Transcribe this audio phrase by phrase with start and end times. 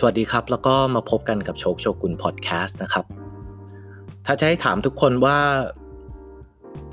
[0.00, 3.04] สวัสดีครับ แล้วก็มาพบกันกับโชคโชกุนพอดแคสต์นะครับ
[4.26, 5.38] ถ้าจะให้ถามทุกคนว่า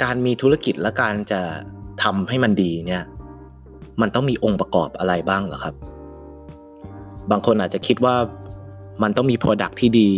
[0.04, 1.41] การมีธุรกิจและการจะ
[2.04, 3.04] ทำให้มันดีเนี่ย
[4.02, 5.76] มันต้องมีองค์ประกอบอะไรบ้างเหรอครับ
[7.31, 8.16] บางคนอาจจะคิดว่า
[9.04, 10.09] มันต้องมี Product ที่ดี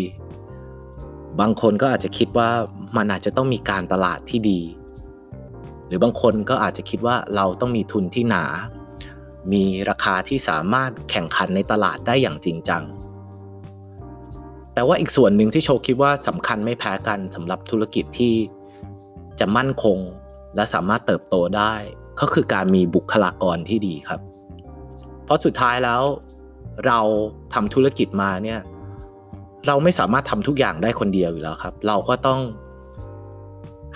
[1.40, 2.49] บางคนก็อาจจะคิดว่า
[2.98, 4.59] มันอาจจะต้องมีการตลาดที่ดี
[5.88, 8.44] หรือบางคนก็อาจจะคิดว่าเราต้องมีทุนที่หนา
[9.52, 12.84] มีราคาที่สามารถแข่งขันในตลาดได้อย่างจริงจัง
[14.73, 18.34] แต่ว่าอีกส่วนหนึ่งที่โชว์คิดว่าสำคัญไม่แพ้กันสำหรับธุรกิจที่
[19.40, 19.98] จะมั่นคง
[20.56, 21.73] และสามารถเติบโตได้
[22.20, 24.22] ก็คือการมีบุคลากรที่ดีครับ
[25.26, 26.02] เพราะสุดท้ายแล้ว
[26.88, 27.00] เรา
[27.54, 28.59] ทำธุรกิจมาเนี่ย
[29.68, 32.42] เราไม่สามารถทำทุกอย่างได้คนเดียวอยู่แล้วครับ เราก็ต้อง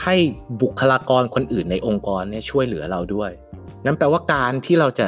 [0.03, 0.15] ให้
[0.61, 3.31] บุคลากรคนอื่นในองค์กรเนี่ยช่วยเหลือเราด้วย
[3.85, 5.07] นั่นแปลว่าการที่เราจะ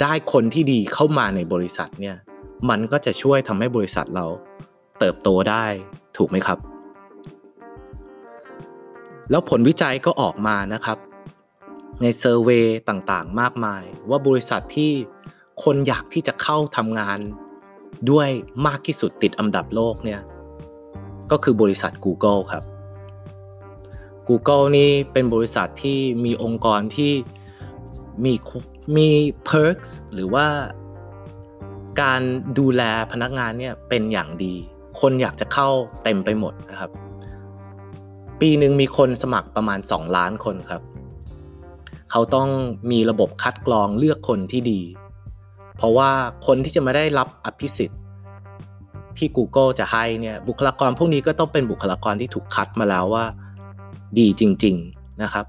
[0.00, 2.16] ได้คนที่ดีเข้ามาในบริษัทเนี่ย
[2.68, 4.26] มันก็จะช่วยทำให้บริษัทเรา
[4.98, 5.64] เติบโตได้
[6.16, 6.58] ถูกไหมครับ
[9.30, 10.98] แล้วผลวิจัยก็ออกมานะครับ
[12.02, 14.92] ในเซอร์เวยต่างๆ มากมาย ว่าบริษัทที่
[15.64, 17.18] คนอยากที่จะเข้าทำงาน
[18.10, 18.28] ด้วย
[18.66, 20.20] มากที่สุดติดอันดับโลกเนี่ย
[21.30, 22.64] ก็คือบริษัท Google ครับ
[24.28, 27.12] Google นี่เป็นบริษัทที่มีองค์กรที่
[28.24, 28.34] มี
[28.96, 29.08] มี
[29.48, 30.46] perks หรือว่า
[32.02, 32.22] การ
[32.58, 34.54] ดูแลพนักงานเนี่ยเป็นอย่างดี
[35.00, 35.68] คนอยากจะเข้า
[36.02, 36.90] เต็มไปหมดนะครับ
[38.40, 40.82] ปีหนึ่งมีคนสมัครประมาณ 2 ล้านคนครับ
[42.10, 42.48] เขาต้อง
[42.90, 44.80] มีระบบคัดกรองเลือกคนที่ดี
[45.76, 46.10] เพราะว่า
[46.46, 48.00] คนที่จะมาได้รับอภิสิทธิ์
[49.16, 53.24] ที่ Google จะให้เนี่ยบุคลากรพวกนี้ก็ต้องเป็นบุคลากรที่ถูกคัดมาแล้วว่า
[54.18, 55.46] ดีจริง ๆนะครับ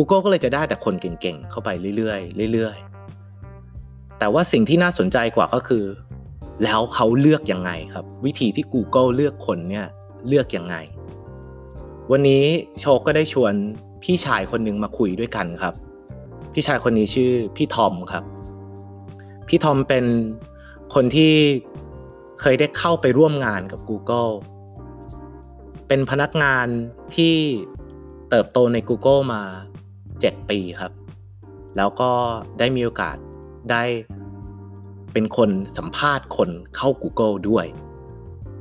[0.00, 2.16] Google ก็เลยจะได้แต่คนเก่งๆ เข้าไปเรื่อ
[2.48, 5.84] ยๆ เรื่อยๆ แต่ว่าสิ่งที่น่าสนใจกว่าก็คือ
[6.64, 9.86] แล้วเขาเลือกยังไงครับ วิธีที่ Google เลือกคนเนี่ย
[10.28, 10.76] เลือกยังไง
[12.12, 12.44] วันนี้
[12.80, 13.52] โชคก็ได้ชวน
[14.02, 15.74] พี่ชายคนหนึ่งมาคุยด้วยกันครับ
[16.52, 18.24] พี่ชายคนนี้ชื่อพี่ทอมครับ
[19.48, 20.04] พี่ทอมเป็น
[20.94, 21.34] คนที่
[22.40, 24.32] เคยได้เข้าไปร่วมงานกับ Google
[25.88, 26.66] เป็นพนักงาน
[27.16, 27.34] ที่
[28.30, 29.42] เติบโตใน Google มา
[30.22, 30.92] 7 ปีครับ
[31.76, 32.10] แล้วก็
[32.58, 33.16] ได้มีโอกาส
[33.70, 33.82] ได้
[35.12, 37.66] เป็นคนสัมภาษณ์คนเข้า Google ด้วย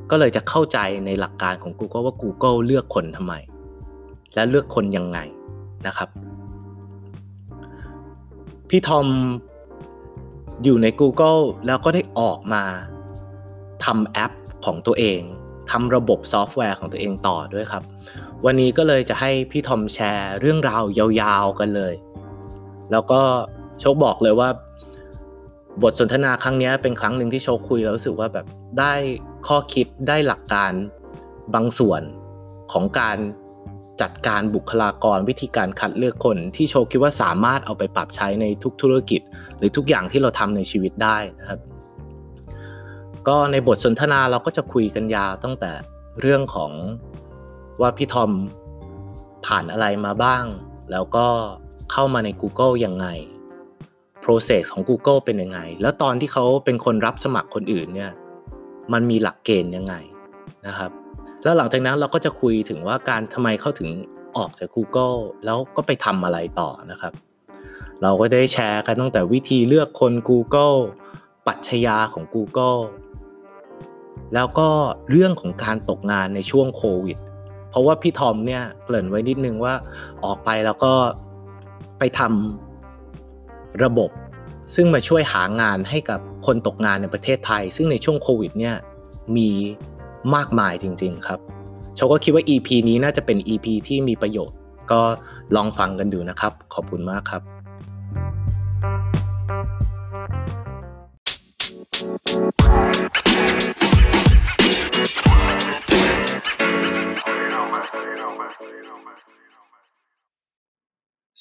[0.10, 3.34] ก็เลยจะเข้าใจในหลักการของ Google ว่า Google เลือกคนทำไม
[4.36, 5.20] และเลือกคนยังไง
[5.88, 6.10] นะครับ
[8.70, 9.08] พี่ทอม
[10.64, 12.64] อยู่ใน Google แล้วก็ได้ออกมา
[13.86, 14.32] ทำแอป
[14.66, 15.22] ของตัวเอง
[15.72, 17.84] ทำระบบซอฟต์แวร์ของตัวเองต่อด้วยครับ
[18.46, 20.84] วันนี้ก็เลยจะให้พี่ทอมแชร์เรื่องราว
[21.22, 21.94] ยาวๆกันเลย
[22.92, 23.22] แล้วก็
[23.80, 24.50] โชคบอกเลยว่า
[25.84, 28.46] บทสนทนาครั้งนี้เป็นครั้งหนึ่งที่โชคคุยแล้วรู้สึกว่าแบบ
[28.80, 28.94] ได้
[29.48, 30.72] ข้อคิดได้หลักการ
[31.56, 32.02] บางส่วน
[32.72, 33.18] ของการ
[34.02, 39.22] จัดการบุคลากรวิธีการคัดเลือกคนที่โชคคิดว่าสามารถเอาไปปรับใช้ในทุกธุรกิจ
[39.58, 41.60] หรือทุกอย่างที่เราทำในชีวิตได้นะครับ
[43.28, 45.72] ก็ในบทสนทนาเราก็จะคุยกันยาวตั้งแต่
[46.22, 46.72] เรื่องของ
[47.82, 48.32] ว่าพี่ทอม
[49.46, 50.44] ผ่านอะไรมาบ้าง
[50.92, 51.28] แล้วก็
[51.92, 53.08] เข้ามาใน Google ยังไง
[54.24, 58.12] process ของ Google เป็นยังไง แล้วตอนที่เขาเป็นคนรับสมัครคนอื่นเนี่ย
[58.94, 59.96] มันมีหลักเกณฑ์ยังไง
[60.68, 60.92] นะครับ
[61.44, 63.90] แล้วหลังจากนั้นเราก็จะคุยถึงว่าการทำไมเขาถึง
[64.38, 67.14] ออกจาก Google แล้วก็ไปทำอะไรต่อนะครับ
[68.02, 70.78] เราก็ได้แชร์กันตั้งแต่วิธีเลือกคน Google
[71.48, 72.82] ปัจฉญาของ Google
[74.34, 74.70] แล้วก็
[75.12, 77.18] เรื่องของการตกงานในช่วงโควิด
[77.78, 79.74] ราะว่าพี่ทอมเนี่ยเกริ่นไว้นิดนึงว่า
[80.26, 80.94] ออกไปแล้วก็
[82.00, 84.10] ไปทำระบบ
[84.76, 88.76] ซึ่งมาช่วยหางานให้กับคนตกงานในประเทศไทย ซึ่งในช่วงโควิดเนี่ย
[89.36, 89.50] มี
[90.36, 91.40] มากมายจริง ๆครับ
[91.96, 94.58] โชก็คิดว่า EP นี้น่าจะเป็น EP ที่มีประโยชน์
[94.92, 95.02] ก็
[95.56, 97.42] ลองฟังกันดูนะครับ ขอบคุณมากครับ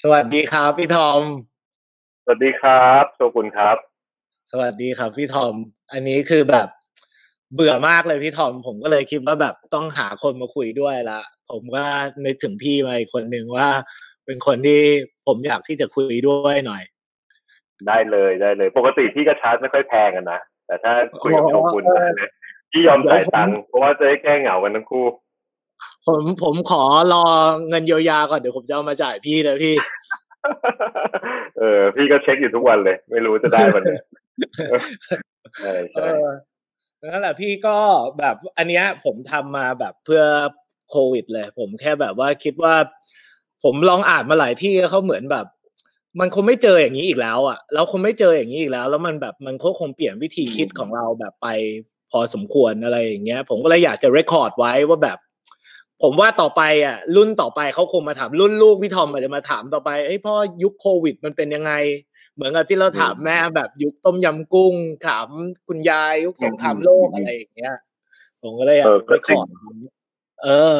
[0.01, 1.23] สวัสดีครับพี่ทอม
[2.25, 3.77] สวัสดีครับโชกุนครับ
[4.53, 5.55] สวัสดีครับพี่ทอม
[5.93, 6.69] อันนี้คือแบบ
[7.55, 11.21] เบื่อมากเลยพี่ทอม ผมก็เลยคิดว่าแบบต้องหาคนมาคุยด้วยละ
[11.51, 11.85] ผมก็
[12.25, 13.69] นึกถึงพี่มาอีกคนหนึ่งว่า
[14.27, 14.81] เป็นคนที่
[15.27, 16.83] ผมอยากที่จะคุยด้วยหน่อย
[17.89, 22.31] ได้เลยได้เลย ปกติพี่ก็ชาร์จไม่ค่อยแพงกันนะแต่ถ้าคุยกับโชกุนนะ
[22.73, 25.05] พี่ยอมจ่ายตังค์เพราะว่าจะได้แก้เหงากันทั้งคู่
[26.07, 26.83] ผมผมขอ
[27.13, 27.25] รอ
[27.69, 29.75] เงินเยียวยาก่อนเดี๋ยวผมจะเอามาจ่ายพี่เลยพี่
[31.59, 33.93] เออ พี่ก็เช็คอยู่ทุกวันเลย ไม่รู้จะได้วันไหน
[35.61, 36.07] ใช่ใช่
[37.13, 37.77] นั่นแหละพี่ก็
[38.19, 40.23] แบบอันเนี้ยผมทำมาแบบเพื่อ
[40.91, 42.75] โควิดเลย ผมแค่แบบว่าคิดว่า
[43.65, 45.47] ผมลองอ่านมาหลายที่เขาเหมือนแบบ
[46.21, 51.49] มันคงไม่เจออย่างนี้อีกแล้วอะแล้วคงไม่เจออย่างนี้อีกแล้ว แล้วมันแบบมันก็คงเปลี่ยนวิธีคิดของเราแบบไป
[52.11, 55.19] พอสมควรอะไรอย่างเงี้ย ผมก็เลยอยากจะ record ไว้ว่าแบบ
[56.03, 61.73] ผมว่าต่อไปอะ รุ่นต่อไปเขาคงมาถามรุ่นลูกพี่ทอมอาจจะมาถามต่อไปเอ้ยพ่อยุคโควิด มันเป็นยังไง
[62.35, 64.75] เหมือนกับที่เราถามแม่แบบยุคต้มยำกุ้ง
[65.07, 65.27] ถาม
[65.67, 67.75] คุณยายยุคสงครามโลกอะไรอย่างเงี้ย
[68.43, 69.47] ผมก็เลยอยาก record
[70.45, 70.79] เออ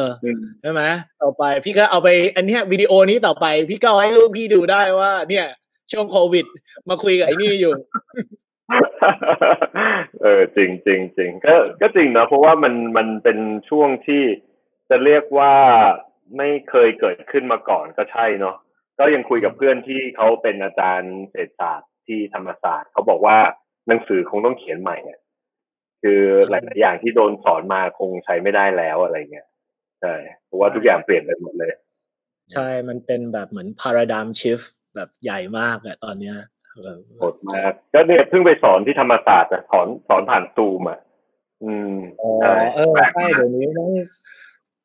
[0.61, 0.81] ใช่ไหม
[1.23, 5.45] ต่อไปพี่ก็เอาไป อันเนี้ยวิดีโอนี้ต่อไป พี่ก็ให้ลูกพี่ดูได้ว่า เนี่ย
[5.91, 6.45] ช่วงโควิด
[6.89, 7.73] มาคุยกับไอ้นี่อยู่
[10.21, 13.37] เออจริงจริงจริงก็ก็จริงนะเพราะว่ามันมันเป็น
[13.69, 14.23] ช่วงที่
[14.89, 15.53] จะเรียกว่า
[16.37, 18.55] ไม่เคยเกิดขึ้นมาก่อนก็ใช่เนาะ
[18.99, 23.37] ก็ยังคุยกับเพื่อนที่เขาเป็นอาจารย์เศรษฐศาสตร์ที่ธรรมศาสตร์เขาบอกว่า
[23.87, 25.19] หนังสือคงต้องเขียนใหม่อะ
[26.01, 29.47] คือหลายๆอย่างที่โดนสอนมาคงใช้ไม่ได้แล้วอะไรเงี้ย
[30.01, 30.13] ใช่
[30.45, 31.71] เพราะว่าทุกอย่างเปลี่ยนไปหมดเลย
[32.53, 36.35] ใช่มันเป็นแบบเหมือน paradigm shift แบบใหญ่มากอะตอนเนี้ย
[37.17, 40.99] โหดมากก็เนี่ยเพิ่งไปสอนที่ธรรมศาสตร์สอนสอนผ่านซูมอะ
[41.63, 42.31] อืมอ๋อ
[42.75, 43.89] เออใช่เดี๋ยวนี้ต้อง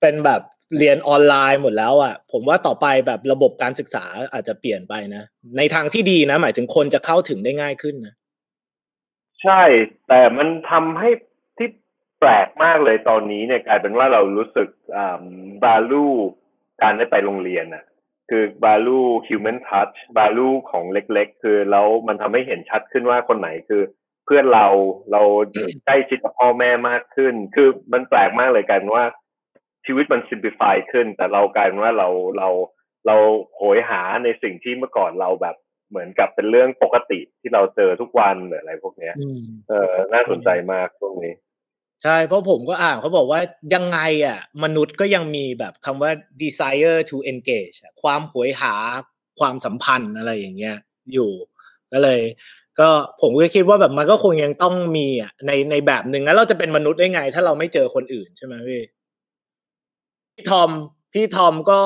[0.03, 0.43] เป็นแบบ
[0.79, 5.23] เรียนออนไลน์หมดแล้วอะผมว่าต่อไปแบบระบบการศึกษาอาจจะเปลี่ยนไปนะ
[5.57, 8.15] ในทางที่ดีนะ หมายถึงคนจะเข้าถึงได้ง่ายขึ้นนะ
[9.43, 9.63] ใช่
[10.09, 11.11] แต่มันทำให้
[11.59, 11.69] ที่
[12.21, 15.23] แปลกมากเลยตอนนี้เนี่ยกลายเป็นว่าเรารู้สึกอ่า
[15.65, 16.07] บาลู
[16.83, 17.85] การได้ไปโรงเรียนอะ
[18.31, 23.83] คือบาลูฮิวแมนทัชบาลูของเล็ก ๆ คือแล้วมันทำให้เห็นชัดขึ้นว่าคนไหนคือ
[24.25, 24.67] เพื่อนเรา
[25.13, 25.23] เรา
[25.85, 29.05] ใกล้ชิดกับพ่อแม่มากขึ้น คือมันแปลกมากเลยกันว่า
[29.87, 32.09] ชีวิตมันซิมพลิฟายขึ้น แต่เรากลายเป็นว่าเรา
[32.39, 32.49] เรา
[33.07, 33.17] เรา
[33.57, 35.57] โหยหาในสิ่งที่เมื่อก่อนเราแบบ
[35.91, 39.15] เหมือนกับเป็นเรื่องปกติที่เราเจอทุกวันหรืออะไรพวกเนี้ย
[39.69, 41.35] เออน่าสนใจมากตรงนี้
[42.05, 43.41] ใช่เพราะผมก็อ่านเขาบอกว่า
[43.75, 46.11] ยังไงอะ มนุษย์ก็ยังมีแบบคำว่า
[46.43, 48.75] desire to engage ความหวยหา
[49.41, 50.77] ความสัมพันธ์อะไรอย่างเงี้ย
[51.13, 51.31] อยู่
[51.93, 52.21] ก็เลย
[52.81, 52.89] ก็
[53.21, 58.83] ผมก็คิดว่าแบบมันก็คงยังต้องมีอะในในแบบหนึ่งแล้วเราจะเป็นมนุษย์ได้ไง ถ้าเราไม่เจอคนอื่นใช่ไหมพี่
[60.35, 60.71] พี่ทอม
[61.13, 61.83] พี่ทอมก็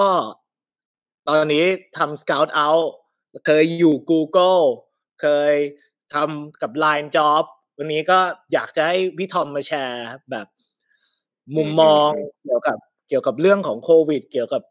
[1.26, 1.64] ตอนนี้
[1.96, 2.86] ทำ Scout Out
[3.46, 4.64] เคยอยู่ Google
[5.22, 5.54] เคย
[6.14, 7.44] ทำกับ Line Job
[7.78, 8.18] วันนี้ก็
[8.52, 10.46] อยากจะให้พี่ทอมมาแชร์แบบ
[11.56, 12.08] มุมมอง
[12.44, 12.78] เกี่ยวกับ
[13.08, 14.62] เกี่ยวกับเรื่องของโควิด เกี่ยวกับ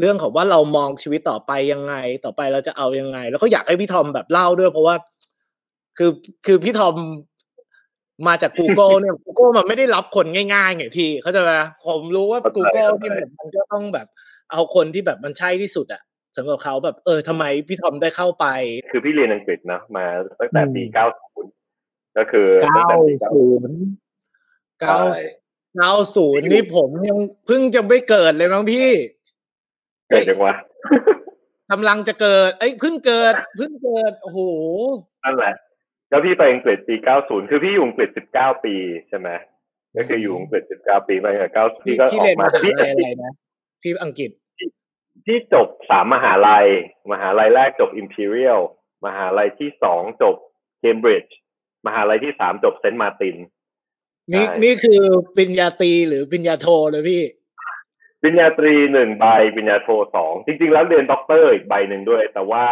[0.00, 1.94] เรื่องของว่าเรามองชีวิตต่อไปยังไง
[2.24, 4.96] ต่อไปเราจะเอายังไง แล้วก็อยากให้พี่ทอมแบบเล่าด้วยเพราะว่า
[5.98, 6.10] คือ
[6.46, 6.94] คือพี่ทอม
[8.26, 11.50] มาจาก Google เนี่ย Google มันไม่ได้รับคนง่ายๆไงพี่เขาจะไหม
[11.86, 14.06] ผมรู้ว่า Google ที่มันก็ต้องแบบ
[14.52, 16.02] เอาคนที่แบบมันใช่ที่สุดอะ
[16.36, 18.46] สำหรับเขาแบบเออทำไมพี่ทอมได้เข้าไป
[18.92, 20.04] คือพี่เรียนอังกฤษนะมา
[20.40, 21.50] ตั้งแต่ปีเก้าศูนย์
[22.18, 22.88] ก็คือเก้า
[23.32, 23.78] ศูนย์
[24.80, 24.98] เก้า
[25.76, 28.88] เก้าศูนย์นี่ผมยังเพิ่งจะไม่เกิดเลยมั้งพี่
[30.08, 30.54] เกิดจังวะ
[31.70, 34.38] กำลังจะเกิด เอ้ยเพิ่งเกิดเพิ่งเกิดโอ้โห
[35.24, 35.54] นั่นแหละ
[36.14, 38.74] แล้วพี่ไปอังกฤษปีเก้าศูนย์คือพี่อยู่อังกฤษสิบเก้าปี
[39.08, 39.28] ใช่ไหม
[39.96, 43.32] ก็คืออยู่อังกฤษสิบเก้าปีไปกับเก้าพี่ก็ออกมาที่อะไรนะ
[43.82, 44.30] ที่อังกฤษ
[45.26, 46.66] ที่จบสามมหาลัย
[47.12, 48.60] มหาลัยแรกจบ Imperial
[49.06, 50.36] มหาลัยที่สองจบ
[50.82, 51.32] Cambridge
[51.86, 53.36] มหาลัยที่สามจบ Saint Martins
[54.32, 55.00] นี่นี่คือ
[55.36, 57.22] ปริญญาตรีหรือปริญญาโทเลยพี่
[58.20, 62.64] ปริญญาตรีหนึ่งใบปริญญาโทสองจริง ๆ แล้วเรียนด็อกเตอร์อีกใบหนึ่งด้วย แต่ว่า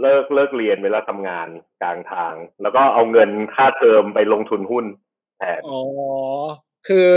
[0.00, 1.48] เลิกเลิกเรียนเวลาทำงาน
[1.82, 4.84] กลางทาง แล้วก็เอาเงินค่าเทอมไปลงทุนหุ้น
[5.38, 5.80] แทนอ๋อ
[6.88, 7.08] คือ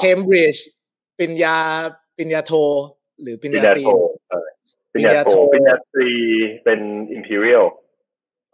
[0.00, 0.66] เคมบริดจ์
[1.18, 1.56] ปริญญา
[2.16, 2.52] ปริญญาโท
[3.22, 3.84] หรือปริญญาตรี
[4.92, 6.10] ปริญญาโทปริญญาตรี
[6.64, 6.80] เป็น
[7.12, 7.64] อิมพีเรียล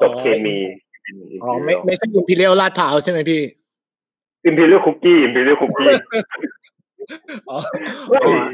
[0.01, 0.59] จบเคมี
[1.43, 3.43] อ๋อไม่ไม่ใช่อิมพีเรียลลาดพร้าวใช่ไหมพี่
[4.45, 5.93] อิมพีเรียลคุกกี้อิมพีเรียลคุกกี้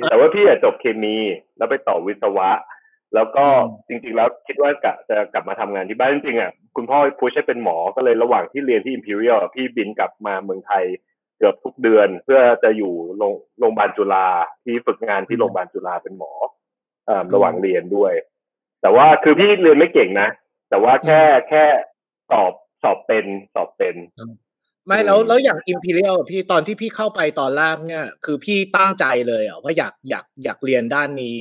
[0.08, 1.16] แต่ว่าพี่อะจบเคมี
[1.56, 2.50] แล้วไปต่อวิศวะ
[3.14, 3.44] แล้วก็
[3.88, 10.84] จริงๆแล้วคิดว่ากะจะกลับมาทำงานที่บ้านจริงๆอะคุณพ่อ push ให้เป็นหมอก็เลยระหว่างที่เรียนที่ Imperial พี่บินกลับมาเมืองไทย
[11.38, 14.28] เกือบทุกเดือน เพื่อจะอยู่โรงโรงพยาบาลจุฬา
[14.64, 16.32] ที่ฝึกงานที่โรงพยาบาลจุฬาเป็นหมอ
[17.08, 18.12] อ่าระหว่างเรียนด้วย
[18.82, 20.28] แต่ว่าคือพี่เรียนไม่เก่งนะ
[20.70, 21.64] แต่ว่าแค่แค่
[22.30, 22.52] สอบ
[22.82, 23.96] สอบเป็นสอบเป็น
[24.86, 31.38] ไม่แล้วแล้วอย่าง Imperial พี่ตอนที่พี่เข้าไปตอนแรกเนี่ย คือพี่ตั้งใจเลยอะว่าอยากอยากอยากเรียนด้านนี้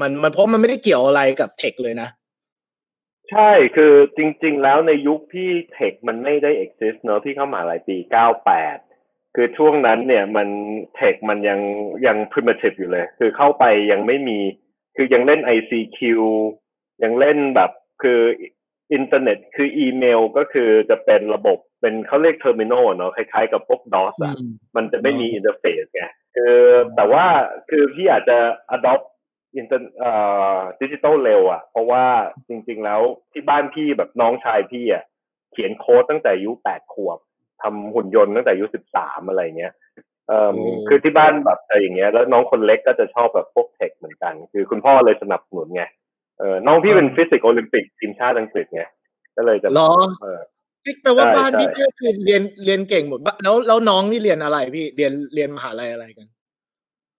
[0.00, 2.08] มันมันเพราะมันไม่ได้เกี่ยวอะไรกับเทคเลยนะ
[3.30, 7.96] ใช่คือจริง ๆ แล้วในยุคที่เทคมันไม่ได้ exist เนอะพี่เข้ามาหลายปี
[8.66, 10.48] 98 คือช่วงนั้นเนี่ยมัน
[10.94, 11.60] tech มันยัง
[12.06, 14.38] ยัง primitive อยู่เลย คือเข้าไปยังไม่มี
[14.96, 16.00] คือยังเล่น ICQ
[17.02, 17.70] ยังเล่นแบบ
[18.02, 18.20] คือ
[18.92, 24.34] อินเทอร์เน็ตคืออีเมลก็คือจะเป็นระบบเป็นเขาเรียก terminal เนาะคล้ายๆกับพวก DOS อะ
[24.76, 26.04] มันจะไม่มี interface ไง
[26.36, 26.56] คือ
[26.96, 27.26] แต่ว่า
[27.70, 28.38] คือพี่อาจจะ
[28.76, 29.04] adopt
[29.56, 30.12] อินเตอร์เอ่
[30.54, 32.04] อดิจิตอลเร็วอะ เพราะว่า
[32.48, 33.00] จริง ๆ แล้ว
[33.32, 35.04] ที่บ้านพี่แบบน้องชายพี่อะ
[35.52, 37.18] เขียนโค้ดตั้งแต่อายุแปดขวบ
[37.62, 39.72] ทำหุ่นยนต์ตั้งแต่อายุสิบสามอะไรเงี้ย
[40.28, 45.82] เอ่อคือที่บ้านแบบอะไรอย่างเงี้ย แล้วน้องคนเล็กก็จะชอบแบบพวก tech เหมือนกัน คือคุณพ่อเลยสนับสนุนไง
[46.38, 48.82] เออน้องพี่เป็นฟิสิกส์โอลิมปิกทีมชาติอังกฤษไง
[49.36, 50.40] ก็เลยจะหรอเออ
[50.84, 56.28] พี่แปลว่าบ้านพี่ก็คือเรียนเรียนเก่งหมดแล้วแล้วน้องนี่เรียนอะไรพี่เรียนเรียนมหาลัยอะไรกัน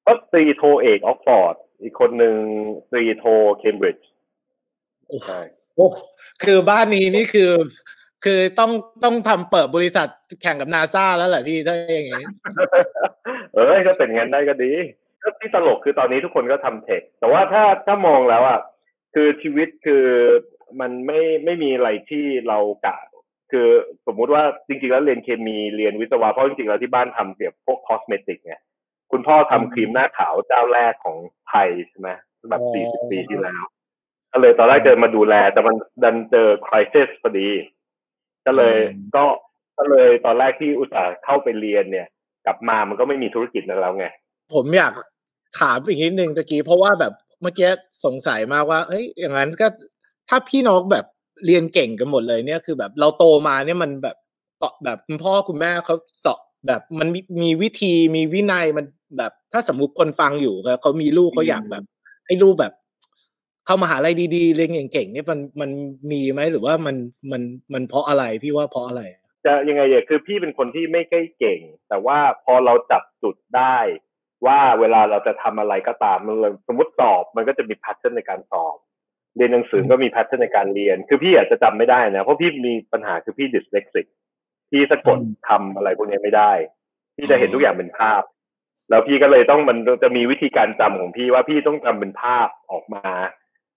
[0.06, 2.36] ก็ตรีโทเอกออกฟอร์ด อีกคนหนึ่ง
[2.92, 3.24] ตรีโท
[3.58, 4.08] เคมบริดจ์
[5.26, 5.40] ใช่
[5.76, 5.88] โอ้
[6.44, 7.52] คือบ้านนี้นี่คือ
[8.26, 8.72] คือต้อง
[9.04, 10.08] ต้องทำเปิดบริษัท
[10.42, 12.24] แข่งกับนาซาแล้วแหละพี่ถ้าอย่างงี้
[13.54, 14.72] เออก็เป็นงั้นได้ก็ดี
[15.24, 18.60] ก็ที่ตลกคือตอนนี้ทุกคนก็ทำเทค แต่ว่าถ้าถ้ามองแล้วอะ
[19.14, 20.06] คือชีวิตคือ
[20.80, 22.98] มันไม่ไม่มีอะไรที่เรากะ
[23.52, 23.68] คือ
[24.08, 28.56] สมมุติว่าจริงๆแล้วเรียนเคมีเรียนวิศวะเพราะจริงๆแล้วที่บ้านทำเกี่ยวกับพวกคอสเมติกไง
[29.12, 31.18] คุณพ่อทำครีมหน้าขาวเจ้าแรกของ
[31.50, 32.10] ไทยใช่ไหม
[32.50, 33.64] แบบสี่สิบปีที่แล้ว
[34.32, 37.50] ก็เลยตอนแรกเดินมาดูแล แต่มันดันเจอคริสพอดี
[38.46, 38.78] ก็เลย
[39.16, 39.26] ก็
[39.78, 42.08] ก็เลยตอนแรกที่อุตส่าห์เข้าไปเรียนเนี่ย
[42.46, 44.06] กลับมามันก็ไม่มีธุรกิจแล้วไง
[44.54, 44.94] ผมอยาก
[45.60, 47.70] ถามอีกนิดนึงตะกี้เพราะว่าแบบเมื่อกี้
[48.06, 49.68] สงสัยมากว่า เอ้ย อย่างนั้นก็
[50.30, 51.06] ถ้าพี่น้องแบบ
[51.46, 54.18] เรียนเก่งกันหมดเลยเนี่ยคือแบบเราโตมาเนี่ยมันแบบ
[54.84, 57.08] แบบคุณพ่อคุณแม่เขาสอบ แบบมัน
[57.42, 58.86] มีวิธีมีวินัยมัน
[59.18, 61.84] แบบ ถ้าสมมุติคนฟังอยู่เขามีลูกเขาอยากแบบ
[62.26, 62.74] ให้ลูกแบบ
[63.66, 65.70] เข้ามหาลัยดีๆเรียนเก่งๆเนี่ยมันมัน
[66.12, 66.96] มีไหมหรือว่ามัน
[67.32, 67.42] มัน
[67.74, 69.02] มันเพราะอะไรพี่ว่าเพราะอะไร
[69.46, 73.78] จะยังไงเนี่ยคือพี่เป็นคนที่ไม่ใช่เก่ง แต่ว่าพอเราจับจุดได้
[74.46, 76.36] ว่าเวลาเราจะทำอะไรก็ตามมัน
[76.68, 78.78] สมมติสอบมันก็จะมี pattern ในการสอบ
[79.36, 84.06] เรียนหนังสือก็มี pattern ในการเรียน คือพี่อาจจะจำไม่ได้นะ เพราะพี่มีปัญหาคือพี่ dyslexic
[84.70, 86.52] พี่สะกดทำอะไรพวกนี้ไม่ได้
[87.16, 88.22] พี่จะเห็นทุกอย่างเป็นภาพ
[88.90, 93.08] แล้วพี่ก็เลยต้องมันจะมีวิธีการจำของพี่ว่าพี่ต้องจำเป็นภาพออกมา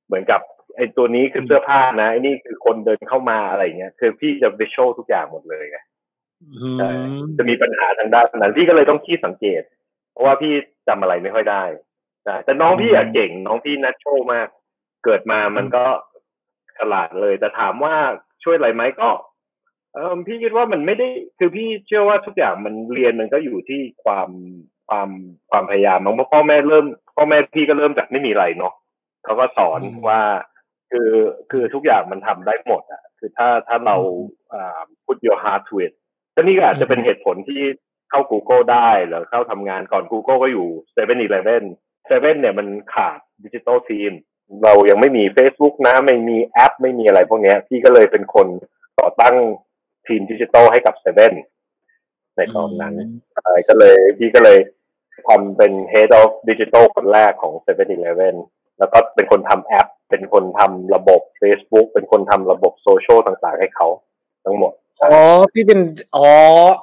[0.07, 0.41] เหมือนกับ
[0.77, 5.79] ไอ้ตัวนี้คือเสื้อผ้านะไอ้นี่คือคนเดินเข้ามาอะไรเงี้ยคือพี่จะวิชวลทุกอย่างหมดเลยไง
[7.39, 9.63] จะมีปัญหาทางด้านนั้นพี่ก็เลยต้องขี้สังเกต
[10.13, 10.53] เพราะว่าพี่
[10.89, 11.65] จำอะไรไม่ค่อยได้
[12.45, 14.49] แต่น้องพี่อะเก่ง น้องพี่นัทโชมาก
[15.05, 15.85] เกิดมามันก็
[16.79, 17.95] ฉลาดเลย แต่ถามว่า
[18.45, 19.09] ช่วยอะไรไหมก็
[19.95, 21.09] เออพี่คิดว่ามันไม่ได้
[21.39, 24.31] คือพี่เชื่อว่าทุกอย่างมันเรียนมันก็อยู่ที่ความ
[24.89, 25.09] ความ
[25.51, 28.75] ความพยายามของพ่อแม่เริ่มพ่อแม่พี่ก็เริ่มจากไม่มีอะไรเนาะ
[29.25, 30.21] เขาก็สอนว่า
[30.91, 31.11] คือ
[31.51, 33.97] คือทุกอย่างมันทำได้หมดอะคือถ้าถ้าเรา
[34.53, 35.93] อ่า put your heart to it
[36.35, 37.63] ก็นี่ก็อาจจะเป็นเหตุผลที่
[38.11, 41.63] เข้า Google ได้หรือเข้าทำงานก่อน Google ก็อยู่7 e เ e ่ e
[42.09, 44.13] 7เนี่ยมันขาดดิจิตอลทีม
[44.65, 48.47] เรายังไม่มี Facebook นะ ไม่มีแอป ไม่มีอะไรพวกนี้พี่ก็เลยเป็นคน
[49.01, 49.37] ต่อตั้ง
[50.07, 51.35] ทีมดิจิตอลให้กับเซเว่น
[52.37, 52.95] ในตอนนั้น
[53.69, 54.59] ก็เลยพี่ก็เลย
[55.29, 58.37] ทำเป็น Head of Digital คนแรกของ7 e เ e ่ e
[58.79, 63.87] แล้วก็เป็นคนทำแอป เป็นคนทำระบบ Facebook เป็นคนทำระบบโซเชียลต่างๆให้เขา
[64.45, 65.81] ทั้งหมด อ๋อ พี่เป็น
[66.17, 66.29] อ๋อ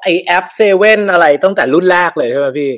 [0.01, 2.71] ไอ้แอปเซเว่นอะไรตั้งแต่รุ่นแรกเลยใช่ไหมพี่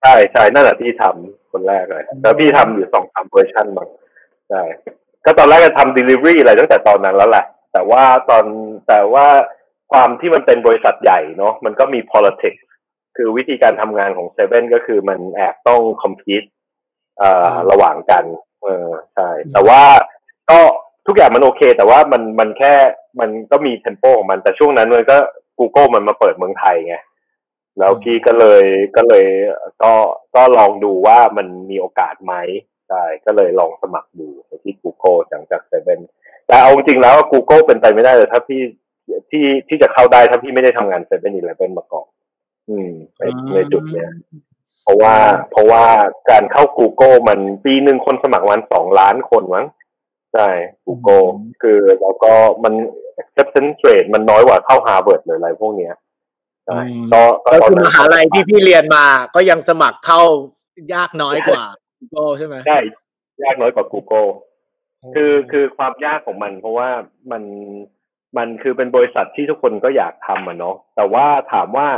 [0.00, 3.88] ใช่ใช่นั่นแหละที่ทำคนแรกเลยแล้วพี่ทำอยู่สองสามเวอร์ชันมั้ง
[4.50, 4.62] ใช่
[5.24, 8.44] ก็ตอนแรกจะทำ delivery อะไรตั้งแต่ตอนนั้นแล้วแหละ แต่ว่าตอน
[8.88, 9.26] แต่ว่า
[9.92, 12.62] ความที่มันเป็นบริษัทใหญ่เนาะมันก็มี politics
[13.16, 16.48] คือวิธีการทำงานของเซเว่นก็คือมันแอบต้อง compete
[17.18, 18.24] เอ่อระหว่างกัน
[18.62, 19.82] เออใช่แต่ว่า
[20.50, 20.58] ก็
[21.06, 22.74] ทุกอย่างมันโอเค แต่ว่ามันมันแค่
[23.20, 25.16] มันก็มี tempo ของมัน แต่ช่วงนั้นมันก็
[25.58, 26.96] Google มันมาเปิดเมืองไทยไง
[27.78, 28.64] แล้วพี่ก็เลย
[28.96, 29.26] ก็เลย
[29.82, 29.92] ก็
[30.36, 32.34] ก็ลองดูว่ามันมีโอกาสไหม
[32.88, 34.28] ใช่ก็เลยลองสมัครดู
[34.62, 36.00] ที่ Google จากจากเซเว่น
[36.50, 38.62] แต่เอาจริงแล้ว Google เป็นไปไม่ได้เลยถ้าพี่
[39.30, 42.06] ที่ที่จะเข้าได้ถ้าพี่ไม่ได้ทำงานเซเว่นอีเลฟเว่นมาก่อน
[42.70, 43.22] อืมใน
[43.54, 44.10] ในจุดเนี้ย
[44.84, 45.14] เพราะว่า
[45.50, 45.84] เพราะว่า
[46.30, 49.66] การเข้า Google มันปีหนึ่งคนสมัครวันสองล้านคนมั้ง
[50.34, 50.48] ใช่
[50.86, 51.26] Google
[51.62, 52.32] คือแล้วก็
[52.64, 52.74] มัน
[53.20, 55.94] acceptance rate มันน้อยกว่าเข้า Harvard เลยอะไรพวกเนี้ย
[56.66, 56.80] ใช่
[57.12, 60.20] ก็ก็คือมหาลัยที่พี่เรียนมาก็ยังสมัครเข้า
[60.94, 61.62] ยากน้อยกว่า
[61.98, 62.78] Google ใช่ไหมใช่
[63.44, 64.28] ยากน้อยกว่า Google
[65.14, 66.88] คือคือความยากของมัน เพราะว่า
[67.32, 67.42] มัน
[68.38, 71.88] มันคือเป็นบริษัทที่ทุกคนก็อยากทำอะเนาะแต่ว่าถามว่า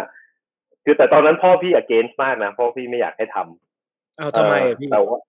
[0.85, 5.21] คือแต่ตอนนั้นพ่อพี่ against มากนะพ่อพี่ไม่อยากให้ทำเอาทำไมพี่แต่ว่า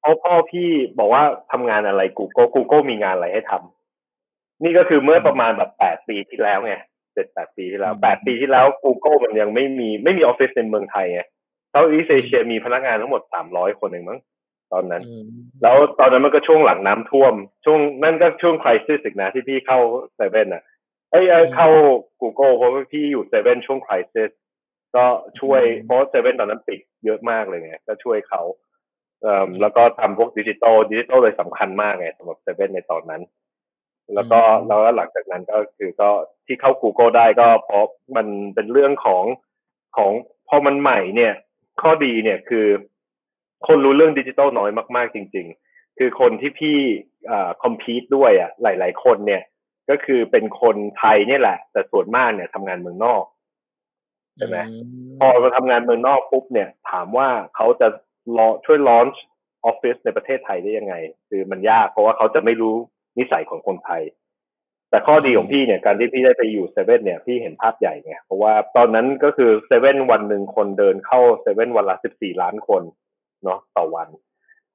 [0.00, 1.22] เพราะพ่อพี่บอกว่า
[1.52, 6.74] ทำงานอะไร Google Google มีงานอะไรให้ทำนี่ก็คือเมื่อประมาณแบบแปดปีที่แล้วไง
[7.14, 11.22] เจ็ดแปดปีที่แล้วแปดปีที่แล้ว Google มันยังไม่มีไม่มีออฟฟิศในเมืองไทยไง
[11.70, 14.20] เท่าอีสเอเชียมีพนักงานทั้งหมดสามร้อยคนเองมั้ง
[14.72, 15.02] ตอนนั้น
[15.62, 19.78] แล้วตอนนั้นมันก็ช่วงหลังน้ำท่วม ช่วงนั่นก็ช่วงคริสิสอีกนะที่พี่เข้า
[20.16, 20.62] เซเว่นอะ
[21.10, 21.24] เอ้ย
[21.54, 21.68] เข้า
[22.20, 24.30] Google เพราะว่าพี่อยู่เซเว่นช่วงคริส
[24.96, 25.06] ก็
[25.40, 28.42] ช่วยเพราะเซเว่นตอนนั้นปิดเยอะมากเลยไงก็ช่วยเขา
[29.22, 33.22] เอ่อแล้วก็ทำพวกดิจิตอลดิจิตอลเลยสำคัญมากไงสำหรับเซเว่นในตอนนั้น
[34.14, 36.10] แล้วก็แล้วหลังจากนั้นก็คือก็
[36.46, 37.84] ที่เข้า Google ได้ก็เพราะ
[38.16, 39.24] มันเป็นเรื่องของ
[39.96, 40.10] ของ
[40.48, 41.32] พอมันใหม่เนี่ย
[41.80, 42.66] ข้อดีเนี่ยคือ
[43.68, 46.78] คนรู้เรื่องดิจิตอลน้อยมาก ๆ จริง ๆ คือคนที่พี่
[47.30, 49.42] อ่า compete ด้วยอะหลาย ๆ คนเนี่ย
[49.90, 53.24] ก็คือเป็นคนไทยเนี่ยแหละ แต่ส่วนมากเนี่ยทำงานเมืองนอก
[54.36, 54.58] ใช่ไหม
[55.18, 57.88] พอมาทำงานเมืองนอกปุ๊บเนี่ย ถามว่าเขาจะ
[58.36, 59.22] รอช่วยลอนช์
[59.64, 60.94] ออฟฟิศในประเทศไทยได้ยังไง
[61.28, 62.76] คือมันยากเพราะว่าเขาจะไม่รู้
[63.18, 64.02] นิสัยของคนไทย
[64.90, 72.82] แต่ข้อดีของพี่เนี่ย การที่พี่ได้ไปอยู่เซเว่นเนี่ยพี่เห็นภาพใหญ่ไงเพราะว่าตอนนั้นก็คือเซเว่นวันหนึ่งคนเดินเข้าเซเว่นวันละสิบสี่ล้านคน
[73.44, 74.08] เนาะต่อวัน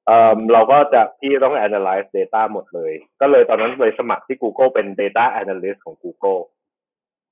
[0.06, 6.40] เอ่อเราก็จะพี่ต้อง analyze data หมดเลย ก็เลยตอนนั้นเลยสมัครที่ Google เป็น data analyst ของ Google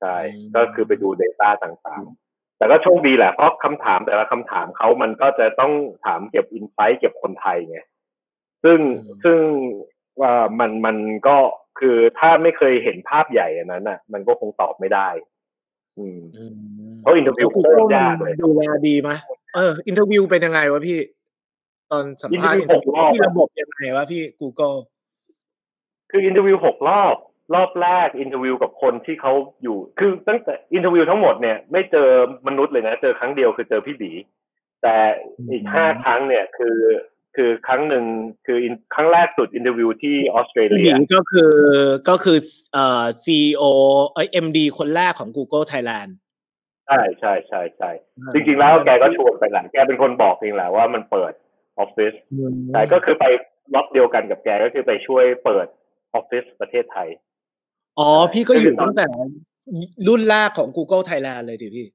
[0.01, 0.17] ใช่
[0.55, 5.73] ก็คือไปดู data ต่างๆ แต่ก็โชคดีแหละเพราะคำถามแต่ละคำถามเขามันก็จะต้อง
[6.05, 7.79] ถามเก็บ insight เก็บคนไทยไง
[8.65, 8.79] ซึ่ง
[9.25, 9.39] ซึ่ง
[10.21, 11.37] ว่ามันมันก็
[11.81, 15.09] คือถ้าไม่เคยเห็นภาพใหญ่อันนั้นอะ มันก็คงตอบไม่ได้
[15.99, 16.21] อืม
[17.01, 19.11] เพราะ interview โคตรยากเลยดูแลดีไหม
[19.55, 20.99] เออ interview เป็นยังไงวะพี่
[21.93, 24.77] ตอนสัมภาษณ์ที่ระบบยังไงวะพี่ Google
[26.11, 27.17] คือ interview หกรอบ
[27.55, 32.09] รอบแรก interview กับคนที่เขาอยู่ คือตั้งแต่ interview ทั้งหมดเนี่ยไม่เจอ
[32.47, 34.13] มนุษย์เลยนะ เจอครั้งเดียวคือเจอพี่บี
[34.83, 34.97] แต่
[35.51, 36.79] อีกห้าครั้งเนี่ยคือ
[37.37, 38.05] คือครั้งหนึ่ง
[38.47, 38.59] คือ
[38.95, 41.55] ครั้งแรกสุด interview ที่ออสเตรเลียก็คือ
[42.09, 42.39] ก็คือ
[42.73, 43.63] เอ่อ CEO
[44.15, 46.11] เอ้ย MD คนแรกของ Google Thailand
[46.87, 47.91] ใช่ใช่ใช่ใช่
[48.35, 51.33] จริง ๆ แล้วแกก็ชวนไปแหละแกเป็นคนบอกเองแหละว่ามันเปิด
[51.79, 52.13] ออฟฟิศ
[52.73, 53.25] ใช่ก็คือไป
[53.75, 55.67] ล็อกเดียวกันกับแกก็คือไปช่วยเปิด
[56.15, 57.09] ออฟฟิศประเทศไทย
[57.99, 59.07] อ๋อ พี่ก็อยู่ตั้งแต่
[60.09, 61.87] รุ่นแรกของ Google Thailand เลยดิพี่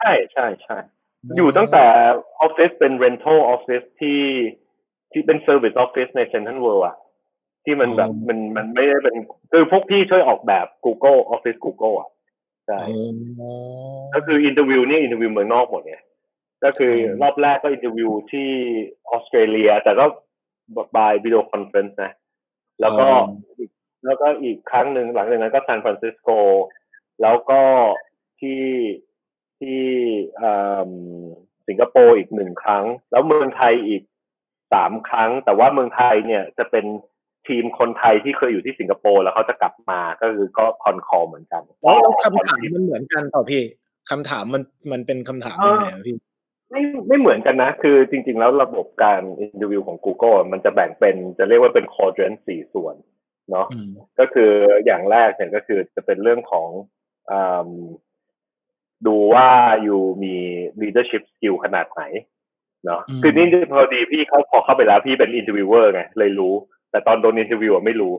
[0.00, 0.78] ใช่ใช่ใช่
[1.36, 1.84] อยู่ตั้งแต่
[2.40, 4.20] ออฟฟิศเป็น rental office ที่
[5.12, 6.96] ที่เป็น service office ใน Central World อะ
[7.64, 9.16] ที่มันแบบมันมันไม่ได้เป็น
[9.52, 12.08] คือพวกพี่ช่วยออกแบบ Google Office Google อะ
[12.66, 12.78] ใช่
[14.14, 15.96] ก็คือ interview นี่ interview เมืองนอกหมดไง
[16.64, 18.50] ก็คือรอบแรกก็ interview ที่
[19.10, 20.06] ออสเตรเลีย แต่ก็
[20.96, 22.12] by video conference นะ
[22.80, 23.06] แล้วก็
[24.04, 26.30] แล้วก็อีกครั้งหนึ่งหลังจากนั้นก็ซานฟรานซิสโก
[27.22, 27.62] แล้วก็
[28.40, 28.64] ที่
[29.60, 29.82] ที่
[31.66, 34.02] สิงคโปร์อีกหนึ่งครั้ง แล้วเมืองไทยอีก
[34.72, 36.84] สามครั้ง แต่ว่าเมืองไทยเนี่ยจะเป็น
[37.48, 43.62] ทีมคนไทยที่เคยอยู่ที่สิงคโปร์แล้วเขาจะกลับมาก็คือก็ con call เหมือนกันแล้วคำถามมันเหมือนกันเปล่าพี่
[44.10, 46.16] คำถามมันมันเป็นคำถามยังไงพี่
[46.70, 52.96] ไม่ไม่เหมือนกันนะ คือจริง ๆ แล้วระบบการ interview ของ Google มันจะแบ่งเป็นจะเรียกว่าเป็นคอร์เ r นสี่ส่วน
[53.50, 53.66] เนาะ
[54.18, 54.50] ก็คือ
[54.86, 56.68] อย่างแรกเนี่ยก็คือจะเป็นเรื่องของ
[57.30, 57.32] อ
[59.06, 59.48] ดูว่า
[59.82, 60.34] you มี
[60.80, 62.02] leadership skill ขนาดไหน
[62.84, 66.54] เนาะคือนี่พอดีพี่เขาพอเข้าไปแล้วพี่เป็น interviewer ไงเลยรู้
[66.90, 68.14] แต่ตอนโดน interview ไม่รู้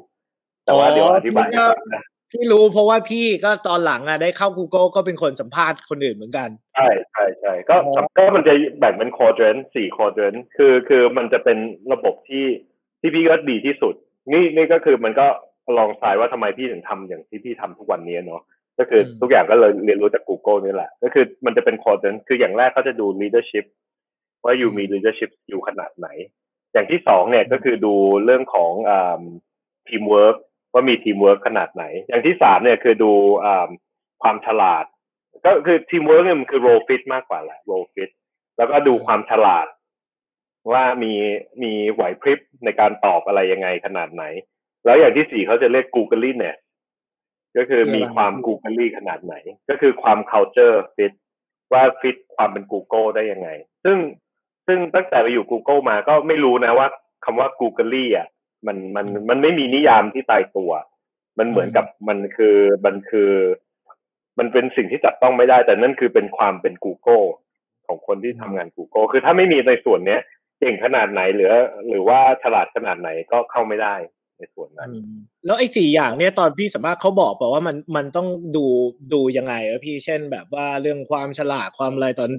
[0.65, 1.47] แต่ว่าเดี๋ยวอธิบาย
[1.93, 7.76] นะ พี่รู้เพราะว่าพี่ก็ตอนหลังอะได้เข้า Google ก็เป็นคนสัมภาษณ์คนอื่นเหมือนกัน ใช่ใช่ใช่ก็
[8.18, 11.58] ก็มันจะแบ่งเป็นคอร์เ r นสี่คอร์เ r นคือคือมันจะเป็น
[11.94, 12.46] ระบบที่
[13.00, 13.94] ที่พี่ก็ดีที่สุด
[14.32, 15.28] นี่นี่ก็คือมันก็
[15.78, 18.42] ลองสายว่าทำไมพี่ถึงทำอย่างที่พี่ทำทุกวันนี้เนาะ
[18.80, 23.66] ก็คือทุกอย่างก็เลยเรียนรู้จาก Google นี่แหละ ก็คือมันจะเป็นคอร์เ r นคืออย่างแรกเขาจะดู leadership
[24.44, 26.08] ว่า you มี leadership อยู่ขนาดไหน
[26.74, 27.94] อย่างที่สองเนี่ยก็คือดู
[28.26, 28.72] เรื่องของ
[29.90, 30.38] ทีมเวิร์ก
[30.76, 33.12] ว่ามีทีมเวิร์กขนาดไหน อย่างที่สามเนี่ยคือดู
[34.22, 34.86] ความฉลาด
[35.46, 38.10] ก็คือทีมเวิร์กเนี่ยมันคือ role fit มากกว่าแหละ role fit
[38.58, 39.68] แล้วก็ดูความฉลาด
[40.72, 41.14] ว่ามี
[41.64, 44.24] มีไหวพริบในการตอบอะไรยังไงขนาดไหน
[44.86, 46.56] แล้วอย่างที่สี่เขาจะเรียก Google เนี่ย
[47.58, 49.36] ก็คือมีความ Google ขนาดไหน
[49.70, 51.14] ก็คือความ culture fit
[51.74, 53.50] ว่าฟิตความเป็น Google ได้ยังไง
[53.84, 53.98] ซึ่ง
[54.68, 56.88] ซึ่งตั้งแต่ไปอยู่ Google มาก็ไม่รู้นะว่า
[57.26, 58.28] คำว่า Google อะ
[58.67, 60.71] มันมันมันไม่มีนิยามที่ตายตัว
[61.39, 63.32] มันเหมือนกับมันคือมันคือ
[64.39, 67.25] มันเป็นสิ่งที่จับต้องไม่ได้ แต่นั่นคือเป็นความเป็น Google
[67.88, 70.21] ของคนที่ทำงาน Google คือถ้าไม่มีในส่วนเนี้ย
[70.60, 71.54] เก่งขนาดไหนหรือ
[71.88, 73.95] หรือว่าฉลาดขนาดไหนก็เข้าไม่ได้
[74.38, 74.89] ในส่วนนั้น
[75.45, 78.65] แล้วไอ้สี่อย่างเนี้ยตอนพี่สัมภาษณ์เขาบอกบอกว่ามันมันต้องดู
[79.13, 82.30] ดูยังไงอะพี่เช่นแบบว่าเรื่องความฉลาดความอะไรตอน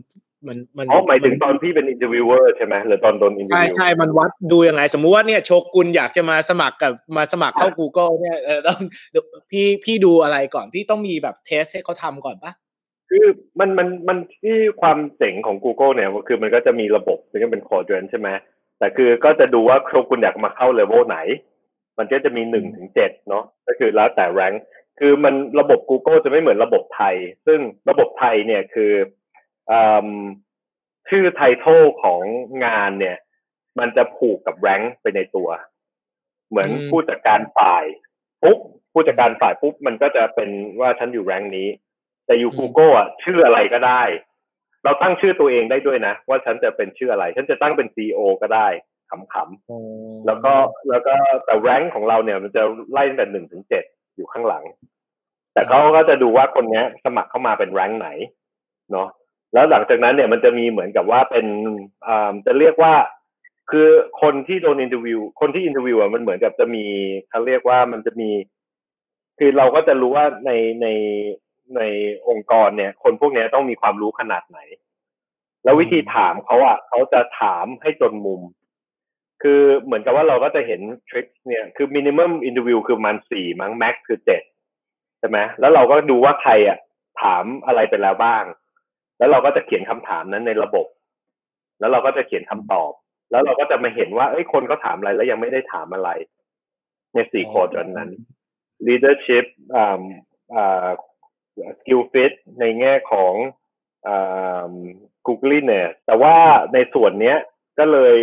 [0.48, 8.78] มันมันอ๋อหมายถึงตอนพี่เป็น interviewer ใช่ไหมหรือตอนโดน interview ใช่ใช่มันวัดดูยังไง สมมุติว่าเนี่ยโชกุนอยากจะมาสมัครกับมาสมัครเข้า Google เนี่ยเออต้อง
[9.50, 12.52] พี่พี่ดูอะไรก่อนพี่ต้องมีแบบ test ให้เขาทำก่อนปะ
[13.10, 13.26] คือ
[13.60, 18.28] มันมันมันที่ความเจ๋งของ Google เนี่ยคือมันก็จะมีระบบมันก็เป็น quadrant ใช่ไหม
[18.78, 21.18] แต่คือก็จะดูว่าโชกุนอยากมาเข้าเลเวลไหน
[21.98, 24.52] มันก็จะมีหนึ่งถึงเจ็ดเนาะก็คือแล้วแต่แรง
[25.00, 27.14] คือมันระบบ Google จะไม่เหมือนระบบไทย
[27.46, 27.58] ซึ่ง
[27.90, 29.25] ระบบไทยเนี่ยคืออ
[31.08, 32.22] ชื่อไททอลของ
[32.64, 33.16] งานเนี่ย
[33.78, 35.48] มันจะผูกกับแรงค์ไปในตัว
[36.48, 37.84] เหมือนผู้จัดการฝ่าย
[38.42, 38.58] ปุ๊บ
[38.92, 40.50] ผู้จัดการฝ่ายปุ๊บมันก็จะเป็น
[40.80, 41.68] ว่าฉันอยู่แรงค์นี้
[42.26, 44.02] แต่อยู่ Google อะชื่ออะไรก็ได้
[44.84, 48.68] เราตั้งชื่อตัวเองได้ด้วยนะ ว่าฉันจะเป็นชื่ออะไร ฉันจะตั้งเป็น CEO ก็ได้
[49.10, 50.52] ขำๆแล้วก็
[50.90, 53.84] แล้วก็แต่ rank ของเราเนี่ยมันจะไล่ตั้งแต่หนึ่งถึงเจ็ด
[54.16, 54.64] อยู่ข้างหลัง
[55.52, 58.08] แต่เขาก็จะดูว่าคนนี้สมัครเข้ามาเป็น rank ไหน
[58.92, 59.08] เนาะ
[59.56, 61.46] แล้วหลังจากนั้นเนี่ยมันจะมีเหมือนกับว่าเป็น
[62.06, 62.94] อ่าจะเรียกว่า
[63.70, 63.88] คือ
[64.22, 66.84] คนที่โดน interview คนที่ interview อะมันเหมือนกับจะมี
[67.30, 68.30] เขาเรียกว่ามันจะมี
[69.38, 70.50] คือเราก็จะรู้ว่าใน
[70.82, 70.86] ใน
[71.76, 71.80] ใน
[72.28, 74.58] องค์กรเนี่ย คนพวกนี้ต้องมีความรู้ขนาดไหน
[75.64, 78.42] แล้ววิธีถามเขาอะเขาจะถามให้จนมุม
[79.42, 84.42] คือเหมือนกับว่าเราก็จะเห็น trick เนี่ยคือ minimum interview คือมันสี่มั้ง max คือเจ็ด
[85.18, 86.78] ใช่ไหมแล้วเราก็ดูว่าใครอะ
[87.22, 88.44] ถามอะไรไปแล้วบ้าง
[89.18, 90.86] แล้วเราก็จะเขียนคำถามนั้นในระบบ
[91.78, 92.92] แล้วเราก็จะเขียนคำตอบ
[93.30, 96.10] แล้วเราก็จะมาเห็นว่าเอ้ยคนเขาถามอะไรแล้วยังไม่ได้ถามอะไร
[97.14, 98.10] ในสี่ quadrant
[98.86, 100.02] leadership อ่า
[100.54, 100.86] อ่า
[101.78, 103.34] skill fit ในแง่ของ
[104.06, 104.72] อ่า
[105.26, 106.34] googliness แต่ว่า
[106.74, 107.38] ในส่วนเนี้ย
[107.78, 108.16] ก็เลย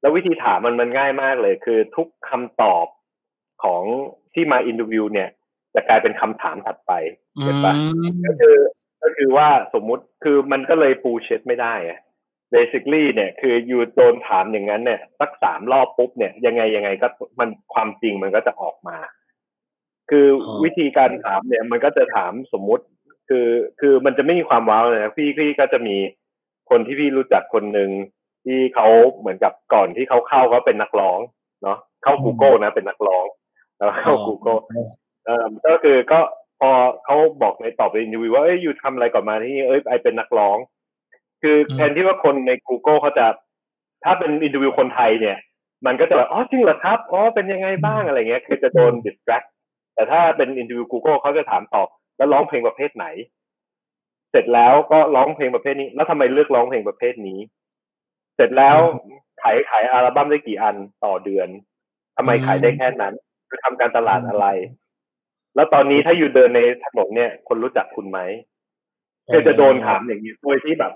[0.00, 2.86] แล้ววิธีถามมันมันง่ายมากเลย คือทุกคำตอบ
[3.64, 3.82] ของ
[4.34, 5.28] ที่มา interview เนี่ย
[5.74, 6.92] จะกลายเป็นคำถามถัดไป
[7.42, 7.74] เห็นปะ
[8.26, 8.56] ก็คือ
[9.02, 11.98] ก็คือว่าสมมุติคือมันก็เลย bullshit ไม่ได้อะ
[12.54, 17.08] basically เนี่ยคือ you โดนถามอย่างนั้นเนี่ยสักสามรอบปุ๊บเนี่ยยังไงยังไงก็
[17.38, 18.96] มันความจริงมันก็จะออกมา
[20.10, 20.26] คือ
[20.64, 22.84] วิธีการถามเนี่ย มันก็จะถามสมมุติ
[23.28, 23.48] คือ
[23.80, 25.96] คือมันจะไม่มีความว้าวเลยนะพี่พี่ก็จะมี
[26.70, 27.90] คนที่พี่รู้จักคนหนึ่ง
[28.44, 31.18] ที่เขาเหมือนกับก่อนที่เขาเข้าเขาเป็นนักร้อง
[31.62, 33.26] เนาะเข้า Google นะเป็นนักร้อง
[33.76, 34.60] แล้วเข้า Google
[35.26, 36.20] เออก็คือก็
[36.60, 36.70] พอ
[37.04, 40.58] เขาบอกในตอบในอินเทอร์วิวว่าเอ้ยอยู่ทำอะไรก่อนมาที่เอ้ยไอเป็นนักร้อง
[41.42, 43.26] คือแทนที่ว่าคนใน Google เขาจะ
[44.04, 45.38] ถ้าเป็น interview คนไทยเนี่ย
[45.86, 49.46] มันก็จะแบบอ๋อจริงเหรอครับอ๋อเป็นยังไงบ้างอะไรเงี้ย คือจะโดน distract
[49.94, 53.06] แต่ถ้าเป็นอินเทอร์วิว Google เขาจะถามตอบแล้วร้องเพลงประเภทไหน
[54.30, 57.38] เสร็จแล้วก็ร้องเพลงประเภทนี้ แล้วทำไมเลือกร้องเพลงประเภทนี้
[58.36, 58.78] เสร็จแล้ว
[59.42, 61.48] ขายขายอัลบั้มได้กี่อันต่อเดือน
[62.16, 63.14] ทำไมขายได้แค่นั้น
[63.48, 64.46] คือทำการตลาดอะไร
[65.54, 68.18] แล้วตอนนี้ถ้า you เดินในถนนเนี่ย คนรู้จักคุณไหม
[69.32, 70.92] คือจะโดนถามอย่างนี้โดยที่แบบ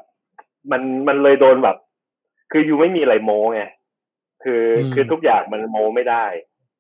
[0.73, 1.77] มันมันเลยโดนแบบ
[2.53, 3.63] คืออยู่ไม่มีอะไรโม้ไง
[4.43, 6.27] คือคือทุกอย่างมันโม้ไม่ได้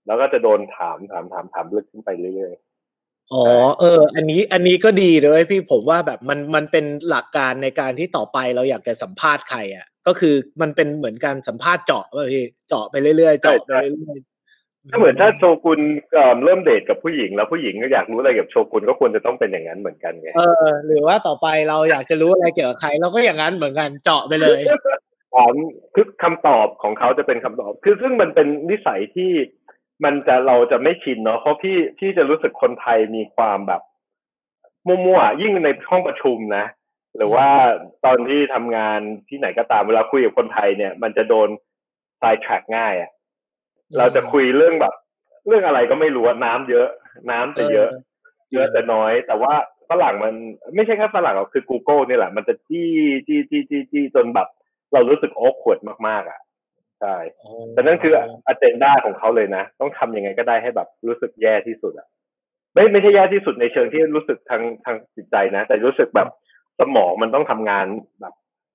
[0.07, 3.45] แล้วก็จะโดนถามถามถามถามลึกขึ้นไปเรื่อยๆอ๋อ
[3.81, 14.19] เออ อันนี้อันนี้ก็ดีเลยพี่ผมว่าแบบมันมันเป็นหลักการในการที่ต่อไปเราอยากจะสัมภาษณ์ใครอะก็คือมันเป็นเหมือนการสัมภาษณ์เจาะพี่เจาะไปเรื่อยๆเจาะไปเรื่อย
[14.91, 15.81] ถ้าเหมือนถ้าโชกุน
[16.45, 24.61] เริ่มเดทกับผู้หญิง แล้วผู้หญิงก็อยากรู้อะไรกับโชกุนก็ควรจะต้องเป็นอย่างนั้นเหมือนกันไงเออหรือว่าต่อไปเราอยากจะรู้อะไรเกี่ยวกับใครเราก็อย่างนั้นเหมือนกันเจาะไปเลย
[25.35, 25.55] ถาม
[25.95, 29.33] คือคำตอบของเขาจะเป็นคำตอบ คือซึ่งมันเป็นนิสัยที่
[30.05, 33.83] มันจะเราจะไม่ชินเนาะเพราะพี่พี่จะรู้สึกคนไทยมีความแบบ
[34.87, 36.65] มั่วๆยิ่งในห้องประชุมนะ
[37.17, 37.49] หรือว่า
[38.05, 41.49] ตอนที่ทำงานที่ไหนก็ตามเวลาคุยกับคนไทยเนี่ย มันจะโดน
[42.19, 43.11] ไซแทร็กง่ายอะ
[43.99, 44.95] เราจะคุยเรื่องแบบ
[45.47, 46.89] เรื่องอะไรก็ไม่รู้น้ำเยอะ
[47.31, 47.89] น้ำจะเยอะ
[48.53, 49.55] เยอะแต่น้อย แต่ว่า
[49.91, 50.35] ฝรั่งมัน
[50.75, 52.91] ไม่ใช่แค่ฝรั่งหรอกคือ Google นี่แหละ มันจะจี้
[53.27, 54.49] จี้จี้จี้จี้จนแบบ
[54.93, 55.79] เรารู้สึกโอ้ขวด
[56.09, 56.41] มากๆอะ
[57.01, 57.17] ใช่
[57.73, 58.13] แต่นั่นคือ
[58.47, 62.09] อัเจนดาของเขาเลยนะ ต้องทํำยังไงก็ได้ให้แบบรู้สึกแย่ที่สุดอะ
[62.75, 66.29] ไม่ไม่ใช่แย่ที่สุดในเชิงที่รู้สึกทางทางจิตใจนะ แต่รู้สึกแบบ
[66.81, 67.87] สมองมันต้องทำงาน
[68.21, 68.35] แบบ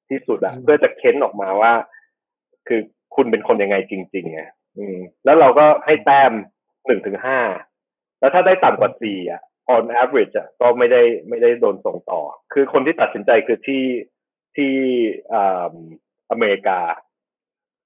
[0.09, 1.71] ที่สุดอะเพื่อจะเค้นออกมาว่า
[2.67, 2.79] คือ
[3.15, 4.41] คุณเป็นคนยังไงจริงๆไง
[4.77, 6.31] อืมแล้วเราก็ให้แต้ม
[6.85, 7.39] หนึ่งถึงห้า
[8.19, 9.41] แล้วถ้าได้ต่ำกว่าสี่อะ
[9.75, 12.21] on average อะก็ไม่ได้ไม่ได้โดนส่งต่อ
[12.53, 13.83] คือคนที่ตัดสินใจคือที่
[14.55, 14.73] ที่
[15.33, 15.73] อ่า
[16.31, 16.79] อเมริกา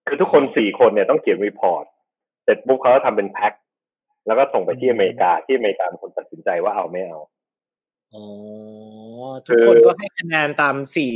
[0.08, 1.86] คือทุกคนสี่คนเนี่ยต้องเขียน report
[2.43, 3.54] เสร็จปุ๊บเขาก็ทำเป็นแพ็ค
[4.27, 7.19] แล้วก็ส่งไปที่อเมริกาที่อเมริกาเป็นคนตัดสินใจว่าเอาไม่เอา
[8.13, 8.23] อ๋อ
[9.45, 11.13] ทุกคนก็ให้คะแนนตามสี่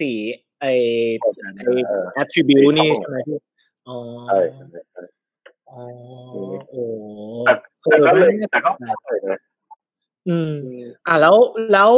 [0.00, 0.16] สี่
[0.60, 0.66] ไอ
[1.20, 1.62] ไอ
[2.20, 3.38] attribute นี่ใช่ไหมพี่
[3.88, 4.38] อ๋อใช่
[5.70, 5.82] อ๋อ
[6.70, 6.84] โอ้
[7.90, 9.38] แต่ก็เลยแต่ก็เลย
[10.28, 10.52] อืม
[11.06, 11.36] อ่าแล้ว
[11.72, 11.92] แล้ว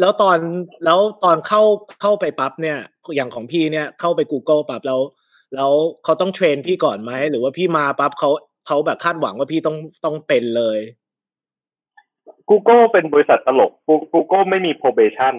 [0.00, 0.38] แล้วตอน
[0.84, 1.62] แล้วตอนเข้า
[2.02, 2.78] เข้าไปปั๊บเนี่ย
[3.14, 5.00] อย่างของพี่เนี่ยเข้าไป Google ปั๊บแล้ว
[5.54, 5.72] แล้ว
[6.04, 8.30] เขาต้องเทรนพี่ก่อนไหมหรือว่าพี่มาปั๊บเขา
[8.66, 10.78] เขาแบบคาดหวังว่าพี่ต้องต้องเป็นเลย
[12.50, 13.70] Google เป็นบริษัทตลก
[14.14, 15.34] Google ไม่มี probation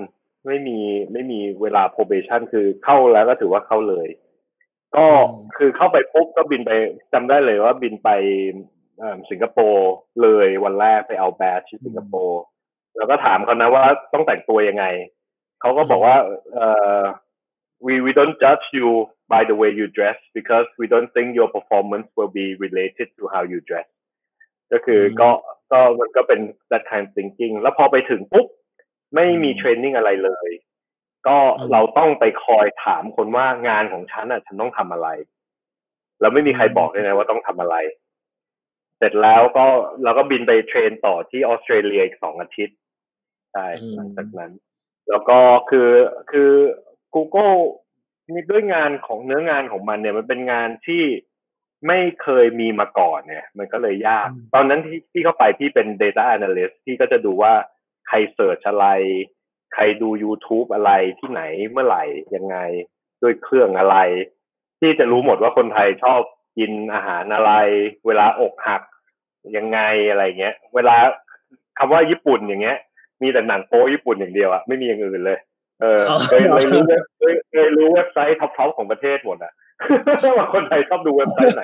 [0.45, 0.77] ไม่มี
[1.11, 4.07] ไม่มีเวลา probation คือเข้าแล้วก็ถือว่าเข้าเลย
[4.95, 5.07] ก็
[5.57, 6.71] คือเข้าไปปุ๊บก็บินไป
[7.13, 8.09] จำได้เลยว่าบินไป
[9.29, 12.41] สิงคโปร์เลยวันแรกไปเอาแบดที่สิงคโปร์
[12.97, 14.85] แล้วก็ถามเขานะว่าต้องแต่งตัวยังไง
[15.61, 16.15] เขาก็บอกว่า
[16.53, 16.67] เอ่
[16.99, 17.01] อ
[17.85, 18.89] we we don't judge you
[19.33, 23.23] by the way you dress because we don't think your performance will be related to
[23.33, 23.87] how you dress
[24.71, 25.29] ก็คือก็
[25.71, 26.39] ก็มันก็เป็น
[26.71, 28.47] that kind of thinking แล้วพอไปถึงปุ๊บ
[29.15, 30.49] ไม่มีเทรนนิ่งอะไรเลย
[31.27, 31.37] ก็
[31.71, 35.07] เราต้องไปคอยถามคนว่างานของฉันอะ ฉันต้องทำอะไร
[36.19, 37.75] แล้วไม่มีใครบอกเลยนะว่าต้องทำอะไร
[38.97, 39.65] เสร็จแล้วก็
[40.03, 42.77] เราก็บินไปเทรนต่อที่ออสเตรเลียอีกสองอาทิตย์
[43.53, 44.51] ใช่หลังจากนั้น
[45.09, 45.89] แล้วก็คือ
[46.31, 46.51] คือ
[47.15, 47.57] Google
[48.33, 51.03] นี่ด้วยงานของเนื้องานของมันเนี่ย มันเป็นงานที่
[51.87, 57.53] ไม่เคยมีมาก่อนเนี่ย มันก็เลยยาก ตอนนั้นที่ที่เข้าไปที่เป็น Data Analyst ที่ก็จะดูว่า
[58.07, 58.87] ใครเสิร์ชอะไร
[59.75, 62.03] ใครดู YouTube อะไรที่ไหนเมื่อไหร่
[62.35, 62.57] ยังไง
[63.21, 63.97] ด้วยเครื่องอะไร
[64.79, 66.21] ที่จะรู้หมดว่าคนไทยชอบ
[66.57, 67.51] กินอาหารอะไร
[68.07, 68.81] เวลาอกหัก
[69.57, 70.95] ยังไงอะไรเงี้ย เวลา
[71.77, 72.77] คำว่าญี่ปุ่นอย่างเงี้ย
[73.21, 75.37] มีแต่หนังโป๊ญี่ปุ่นอย่างเดียวอะไม่มีอย่างอื่นเลย
[75.81, 76.81] เออเคยเลยรู้
[77.19, 79.53] เคยเคยรู้เว็บไซต์ท็อปๆของประเทศหมดอะ
[80.37, 81.61] ว่าคนไทยชอบดูเว็บไซต์ไหน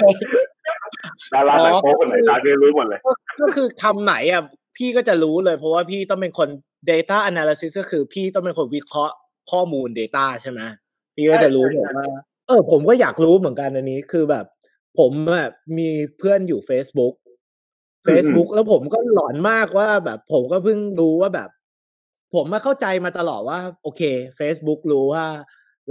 [1.33, 2.99] ดาราหนังโป๊คนไหนดารารู้หมดเลย
[3.39, 4.43] ก็คือคำไหนอะ
[4.77, 6.49] พี่ก็จะรู้เลยเพราะว่าพี่ต้องเป็นคน
[6.89, 9.15] data analysis ก็คือพี่ต้องเป็นคนวิเคราะห์
[9.51, 10.61] ข้อมูล data ใช่ไหม
[11.15, 12.07] พี่ก็จะรู้หมดว่า
[12.47, 14.45] เออ ผมก็อยากรู้เหมือนกันอันนี้คือแบบ
[14.99, 17.13] ผมแบบมีเพื่อนอยู่ Facebook
[18.07, 21.49] Facebook แล้วผมก็หลอนมากว่าแบบ ผมก็เพิ่งรู้ว่าแบบ
[22.35, 24.01] ผมมาเข้าใจมาตลอดว่า โอเค
[24.39, 25.25] Facebook รู้ว่า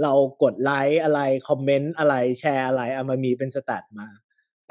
[0.03, 0.13] เรา
[0.43, 4.07] กดไลค์อะไร คอมเมนต์อะไรแชร์อะไรเอามามีเป็นสแตทมา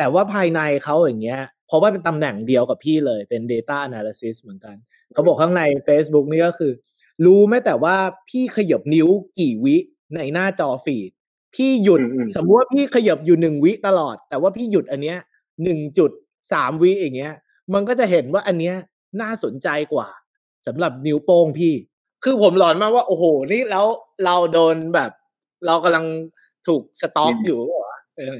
[0.00, 4.76] แต่ว่าภายในเขาอย่างเงี้ยเพราะว่าเป็นตำแหน่งเดียวกับพี่เลยเป็น Data Analysis เหมือนกัน
[5.12, 6.72] เขาบอกข้างใน Facebook นี่ก็คือ
[7.24, 7.96] รู้ไหมแต่ว่า
[8.28, 9.08] พี่ขยับนิ้ว
[9.38, 9.76] กี่วิ
[10.14, 11.10] ในหน้าจอฟีด
[11.54, 12.00] พี่หยุด
[12.36, 15.18] สมมติว่าพี่ขยับอยู่หนึ่งวิตลอด แต่ว่าพี่หยุดอันเนี้ย
[15.64, 16.10] หนึ่งจุด
[16.52, 17.34] สามวิอย่างเงี้ย
[17.74, 18.76] มันก็จะเห็นว่าอันเนี้ย
[19.20, 20.08] น่าสนใจกว่า
[20.66, 21.74] สำหรับนิ้วโป้งพี่
[22.24, 23.86] คือผมหลอนมากว่า โอ้โห นี่แล้ว
[24.24, 25.10] เราโดนแบบ
[25.66, 26.06] เรากำลัง
[26.66, 28.36] ถูกสต็อกอยู่เหรอเออ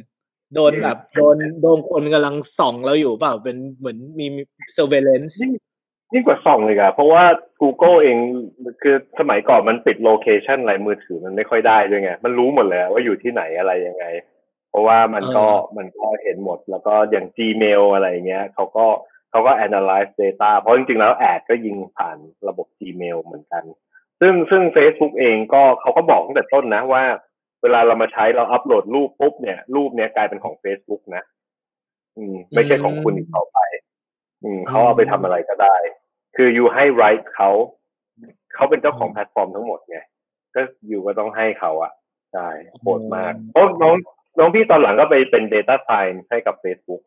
[0.54, 4.26] โดนแบบโดนโดนคนกำลังส่องเราอยู่เปล่าเป็นเหมือนมี
[4.76, 5.34] surveillance
[6.12, 7.24] ยิ่งกว่าส่องเลยอะเพราะว่า
[7.62, 8.18] Google เอง
[8.82, 14.04] คือสมัยก่อนมันปิดโลเคชันอะไรมือถือมันไม่ค่อยได้ด้วยไง มันรู้หมดเลยว่าอยู่ที่ไหนอะไรยังไง
[14.70, 18.86] เพราะว่ามันก็มันก็เห็นหมดแล้วก็อย่าง Gmail อะไรเงี้ยเขาก็
[19.30, 22.16] เขาก็ analyze data เพราะจริงๆแล้วแอดก็ยิงผ่าน
[22.48, 23.64] ระบบ Gmail เหมือนกัน
[24.20, 27.02] ซึ่งซึ่ง Facebook เองก็เขาก็บอกตั้งแต่ต้นนะว่า
[27.62, 31.22] เวลาเรามาใช้เราอัปโหลดรูปปุ๊บเนี่ย รูปเนี้ยกลายเป็นของ Facebook นะ
[32.18, 33.58] อืม ไม่ใช่ของคุณอีกต่อไป
[34.44, 35.76] อืมเขาเอาไปทำอะไรก็ได้
[36.36, 37.50] คืออยู่ให้ right เขา
[38.54, 39.98] เขาเป็นเจ้าของแพลตฟอร์มทั้งหมดไง
[40.54, 41.92] ก็อยู่ก็ต้องให้เขาอะ
[42.32, 42.48] ใช่
[42.82, 43.94] โหดมากเพราะน้อง
[44.38, 47.02] น้องพี่ตอนหลังก็ไปเป็น Data Science ให้กับ Facebook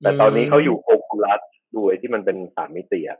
[0.00, 1.40] แต่ตอนนี้เขาอยู่ Oculus
[1.76, 3.18] ด้วยที่มันเป็นสามมิติอะ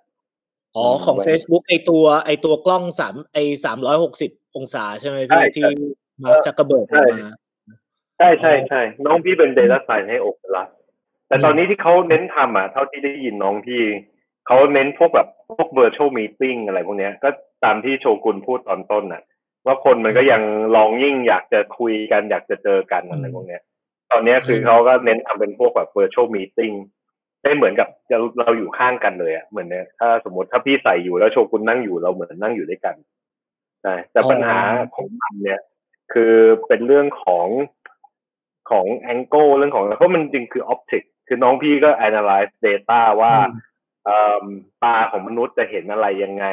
[0.76, 5.68] อ๋อของ Facebook ไอตัวไอตัวกล้องสามไอสามร้อยหกสิบองศาใช่ไหมพี่ที่
[6.24, 7.30] มาจักระเบิดออกมา
[8.18, 10.68] ใช่ใช่ใช่น้องพี่เป็น Data Science ให้ Oculus
[11.28, 13.82] แต่ตอนนี้ที่เขาเน้นทำอะ เท่าที่ได้ยินน้องพี่
[14.46, 17.28] เขาเน้นพวกแบบพวก virtual meeting อะไรพวกเนี้ย ก็
[17.64, 19.22] ตามที่โชกุนพูดตอนต้นน่ะ
[19.66, 20.42] ว่าคนมันก็ยัง
[20.76, 23.62] ลองยิ่งอยากจะคุยกันอยากจะเจอกันอะไรพวกเนี้ย
[24.10, 26.74] ตอนนี้คือเขาก็เน้นทำเป็นพวกแบบ virtual meeting
[27.42, 27.88] ได้เหมือนกับ
[28.38, 32.94] เราอยู่ข้างกันเลยอะเหมือนเนี้ยถ้าสมมติถ้าพี่ใส่อยู่แล้วโชกุนนั่งอยู่เราเหมือนนั่งอยู่ด้วยกัน
[33.82, 34.58] ใช่แต่ปัญหา
[34.94, 35.60] ของมันเนี่ย
[36.12, 36.34] คือ
[36.68, 37.48] เป็นเรื่องของ
[38.70, 43.34] ของ angle เรื่องของเพราะมันจริงคือ optic คือน้องพี่ก็ analyze data ว่า
[44.84, 46.46] ตาของมนุษย์จะเห็นอะไรยังไง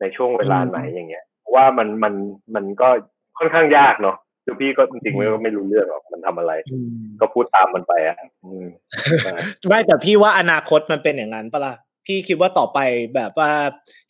[0.00, 2.14] ในช่วงเวลาไหนอย่างเงี้ยว่ามันมัน
[2.54, 2.88] มันก็
[3.38, 6.52] ค่อนข้างยากเนาะคือพี่ก็จริงๆไม่ไม่รู้เรื่องหรอกมันทำอะไร
[7.20, 8.16] ก็พูดตามมันไปอะ
[9.68, 11.74] ไม่แต่พี่ว่าอนาคตมันเป็นอย่างนั้นปะล่ะ
[12.06, 12.78] พี่คิดว่าต่อไป
[13.16, 13.50] แบบว่า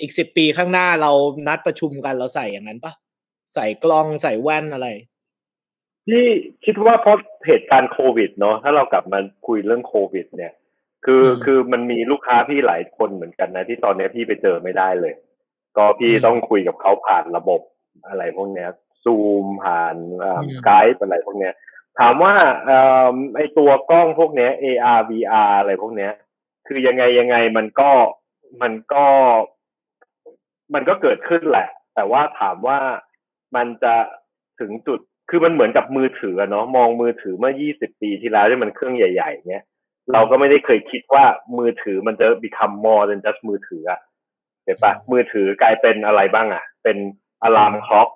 [0.01, 1.11] อีกสิบปีข้างหน้าเรา
[1.49, 2.93] นัดประชุมกันเราใส่อย่างนั้นปะ
[3.55, 4.89] ใส่กล้องใส่แว่นอะไร
[6.09, 6.27] พี่
[6.65, 10.53] คิดว่าเพราะเหตุการณ์โควิด เนาะถ้าเรากลับมาคุยเรื่องโควิด เนี่ย
[11.05, 15.15] คือคือมันมีลูกค้าพี่หลายคนเหมือนกันนะ ที่ตอนนี้พี่ไปเจอไม่ได้เลย
[15.77, 17.61] ก็พี่ต้องคุยกับเขาผ่านระบบ
[18.09, 18.71] อะไรพวกเนี้ย
[19.05, 19.97] ซูมผ่าน
[20.65, 21.55] ไกด์อะไรพวกเนี้ย
[21.99, 22.35] ถามว่า
[23.37, 26.13] ไอตัวกล้องพวกเนี้ย AR VR อะไรพวกเนี้ย
[26.67, 27.91] คือยังไงยังไงมันก็
[28.63, 29.07] มันก็
[30.75, 32.79] มันก็เกิดขึ้นแหละ แต่ว่าถามว่า
[33.57, 33.95] มันจะ
[34.61, 39.65] ถึงจุดคือมันเหมือนกับมือถือเนาะมองมือถือเมื่อ 20 ปีที่แล้วที่มันเครื่องใหญ่ ๆ เนี้ย
[40.13, 41.25] เราก็ไม่ได้เคยคิดว่า
[41.59, 44.01] มือถือมันจะ become more than just มือถืออะ
[44.65, 46.97] เห็นปะมือถือกลายเป็นอะไรบ้างอะเป็น
[47.43, 48.09] อะลามคล็อก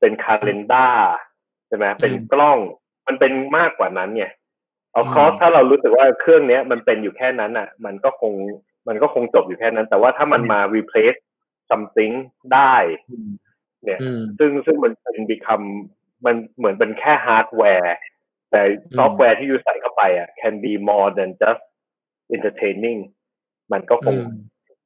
[0.00, 0.94] เป็นคาล endar
[1.68, 2.58] ใช่ไหมเป็นกล้อง
[3.06, 4.26] มันเป็นมากกว่านั้นไง
[4.92, 8.32] เอาคอสถ้าเรารู้สึกว่าเครื่องเนี้ย มันเป็นอยู่แค่นั้นอะมันก็คง
[8.88, 11.18] มันก็คงจบอยู่แค่นั้น แต่ว่าถ้ามันมา replace
[11.70, 12.14] something
[12.54, 12.74] ได้
[13.84, 14.00] เนี่ย
[14.38, 15.66] ซึ่งซึ่งมันเป็น become
[16.26, 17.96] มันเหมือนเป็นแค่ฮาร์ดแวร์
[18.50, 18.60] แต่
[18.96, 21.62] ซอฟต์แวร์ที่ยูใส่เข้าไปอะ can be more than just
[22.34, 23.00] entertaining
[23.72, 24.16] มันก็คง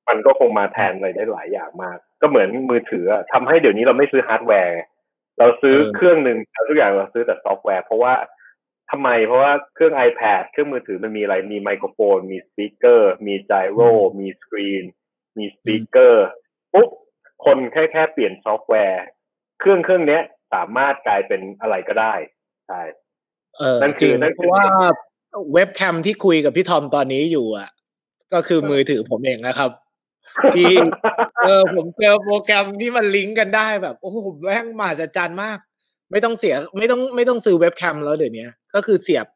[0.09, 4.81] มันก็คงมาแทนอะไรได้หลายอย่างมาก ก็เหมือนมือถือทำให้เดี๋ยวนี้เราไม่ซื้อฮาร์ดแวร์
[5.39, 8.15] เราซื้อเครื่องหนึ่งทุกอย่างเราซื้อแต่ซอฟต์แวร์ เพราะว่า
[8.91, 13.81] ทำไม เพราะว่าเครื่อง iPad เครื่องมือถือมันมีอะไร มีไมโครโฟน มี speaker มี gyro
[14.21, 14.85] มีสกรีน
[15.39, 16.27] มี speaker
[16.73, 16.91] ปุ๊บ
[17.45, 19.05] คนแค่แค่เปลี่ยนซอฟต์แวร์
[19.61, 20.19] เครื่องเครื่องนี้
[20.55, 22.15] สามารถกลายเป็นอะไรก็ได้
[22.69, 22.81] ใช่
[23.59, 24.65] เออนั่นคือนั่นคือว่า
[25.53, 27.69] เว็บแคมที่คุยกับพี่ทอมตอนนี้อยู่อะ
[28.35, 29.71] ก็คือมือถือผมเองนะครับ
[30.55, 30.73] ที่
[31.45, 35.59] เออผมเจอโปรแกรมที่มันลิงก์กันได้แบบ โอ้โหแม่งมหัศจรรย์มาก
[36.11, 39.27] ไม่ต้องเสียไม่ต้องไม่ต้องซื้อเว็บแคมแล้วเดี๋ยวนี้ก็คือเสียบ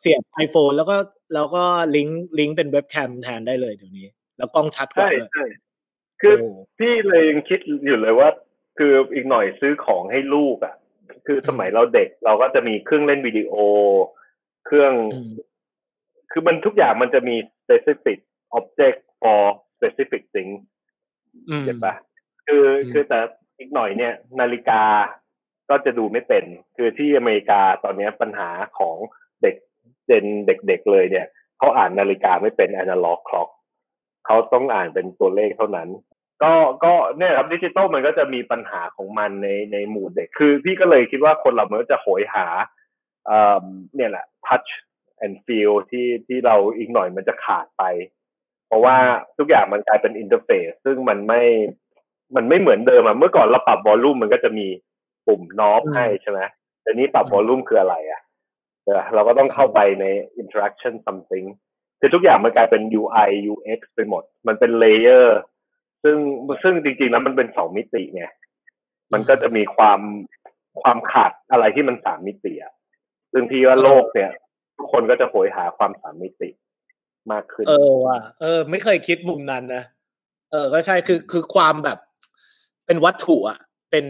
[0.00, 0.96] เสียบ iPhone แล้วก็
[1.34, 1.64] แล้วก็
[1.96, 4.06] ลิงก์ลิงก์เป็นเว็บแคมแทนได้เลยเดี๋ยวนี้
[4.38, 5.44] แล้วกล้องชัดกว่าใช่
[6.20, 6.34] คือ
[6.78, 8.28] พี่เลยยังคิดอยู่เลยว่า
[8.78, 10.74] คืออีกหน่อยซื้อของให้ลูกอะ
[11.26, 13.54] คือสมัยเราเด็กเราก็จะมีเครื่องเล่นวิดีโอ
[14.66, 14.92] เครื่อง
[16.30, 18.18] คือมันทุกอย่างมันจะมี specific
[18.58, 19.42] object for
[19.76, 20.50] specific thing
[21.64, 21.94] เห็นปะ
[22.46, 23.18] คือคือแต่
[23.58, 24.82] อีกหน่อยเนี่ย นาฬิกา
[25.70, 26.44] ก็จะดูไม่เป็น
[26.76, 28.96] คือที่อเมริกาตอนนี้ปัญหาของ
[29.42, 29.54] เด็ก
[30.06, 31.26] เจนเด็กๆเลยเนี่ย
[31.58, 33.50] เขาอ่านนาฬิกาไม่เป็น analog clock
[34.26, 35.88] เขาต้องอ่านเป็นตัวเลขเท่านั้น
[36.42, 36.52] ก็
[36.84, 42.46] ก็เนี่ยครับดิจิตอลมันก็จะมีปัญหาของมันในในหมู่เด็ก คือพี่ก็เลยคิดว่าคนเราเมื่อจะโหยหา
[43.26, 44.70] เอ่อเนี่ยแหละ touch
[45.24, 47.82] and feel ที่ที่เราอีกหน่อยมันจะขาดไป
[48.66, 48.96] เพราะว่า
[49.38, 51.42] ทุกอย่างมันกลายเป็นอินเทอร์เฟซซึ่งมันไม่
[52.36, 54.66] มันไม่เหมือนเดิมอะเมื่อก่อนเราปรับ volume มันก็จะมี
[55.26, 56.40] ปุ่ม knob ให้ใช่ไหม
[56.82, 58.22] แต่นี้ปรับ volume คืออะไรอะ
[59.14, 60.04] เราก็ต้องเข้าไปใน
[60.42, 61.46] interaction something
[62.00, 65.38] คือทุกอย่างมันกลายเป็น UI UX ไปหมด มันเป็น layer
[66.02, 66.16] ซึ่ง
[66.62, 68.24] ซึ่งจริงๆแล้วมันเป็นสองมิติไง
[69.12, 70.00] มันก็จะมีความ
[70.82, 72.72] ความขาดอะไรที่มันสามมิติอะ
[73.32, 74.30] ซึ่งพี่ว่าโลกเนี่ย
[74.76, 76.50] ทุกคนก็จะโหยหาความสามมิติ
[77.32, 79.84] มากขึ้น เออว่ะเออ ไม่เคยคิดมุมนั้นนะ
[80.52, 81.98] เออ ก็ใช่คือคือความแบบ
[82.86, 83.58] เป็นวัตถุอะ
[83.90, 84.04] เป็น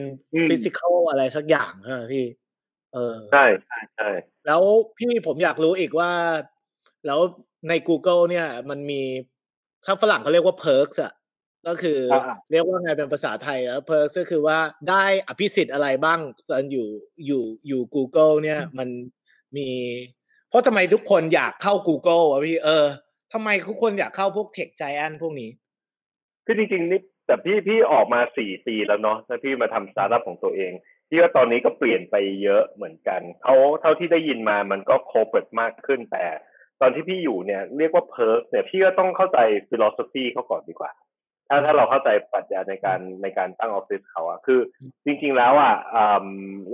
[0.51, 2.27] ฟิสิกอลอะไรสักอย่างใช่ไหมพี่
[2.95, 4.09] เออใช่ใช่ใช่
[4.47, 4.63] แล้ว
[4.99, 6.11] พี่ผมอยากรู้อีกว่า
[7.07, 7.21] แล้ว
[7.69, 9.03] ใน Google เนี่ย มันมี
[9.85, 11.13] ถ้าฝรั่งเขาเรียกว่า perks อะ
[11.69, 11.99] ก็คือ
[12.51, 14.59] เรียกว่าไงเป็นภาษาไทยแล้ว perks ก็คือว่า
[14.91, 16.89] ได้อภิสิทธิ์อะไรบ้างตอนอยู่
[17.27, 18.89] อยู่อยู่ Google เนี่ยมัน
[19.57, 19.69] มี
[20.49, 22.87] เพราะทำไมทุกคนอยากเข้า Google อะพี่ เออ
[23.33, 25.51] ทำไมทุกคนอยากเข้าพวก Tech Giant พวกนี้
[26.47, 30.73] คือจริงๆนี่แต่พี่พี่ออกมาสี่ปีแล้วเนาะแล้วพี่มาทำสตาร์ทอัพของตัวเอง
[31.09, 36.25] พี่ว่าตอนนี้ก็เปลี่ยนไปเยอะเหมือนกันเขาเท่าที่ได้ยินมามันก็โคเปิดมากขึ้นแต่
[36.81, 40.91] ตอนที่พี่อยู่เนี่ยเรียกว่า perk เนี่ยพี่ก็ต้องเข้าใจ philosophy เขาก่อนดีกว่า
[41.49, 44.61] ถ้าถ้าเราเข้าใจปรัชญาในการในการตั้งออฟฟิศเขาอะคือ
[45.05, 45.75] จริง ๆ แล้วอะ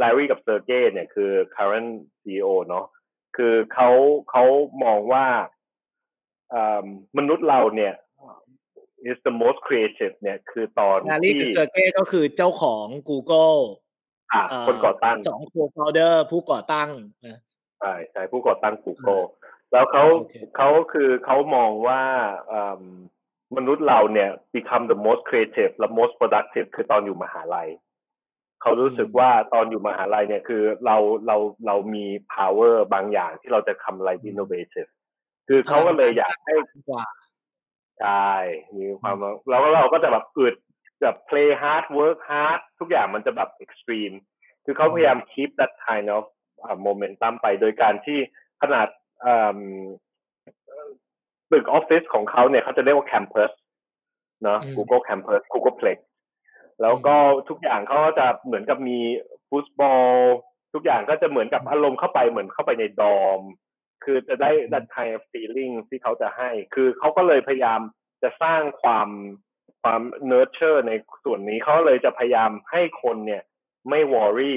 [0.01, 1.91] ลารีกับเซอร์เกย์เนี่ยคือ current
[2.23, 2.87] CEO เนาะ
[3.37, 3.91] คือเขา
[4.31, 4.45] เขา
[4.85, 5.27] มองว่า
[7.19, 7.95] มนุษย์เราเนี่ย
[9.11, 13.61] is the most creative เนี่ยคือตอนที่ลารีเซอร์เกย์ก็คือเจ้าของ Google
[14.33, 16.91] อ่าคนก่อตั้งสอง co-founder ผู้ก่อตั้ง
[17.81, 19.25] ใช่ใช่ผู้ก่อตั้ง Google
[19.73, 20.05] แล้วเขา
[20.57, 22.03] เขาคือเขามองว่า
[23.57, 27.69] มนุษย์เราเนี่ย become the most creative และ most productive คือตอนอยู่มหาลัย
[28.63, 34.91] เขารู้สึกว่าตอนอยู่มหาลัยเนี่ยคือเราเราเรามี power บางอย่างที่เราจะทำอะไร innovative
[35.49, 36.55] คือเขาก็เลยอยากให้
[38.01, 38.31] ใช่
[38.77, 39.17] มีความ
[39.49, 40.55] แล้วเราก็จะแบบอึด
[41.03, 44.17] แบบ play hard work hard ทุกอย่างมันจะแบบ extreme
[44.65, 46.25] คือเขาพยายาม keep that kind of
[46.87, 48.19] momentum ไปโดยการที่
[48.63, 48.89] ขนาด
[51.51, 53.53] ตึกออฟฟิศของเขาเนี่ยเขาจะเรียกว่า campus
[54.43, 55.99] เนาะ Google campus Google Plex
[56.83, 57.17] แล้วก็
[57.49, 58.99] ทุกอย่างเขาจะเหมือนกับมี
[59.51, 60.09] ฟุตบอล
[60.75, 63.41] ทุกอย่างก็จะเหมือนกับอารมณ์เข้าไปเหมือนเข้าไปในดอม
[64.05, 67.81] คือจะได้ that kind of feeling ที่เขาจะให้ คือเขาก็เลยพยายาม
[68.23, 69.09] จะสร้างความ
[69.83, 70.93] ความ nurture ใน
[71.25, 73.43] ส่วนนี้เขาเลยจะพยายามให้คนเนี่ย
[73.91, 74.57] ไม่ worry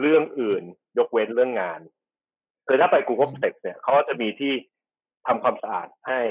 [0.00, 0.62] เรื่องอื่น
[0.98, 1.80] ยกเว้นเรื่องงาน
[2.66, 4.52] คือถ้าไป Google Plex เนี่ยเขาจะมีที่
[5.26, 6.22] ทำความสะอาดให้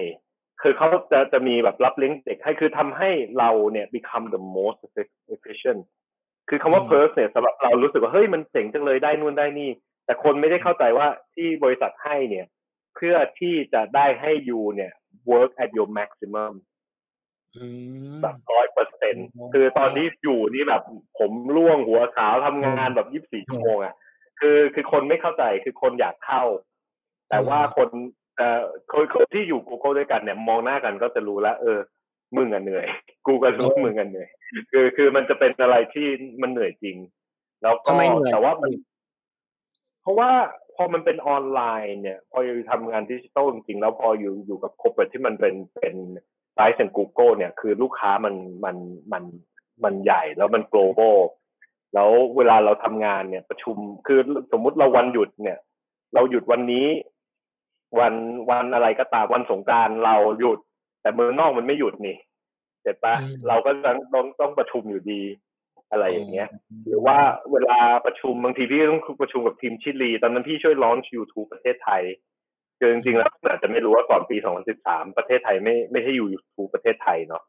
[0.62, 4.80] คือเขาจะจะมีแบบรับเลี้ยงเด็กให้คือทำให้เราเนี่ย become the most
[5.36, 5.82] efficient
[6.50, 9.70] คือคำว่า perk เนี่ยสำหรับเรารู้สึกว่า เฮ้ยมันเจ๋งจังเลยได้นู่นได้นี่
[10.06, 12.46] แต่คนไม่ได้เข้าใจว่าที่บริษัทให้เนี่ย
[12.96, 14.92] เพื่อที่จะได้ให้ยูเนี่ย
[15.32, 16.54] work at your maximum
[18.22, 19.16] แบบร้อยเปอร์เซ็น
[19.54, 20.84] คือตอนนี้อยู่นี่แบบ
[21.20, 23.96] ผมร่วงหัวขาวทำงานแบบยี่สิบสี่ชั่วโมงอะ
[24.39, 26.44] คือคือคนไม่เข้าใจคือคนอยากเข้า
[27.30, 27.89] แต่ว่าคน
[28.42, 28.62] เอ่อ
[28.92, 31.80] คนคนที่อยู่ Google ด้วยกันเนี่ยมองหน้ากันก็จะรู้แล้วเออ
[32.36, 32.86] มึงอะเหนื่อย
[33.28, 34.30] กูก็รู้มึงอะเหนื่อย
[34.72, 36.08] คือคือมันจะเป็นอะไรที่
[36.42, 36.98] มันเหนื่อยจริง
[37.62, 38.72] แล้วก็ทำไมเหนื่อยแต่ว่ามัน
[40.02, 40.30] เพราะว่า
[40.76, 45.96] พอมันเป็นออนไลน์เนี่ย พออยู่ทำงานดิจิตอลจริงๆแล้วพออยู่อยู่กับคอร์เปอรที่มันเป็นเป็น
[46.56, 48.36] ไลฟ์เซ็น Google เนี่ย คือลูกค้ามัน
[48.66, 48.76] มัน
[49.12, 49.24] มัน
[49.84, 51.18] มันใหญ่แล้วมัน global
[51.94, 53.76] แล้วเวลาเราทำงานเนี่ยประชุม
[54.08, 54.20] คือ
[54.52, 55.58] สมมุติเราวันหยุดเนี่ย
[56.14, 56.88] เราหยุดวันนี้
[58.00, 58.14] วัน
[58.50, 60.60] วันอะไรก็ตามวันสงกรารเราหยุด
[61.02, 62.18] แต่เมืองนอกมันไม่หยุดนี่
[62.82, 65.22] เจ็บปะอืมเราก็ต้องต้องต้องประชุมอยู่ดี
[65.92, 66.50] อะไรอย่างเงี้ย
[66.88, 67.18] หรือว่า
[67.52, 72.04] เวลาประชุมบางทีพี่ต้องประชุมกับทีมชิลี ตอนนั้นพี่ช่วยลอนช์ YouTube ประเทศไทย
[72.80, 74.38] คือจริงๆแล้วอาจจะไม่รู้ว่าก่อนปี
[74.78, 77.44] 2013 ประเทศไทยไม่ไม่ใช่ YouTube ประเทศไทยเนาะ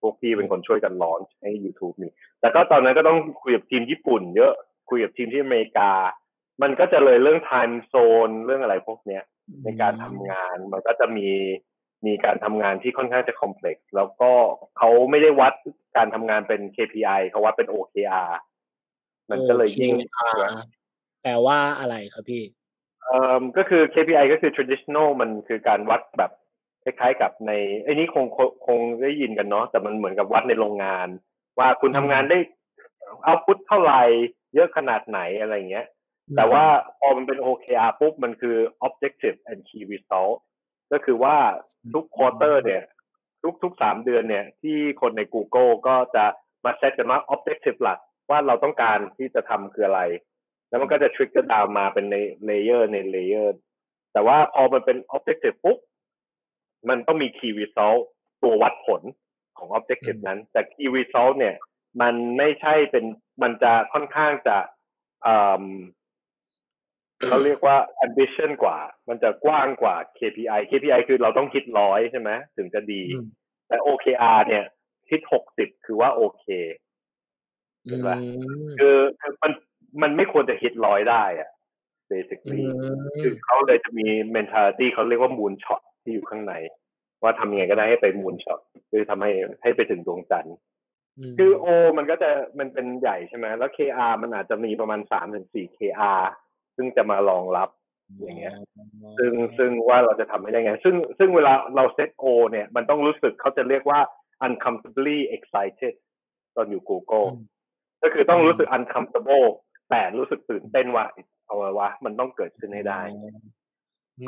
[0.00, 4.52] พวกพี่เป็นคนช่วยกันลอนช์ให้ YouTube นี่แต่ก็ตอนนั้นก็ต้องคุยกับทีมญี่ปุ่น เยอะ
[4.90, 5.90] คุยกับทีมที่อเมริกา
[6.62, 9.22] มันก็จะเลยเรื่อง time zone เรื่องอะไรพวกเนี้ย
[9.64, 11.28] ในการทำงานมันก็จะมี
[12.06, 14.30] มีการทำงานที่ค่อนข้างจะคอมเพล็กซ์แล้วก็
[14.78, 15.54] เขาไม่ได้วัด
[15.96, 18.30] การทำงานเป็น KPI เขาวัดเป็น OKR
[19.30, 20.52] มันก็เลยยิ่ง OKR
[21.22, 22.42] แปลว่าอะไรครับพี่
[23.02, 26.32] เอ่อก็คือ KPI ก็คือ traditional มันคือการวัดแบบ
[26.84, 27.52] คล้ายๆกับใน
[27.84, 31.08] ไอ้นี้คงคงคงได้ยินกันเนาะแต่มันเหมือนกับวัดในโรงงาน
[31.58, 32.38] ว่าคุณทำงานได้
[33.24, 34.02] เอาพุทเท่าไหร่
[34.54, 35.86] เยอะขนาดไหนอะไรเงี้ย
[36.36, 36.64] แต่ว่า
[36.98, 38.56] พอมันเป็น OKR ปุ๊บมันคือ
[38.86, 40.36] objective and key result
[40.92, 41.36] ก็คือว่า
[41.92, 42.82] ทุก quarter เนี่ย
[43.42, 46.24] ทุกทุกสามเดือนเนี่ย ที่คนใน Google ก็จะ
[46.64, 47.98] มาเซตกันว่า objective หลัก
[48.30, 50.00] ว่าเราต้องการที่จะทำคืออะไร
[50.68, 52.16] แล้วมันก็จะ trigger down มาเป็นใน
[52.48, 53.48] layer ใน layer
[54.12, 55.78] แต่ว่าพอมันเป็น objective ปุ๊บ
[56.88, 58.00] มันต้องมี key result
[58.42, 59.02] ตัววัดผล
[59.58, 61.56] ของ objective นั้น แต่ key result เนี่ย
[62.00, 63.04] มันไม่ใช่เป็น
[63.42, 64.56] มันจะค่อนข้างจะ
[65.26, 65.64] อืม
[67.28, 73.26] เขาเรียกว่า ambition กว่า มันจะกว้างกว่า KPI KPI คือเราต้องคิดร้อยใช่ไหมถึงจะดีอืม
[73.68, 74.64] แต่ OKR เนี่ย
[75.08, 76.44] คิดหกสิบคือว่าโอเค
[77.86, 78.16] อืเห็นปะ
[78.62, 79.52] มคือคือมัน
[80.02, 82.62] มันไม่ควรจะคิดร้อยได้อะอื basically
[82.96, 84.06] มคือเขาเลยจะมี
[84.36, 86.54] mentality เขาเรียกว่า moon shot ที่อยู่ข้างใน
[87.22, 88.60] ว่าทำยังไงก็ได้ให้ไป moon shot
[88.90, 89.30] คือทำให้
[89.62, 90.56] ให้ไปถึงดวงจันทร์
[91.38, 91.66] คือ O
[91.98, 96.22] มันก็จะมันเป็นใหญ่ใช่ไหมแล้ว KR มันอาจจะมีประมาณสามถึงสี่ KR
[96.76, 97.68] ซึ่งจะมารองรับ
[98.20, 98.54] อย่างเงี้ย
[99.18, 104.00] ซึ่งซึ่งว่าเราจะทำให้ได้ไง ซึ่งซึ่งเวลาเราเซต O เนี่ย มันต้องรู้สึกเขาจะเรียกว่า
[104.46, 105.94] uncomfortably excited
[106.56, 107.44] ตอนอยู่ Google อืม
[108.02, 109.46] ก็คือต้องรู้สึก uncomfortable
[109.90, 111.04] แต่รู้สึกตื่นเต้นว่า
[111.46, 113.00] เอาไว้วะมันต้องเกิดขึ้นให้ได้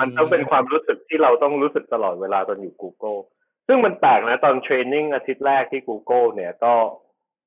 [0.00, 3.18] มันต้องเป็นความรู้สึกที่เราต้องรู้สึกตลอดเวลาตอนอยู่ Google
[3.66, 6.74] ซึ่งมันแปลกนะตอนเทรนนิ่งอาทิตย์แรกที่ Google เนี่ยก็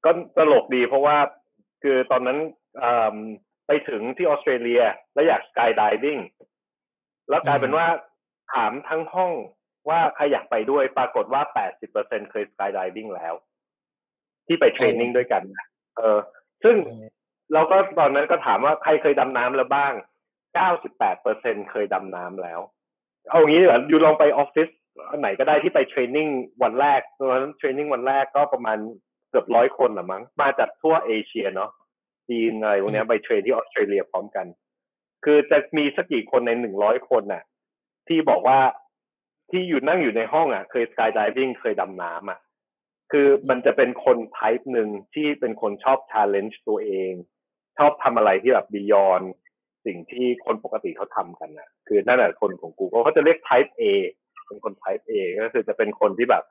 [0.06, 1.18] ก็ตลกดีเพราะว่า
[1.84, 2.38] คือตอนนั้น
[2.84, 3.18] อืม
[3.68, 4.82] ไปถึงที่ออสเตรเลีย
[5.14, 6.20] แล้วอยาก skydiving
[7.30, 7.88] แล้วกลายเป็นว่า
[8.54, 9.32] ถามทั้งห้อง
[9.90, 11.42] ว่าใครอยากไปด้วยปรากฏว่า
[11.88, 13.34] 80%เคย skydiving แล้ว
[14.48, 15.66] ที่ไป training ด้วยกันนะ
[15.98, 16.20] เออ
[16.64, 16.76] ซึ่ง
[17.54, 19.94] เราก็ตอนนั้นก็ถามว่าใครเคยดำน้ำแล้วบ้าง
[21.02, 22.60] 98%เคยดำน้ำแล้ว
[23.30, 24.70] เอางี้ดีกว่าอยู่ลองไปออฟฟิศ
[25.10, 26.28] อันไหนก็ได้ที่ไป training
[26.64, 28.78] วันแรกตอนนั้น training วันแรกก็ประมาณ
[29.30, 31.72] เกือบร้อยคนหรือมั้ง มาจากทั่วเอเชียเนาะ
[32.30, 34.46] จีนอะไรพวกเนี้ยไป train ที่ออสเตรเลียพร้อมกัน
[35.26, 37.44] คือจะมีสักกี่คนในหนึ่งร้อยคนน่ะ
[38.08, 38.60] ที่บอกว่า
[39.52, 42.40] ที่อยู่นั่งอยู่ในห้องอะ เคย skydiving เคยดำน้ำอะ
[43.12, 47.14] คือมันจะเป็นคน type หนึ่งที่เป็นคนชอบ challenge ตัวเอง
[47.78, 49.22] ชอบทำอะไรที่แบบ beyond
[49.86, 53.84] สิ่งที่คนปกติเขาทำกันน่ะ คือนั่นแหละคนของ Google เขาจะเรียก type A
[54.48, 55.14] เป็นคน type A
[55.44, 56.44] ก็คือจะเป็นคนที่แบบ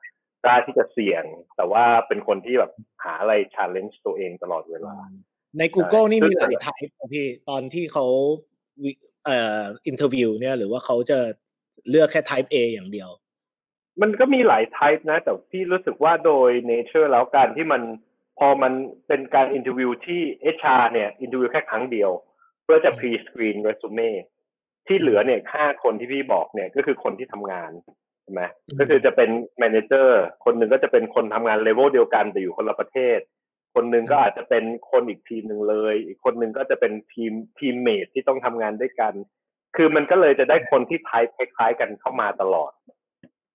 [0.43, 1.23] กล้าที่จะเสี่ยง
[1.55, 2.71] แต่ว่าเป็นคนที่แบบ
[3.03, 4.95] หาอะไร challenge ตัวเองตลอดเวลา
[5.59, 8.05] ใน Google นี่มีหลายซึ่ง type พี่ตอนที่เขา
[8.83, 8.91] วิ
[9.25, 11.19] เอ่อ interview เนี่ยหรือว่าเขาจะ
[11.89, 13.09] เลือกแค่ type A อย่างเดียว
[14.01, 17.81] มันก็มีหลาย type นะ แต่พี่รู้สึกว่าโดย nature แล้วการที่มัน
[18.39, 18.73] พอมัน
[19.07, 20.21] เป็นการ interview ที่
[20.55, 22.11] HR เนี่ย interview แค่ครั้งเดียว
[22.63, 24.11] เพื่อจะ pre screen resume
[24.87, 27.71] ที่เหลือเนี่ยห้าคนที่พี่บอกเนี่ยก็คือคนที่ทำงาน
[28.23, 29.29] ใช่ไหมอืมก็คือจะเป็น
[29.61, 30.07] manager
[30.45, 33.19] คนหนึ่งก็จะเป็นคนทำงานเลเวลเดียวกันแต่อยู่คนละประเทศ
[33.77, 39.13] คนหนึ่งก็อาจจะเป็นคนอีกทีมหนึ่งเลย อีกคนหนึ่งก็จะเป็นทีม teammate ที่ต้องทำงานด้วยกัน
[39.75, 42.71] คือมันก็เลยจะได้คนที่ type คล้ายๆกันเข้ามาตลอด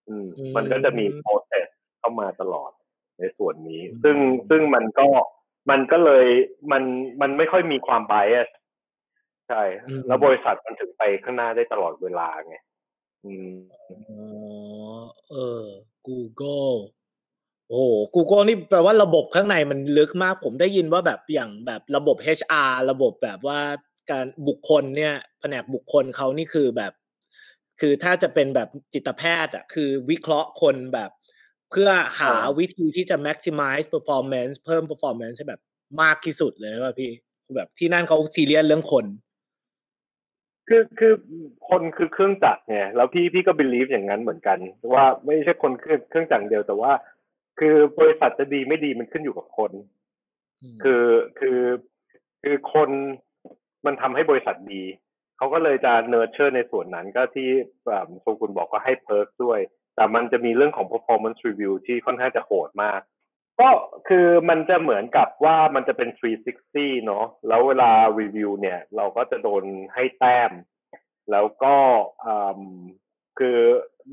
[0.09, 1.69] อืมอืมมันก็จะมีโปรเซส
[1.99, 2.71] เข้ามาตลอด
[3.19, 4.17] ในส่วนนี้อืมซึ่ง
[4.51, 5.09] ซึ่งมันก็
[5.71, 6.27] มันก็เลย
[6.73, 6.83] มัน
[7.21, 8.49] มันไม่ค่อยมีความ bias
[9.49, 9.63] ใช่
[10.07, 12.57] แล้วบริษัทมันถึงไปข้างหน้าได้ตลอดเวลาไง
[13.25, 13.53] อืม
[13.89, 13.97] อ๋
[14.99, 15.65] อเออ
[16.07, 16.77] Google
[17.69, 23.61] โอ้โห Google นี่แปลว่าระบบข้างในมันลึกมากผมได้ยินว่าแบบอย่างแบบระบบ HR ระบบแบบว่า
[24.11, 26.93] การบุคคลเนี่ยแผนกบุคคลเขานี่คือแบบ
[27.81, 31.11] คือถ้าจะเป็นแบบจิตแพทย์อะคือวิเคราะห์คนแบบ
[31.71, 31.91] เพื่อ
[32.21, 35.61] หาวิธีที่จะ maximize performance เพิ่ม performance ให้แบบ
[36.03, 37.11] มากที่สุดเลยว่าพี่
[37.57, 39.05] แบบที่นั่นเขาซีเรียสเรื่องคน
[40.69, 41.15] คือคือ
[41.69, 44.59] คนคือเครื่องจักรไงแล้วพี่พี่ก็ believe อย่างนั้นเหมือนกัน
[44.93, 46.93] ว่าไม่ใช่คนเครื่องเครื่องจักรเดียวแต่ว่า
[47.61, 49.73] คือบริษัทจะดีไม่ดีมันขึ้นอยู่กับคน
[50.83, 51.07] คือ
[51.39, 51.61] คือ
[52.43, 52.91] คือคน
[53.87, 54.83] มันทำให้บริษัทดี
[55.37, 57.49] เขาก็เลยจะ nurture ในส่วนนั้นก็ที่
[58.21, 59.61] โซกุลบอกก็ให้เพิร์กด้วย
[59.97, 63.01] แต่มันจะมีเรื่องของ performance review ที่ค่อนข้างจะโหดมาก
[63.61, 63.71] ก็
[64.09, 66.09] คือมันจะเหมือนกับว่ามันจะเป็น
[66.57, 67.91] 360 เนาะแล้วเวลา
[68.21, 70.53] รีวิวเนี่ย เราก็จะโดนให้แต้ม
[71.31, 71.75] แล้วก็
[73.39, 73.59] คือ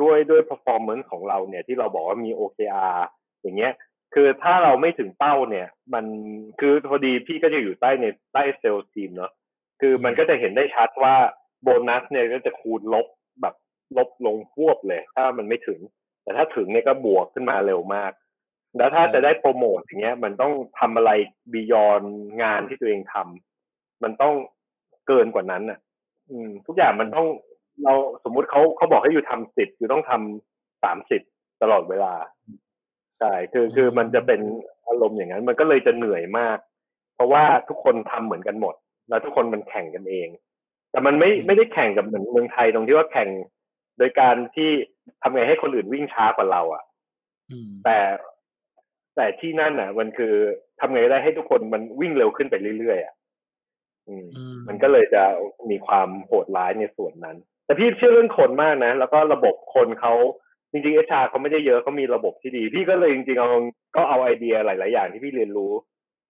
[0.02, 3.00] ด้วยด้วย performance ของเราเนี่ยที่เราบอกว่ามี OKR
[3.42, 3.74] อย่างเงี้ย
[4.14, 6.06] คือถ้าเราไม่ถึงเป้าเนี่ย มัน
[6.60, 9.32] คือพอดีพี่ก็จะอยู่ใต้ในใต้เซลล์ทีมเนาะ
[9.82, 11.16] คือมันก็จะเห็นได้ชัดว่า
[11.64, 13.08] โบนัสเนี่ยก็จะคูณลบ
[13.42, 13.56] แบบ
[13.98, 15.80] ลบลงพวบเลย ถ้ามันไม่ถึง
[16.24, 18.12] แต่ถ้าถึงเนี่ยก็บวกขึ้นมาเร็วมาก
[18.78, 21.12] แล้วถ้าจะได้โปรโมทอย่างเงี้ย มันต้องทำอะไร
[21.52, 22.02] บียอน
[22.42, 24.34] งานที่ตัวเองทำมันต้อง
[25.08, 25.80] เกินกว่านั้นอะ
[26.30, 27.28] อืม ทุกอย่างมันต้อง
[27.84, 31.22] เราสมมุติเขาเขาบอกให้อยู่ทำสิบอยู่ต้องทำสามสิบ
[31.62, 32.14] ตลอดเวลา
[33.20, 34.42] ใช่คือคือมันจะเป็น
[34.88, 36.58] อารมณ์อย่างนั้น มันก็เลยจะเหนื่อยมาก
[37.16, 38.76] เพราะว่าทุกคนทำเหมือนกันหมด
[39.10, 40.28] แล้วทุกคนมันแข่งกันเอง
[40.92, 43.30] แต่มันไม่ไม่ได้แข่งกับเหมือนเมืองไทยตรงที่ว่าแข่ง
[43.98, 44.70] โดยการที่
[45.22, 46.84] ทำไงให้คนอื่นวิ่งช้ากว่าเราอะ่ะ
[47.86, 47.98] แต่
[49.16, 50.34] แต่ที่นั่นอะ มันคือ
[50.80, 53.16] ทำไงได้ให้ทุกคนมันวิ่งเร็วขึ้นไปเรื่อยๆอะ
[54.68, 55.24] มันก็เลยจะ
[55.70, 60.14] มีความโหดร้ายในส่วนนั้น แต่พี่เชื่อเรื่องคนมากนะ แล้วก็ระบบคนเขา
[60.72, 63.50] จริงๆ HR เขาไม่ได้เยอะเขามีระบบที่ดี พี่ก็เลยจริงๆเอา
[63.96, 65.72] ก็เอาไอเดียหลาย ๆ อย่างที่พี่เรียนรู้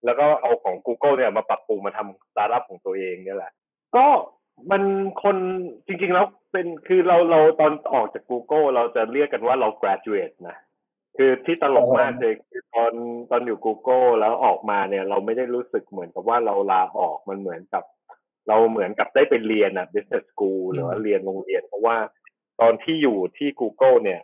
[0.05, 3.51] แล้วก็เอาของ Google เนี่ยมาปรับปรุงมาทำสตาร์ทอัพของตัวเองนี่แหละ
[3.95, 4.05] ก็
[4.71, 4.83] มัน
[5.23, 5.37] คน
[5.87, 10.57] จริง ๆ แล้วเป็นคือเราเราตอนออกจาก Google เราจะเรียกกันว่าเรา graduate นะ
[11.17, 12.93] คือที่ตลกมากเลยคือตอน
[13.31, 17.83] ตอนอยู่ Google แล้วออกมาเนี่ย เราไม่ได้รู้สึกเหมือนกับว่าเราลาออกมันเหมือนกับ
[18.47, 21.97] เราเหมือนกับได้ไปเรียนอะ business school หรือว่าเรียนโรงเรียน เพราะว่า
[22.61, 24.21] ตอนที่อยู่ที่ Google เนี่ย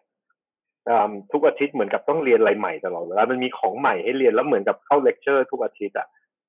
[1.31, 6.07] ทุกอาทิตย์เหมือนกับต้องเรียนอะไรใหม่ตลอดเวลามันมีของใหม่ให้เรียนแล้วเหมือนกับเข้าเลคเชอร์ทุกอาทิตย์อะ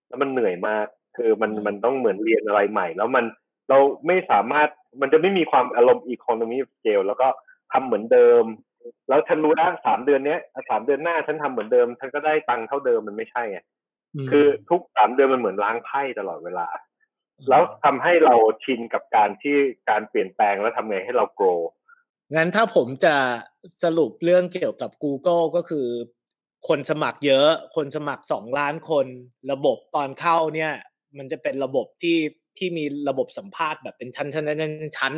[0.09, 3.25] แล้วมันเหนื่อยมากคือมันมันต้องเหมือนเรียนอะไรใหม่ แล้วมัน
[3.71, 4.69] เราไม่สามารถ
[5.01, 7.29] มันจะไม่มีความอารมณ์ economy scale แล้วก็
[7.73, 8.45] ทำเหมือนเดิม
[9.09, 13.61] แล้วฉันรู้นะสามเดือนเนี้ยสามเดือนหน้าฉันทำเหมือนเดิม ฉันก็ได้ตังค์เท่าเดิมมันไม่ใช่ไง
[14.31, 16.67] คือทุกสามเดือนมันเหมือนล้างไพ่ตลอดเวลา
[17.49, 18.35] แล้วทำให้เรา
[18.65, 19.57] ชินกับการที่
[19.91, 21.47] การเปลี่ยนแปลงแล้วทำไงให้เราโกร
[22.35, 23.17] งั้นถ้าผมจะ
[23.83, 25.87] สรุปเรื่องเกี่ยวกับ Google ก็คือ
[26.69, 29.07] คนสมัครเยอะ คนสมัครสองล้านคน
[29.53, 30.73] ระบบตอนเข้าเนี่ย
[31.19, 32.19] มันจะเป็นระบบที่
[32.59, 35.15] ที่มีระบบสัมภาษณ์แบบเป็นชั้นชั้นชั้นชั้น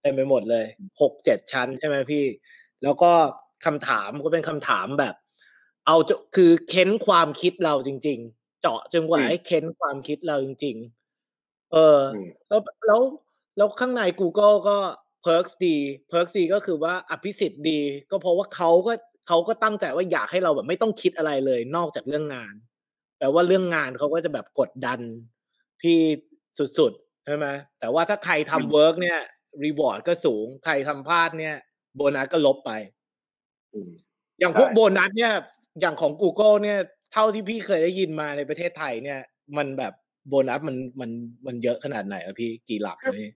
[0.00, 0.64] เต็มไปหมดเลย
[1.00, 2.24] หกเจ็ดชั้นใช่ไหมพี่
[2.82, 3.12] แล้วก็
[3.64, 5.14] คำถามก็เป็นคำถามแบบ
[5.86, 10.76] เอาจะคือเค้นความคิดเราจริง ๆ เจาะจนกว่าให้เค้นความคิดเราจริง
[11.24, 11.98] ๆ เออ
[12.48, 13.00] แล้วแล้ว
[13.56, 14.76] แล้วข้างใน Google ก็
[15.26, 15.76] perk ดี
[16.08, 18.92] perk ดีก็คือว่าอภิสิทธิ์ดี ก็เพราะว่าเขาก็
[19.28, 22.54] เขาก็ตั้งใจว่าอยากให้เราแบบไม่ต้องคิดอะไรเลย นอกจากเรื่องงาน
[23.18, 25.00] แปลว่าเรื่องงานเขาก็จะแบบกดดัน
[25.80, 25.98] พี่
[26.78, 27.46] สุดๆใช่ไหม
[27.80, 29.18] แต่ว่าถ้าใครทำ work เนี่ย
[29.64, 31.56] reward ก็สูง ใครทำพลาดเนี่ย
[31.96, 32.70] โบนัสก็ลบไป
[34.40, 35.32] อย่างพวกโบนัสเนี่ย
[35.80, 36.78] อย่างของ Google เนี่ย
[37.12, 39.20] เท่าที่พี่เคยได้ยินมาในประเทศไทยเนี่ย
[39.56, 39.92] มันแบบ
[40.28, 41.10] โบนัสมันมัน
[41.46, 43.32] มันเยอะขนาดไหนอะพี่กี่หลักเลย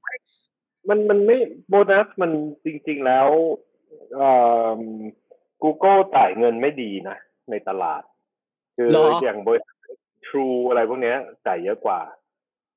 [0.89, 1.37] มันมันไม่
[1.68, 2.31] โบนัสมัน
[2.64, 3.28] จริง ๆ แล้ว
[4.14, 4.31] เอ่
[4.78, 4.81] อ
[5.62, 7.16] Google จ่ายเงินไม่ดีนะ
[7.51, 8.03] ในตลาด
[8.76, 8.89] คือ
[9.22, 9.76] อย่างบริษัท
[10.26, 11.14] True อะไรพวกนี้
[11.47, 12.01] จ่ายเยอะกว่า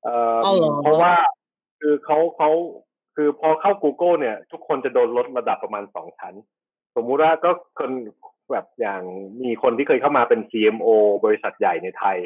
[0.03, 0.37] เอ่อ
[0.81, 1.13] เพราะว่า
[1.79, 2.49] คือเขาเขา
[3.15, 6.33] คือพอเข้า Google เนี่ย ทุกคนจะโดนลดระดับประมาณสองชั้น
[6.95, 7.91] สมมุติว่าก็คน
[8.51, 9.01] แบบอย่าง
[9.43, 10.87] มีคนที่เคยเข้ามาเป็น CMO
[11.25, 12.17] บริษัทใหญ่ในไทย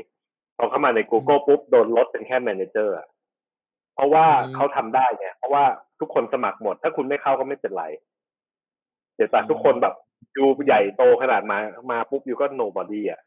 [0.58, 3.08] พอเข้ามาใน Google ปุ๊บโดนลดเป็นแค่ Manager อะ
[3.98, 4.26] เพราะว่า
[4.56, 5.64] เขาทำได้เนี่ยเพราะว่า
[6.00, 7.86] ทุกคนสมัครหมด ถ้าคุณไม่เข้าก็ไม่เป็นไร
[9.16, 9.94] เดี๋ยวแต่ทุกคนแบบ
[10.34, 11.58] อยู่ใหญ่โตขนาดมา
[11.92, 13.22] มาปุ๊บอยู่ก็ nobody อะ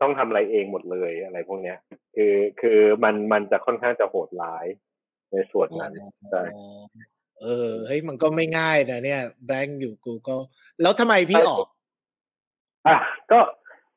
[0.00, 1.78] ต้องทำอะไรเองหมดเลยอะไรพวกเนี้ย
[2.14, 4.66] คือคือมันมันจะค่อนข้างจะโหดร้าย
[5.32, 5.92] ในส่วนนั้น
[6.30, 6.42] ใช่
[7.42, 10.36] เออเฮ้ยมันก็ไม่ง่ายนะเนี่ยแบงค์อยู่กูก็
[10.82, 11.66] แล้วทำไมพี่ออก
[12.86, 12.96] อะ
[13.32, 13.38] ก็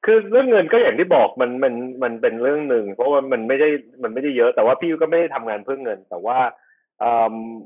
[0.06, 1.74] คือเรื่องเงินก็อย่างที่บอกมันมัน
[2.04, 3.70] มันเป็นเรื่องหนึ่งเพราะว่ามันไม่ได้
[4.04, 6.38] มันไม่ได้เยอะแต่ว่าพี่ก็ไม่ได้ทำงานเพื่อเงิน แต่ว่า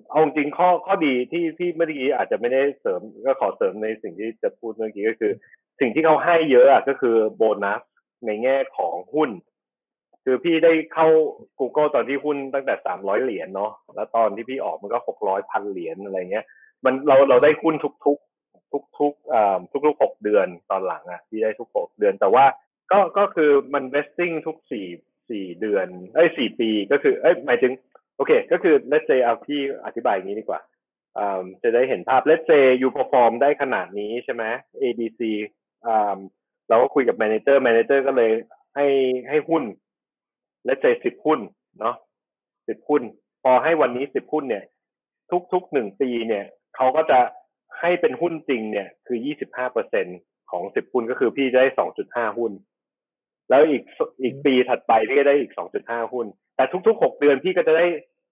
[0.10, 5.32] เอาจริงข้อข้อดีที่ที่เมื่อกี้อาจจะไม่ได้เสริมก็ขอเสริมในสิ่งที่จะพูดเมื่อกี้ก็คือ
[5.80, 7.82] สิ่งที่เขาให้เยอะอะก็คือโบนัส
[8.26, 9.30] ในแง่ของหุ้น
[10.24, 11.08] คือพี่ได้เข้า
[11.60, 16.46] Google ตอนที่หุ้นตั้งแต่สามร้อยเหรียญเนาะแล้วตอนที่พี่ออกมันก็หกร้อยพันเหรียญอะไรเงี้ย
[16.86, 17.76] มันเราเราได้หุ้น
[18.06, 18.18] ทุก
[18.76, 22.46] ทุกทุกทุกอ่าทุกทุกหกเดือนตอนหลังอะที่ได้ทุกหกเดือน แต่ว่า
[22.92, 24.88] ก็ก็คือมัน vesting ทุกสี่
[25.30, 27.74] สี่เดือนเอ้ยสี่ปีก็คือเอ้ยหมายถึง
[28.16, 30.62] โอเค ก็คือ let's say เอาที่อธิบายอย่างนี้ดีกว่า
[31.18, 34.44] อ่าจะได้เห็นภาพ let's say you perform ได้ขนาดนี้ใช่ไหม
[34.82, 35.22] ABC
[35.88, 36.18] อ่า
[36.70, 38.32] เราก็คุยกับ manager manager ก็เลย
[38.76, 38.86] ให้
[39.30, 39.64] ให้หุ้น
[40.68, 41.40] let's say สิบหุ้น
[41.80, 41.96] เนาะ
[42.68, 43.04] สิบหุ้น
[43.44, 44.64] พอให้วันนี้สิบหุ้นเนี่ย
[45.32, 46.46] ทุกทุกหนึ่งปีเนี่ย
[46.76, 47.20] เขาก็จะ
[47.80, 50.06] ให้เป็นหุ้นจริงเนี่ย คือยี่สิบห้าเปอร์เซ็น
[50.52, 52.52] ของสิบหุ้นก็คือพี่จะได้สองจุดห้าหุ้น
[53.50, 53.84] แล้วอีก
[54.24, 57.86] อีกปีถัดไปพี่ก็ได้อีกสองจุดห้าหุ้น แต่ทุกๆหกเดือนพี่ก็จะได้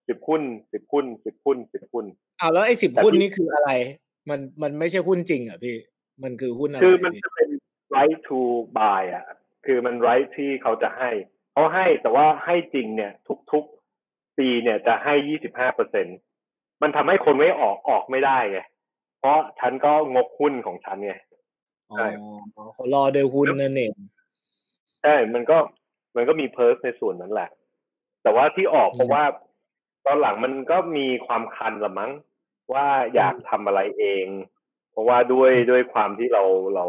[0.07, 2.05] สิบหุ้นสิบหุ้นสิบหุ้นสิบหุ้น
[2.41, 3.71] อ้าวแล้วไอ้สิบหุ้นนี่คืออะไร
[4.29, 5.77] มันมันไม่ใช่หุ้นจริงอะพี่
[6.23, 7.49] มันคือหุ้นอะไรคือมันจะเป็น
[7.95, 8.39] right to
[8.77, 9.25] buy อะ
[9.65, 11.11] คือมัน right ที่เขาจะให้
[11.53, 13.11] เขาให้แต่ว่าให้จริงเนี่ย
[13.51, 16.07] ทุกๆ ปีเนี่ยจะให้ยี่สิบห้าเปอร์เซ็น
[16.81, 18.59] มันทำให้คนไม่ออกออกไม่ได้ไง
[19.23, 21.13] เพราะฉันก็งกหุ้นของฉันไง
[21.91, 23.91] อ๋อเขารอโดยหุ้นนั่นเอง
[25.01, 25.57] ใช่มันก็
[26.15, 27.49] มันก็มีเพิร์สในส่วนนั้นแหละ
[28.23, 29.23] แต่ว่าที่ออกเพราะว่า
[30.05, 32.11] ตอนหลังมันก็มีความคันละมั้ง
[32.73, 34.25] ว่าอยากทำอะไรเอง
[34.91, 36.43] เพราะว่าด้วยด้วยความที่เรา
[36.75, 36.85] เรา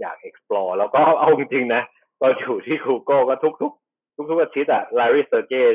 [0.00, 1.82] อยาก explore แล้วก็เอาจริงๆนะ
[2.20, 3.72] ตอนอยู่ที่ Google ก็ทุกทุก
[4.16, 5.66] ทุกทุกอาทิตย์อะ Larry Sergey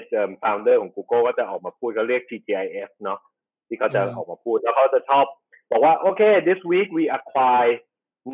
[0.42, 3.20] founder ของ Google ก็จะออกมาพูดเขาเรียก TGIF เนาะ
[3.68, 5.26] ที่เขาจะออกมาพูด แล้วเขาจะชอบ
[5.72, 7.74] บอกว่าโอเค this week we acquire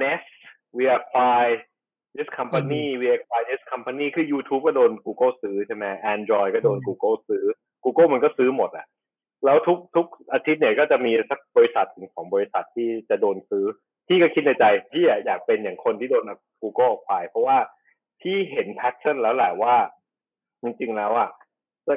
[0.02, 0.30] Nest
[0.78, 1.56] we acquire
[2.18, 7.44] this company we acquire this company คือ YouTube ก็โดน Google ซื้อใช่ไหม Android ก็โดน Google ซื้อ
[7.84, 8.86] Google มันก็ซื้อหมดอะ
[9.46, 13.66] แล้วทุกทุกอาทิตย์เนี่ยก็จะมีสักบริษัทถึงของบริษัทที่จะโดนซื้อ
[14.08, 16.24] ที่ก็คิดในใจพี่อยากเป็นอย่างคนที่โดน
[16.62, 17.58] Google ออกเพราะว่า
[18.22, 19.76] พี่เห็นแพทเทิร์นแล้วแหละว่า
[20.64, 21.30] จริงๆแล้วอะ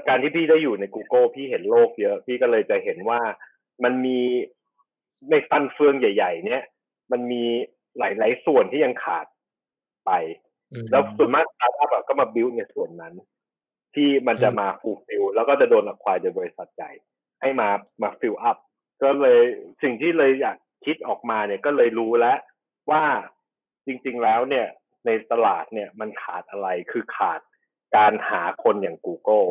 [0.09, 3.21] การที่พี่ได้อยู่ใน Google พี่เห็นโลกเยอะ พี่ก็เลยจะเห็นว่า
[3.85, 4.21] มันมี
[5.31, 6.63] ในฟันเฟืองใหญ่ ๆ เนี่ย
[7.13, 7.45] มันมี
[7.99, 9.27] หลาย ๆ ส่วนที่ยังขาด
[10.07, 10.11] ไป
[10.91, 13.15] แล้วส่วนมากสตาร์ทอัพก็มาบิวในส่วนนั้น
[13.95, 16.91] ที่มันจะมา fulfill แล้วก็จะโดน acquire โดยบริษัทใหญ่
[17.41, 17.69] ให้มา
[18.03, 18.59] มา fill up
[19.03, 19.43] ก็เลย
[19.83, 22.39] สิ่งที่เลยอยากคิดออกมาเนี่ยก็เลยรู้แล้ว
[22.91, 23.05] ว่า
[23.87, 24.67] จริง ๆ แล้วเนี่ย
[25.07, 27.41] ในตลาดเนี่ยมันขาดอะไรคือขาด
[27.97, 29.49] การหาคนอย่าง Google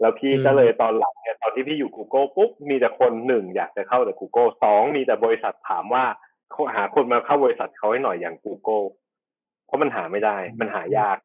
[0.00, 6.04] แล้วพี่ก็เลยตอนหลังเนี่ยตอนที่พี่อยู่ Google ปุ๊บมีแต่คนหนึ่งอยากจะเข้าแต่ Google สองมีแต่บริษัทถามว่า
[6.50, 8.86] เขาหาคนมาเข้าบริษัทเขาให้หน่อยอย่าง Google
[9.66, 11.18] เพราะมันหาไม่ได้ มันหายาก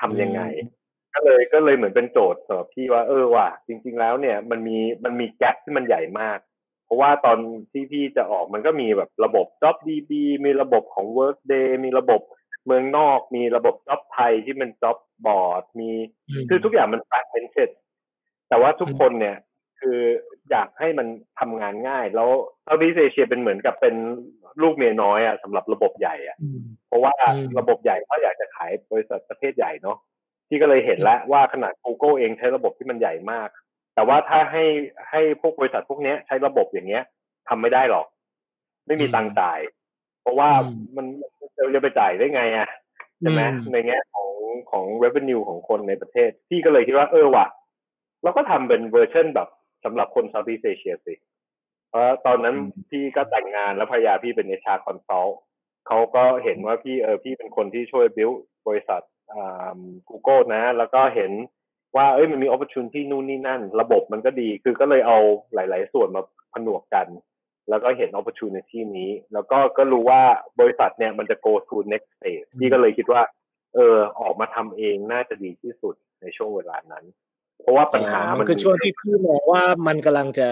[0.00, 0.42] ทำยังไง
[1.14, 6.38] ก็เลยก็เลยเหมือนเป็นโจทย์สำหรับพี่ว่าเออว่ะจริง ๆ แล้วเนี่ยมันมีมันมีแกลที่มันใหญ่มาก
[6.84, 7.38] เพราะว่าตอน
[7.72, 10.10] ที่พี่จะออกมันก็มีแบบระบบ JobDB
[10.44, 12.20] มีระบบของ Workday มีระบบ
[12.66, 14.96] เมืองนอกมีระบบ Job ไทยที่เป็น Job
[15.26, 15.90] Board มี
[16.48, 17.70] คือทุกอย่างมัน fragmented
[18.48, 19.36] แต่ว่าทุกคนเนี่ย
[19.80, 19.98] คือ
[20.50, 21.06] อยากให้มัน
[21.40, 22.30] ทำงานง่าย แล้ว
[22.64, 23.94] เซาท์อีสเอเชียเป็นเหมือนกับเป็น
[24.62, 26.36] ลูกเมียน้อยอะสำหรับระบบใหญ่อะ
[26.88, 27.12] เพราะว่า
[27.58, 29.96] ระบบใหญ่เขาอยากจะขายบริษัทประเทศใหญ่เนาะ
[30.48, 33.48] ที่ก็เลยเห็นแล้วว่าขนาด Google เองใช้ระบบที่มันใหญ่มาก
[33.94, 34.64] แต่ว่าถ้าให้
[35.10, 37.04] ให้พวกบริษัทพวกนี้ใช้ระบบอย่างเงี้ย
[37.48, 38.06] ทำไม่ได้หรอก
[38.86, 39.58] ไม่มีตังจ่าย
[40.22, 40.50] เพราะว่า
[40.96, 41.06] มัน
[41.56, 42.68] เราจะไปจ่ายได้ไงอะ
[43.20, 43.42] ใช่ไหม
[43.72, 44.30] ในแง่ของ
[44.70, 47.46] ของ revenue ของคนในประเทศ พี่ก็เลยคิดว่าเออว่ะ
[48.22, 49.48] เราก็ทำเป็นเวอร์ชันแบบ
[49.84, 51.14] สำหรับคน Southeast Asia สิ
[51.88, 52.56] เพราะตอนนั้น
[52.90, 55.38] พี่ก็แต่งงานแล้วภรรยาพี่เป็น HR consult
[55.86, 58.36] เขาก็เห็นว่าพี่เออพี่เป็นคนที่ช่วย build
[58.68, 59.02] บริษัท
[59.32, 61.32] อ่า Google นะ แล้วก็เห็น
[61.96, 65.18] ว่าเอ้ยมันมี opportunity นู่นนี่นั่น ระบบมันก็ดีคือก็เลยเอา
[65.54, 67.06] หลาย ๆ ส่วนมาผนวกกัน
[67.68, 70.22] แล้วก็เห็น opportunity นี้ แล้วก็ก็รู้ว่า
[70.60, 73.22] บริษัทเนี่ยมันจะ go to next stage พี่ก็เลยคิดว่า
[73.74, 77.04] เออออกมาทำเองน่าจะดีที่สุดในช่วงเวลานั้น
[77.60, 80.50] เพราะว่าปัญหา มันคือช่วงที่พี่มองว่ามันกำลังจะ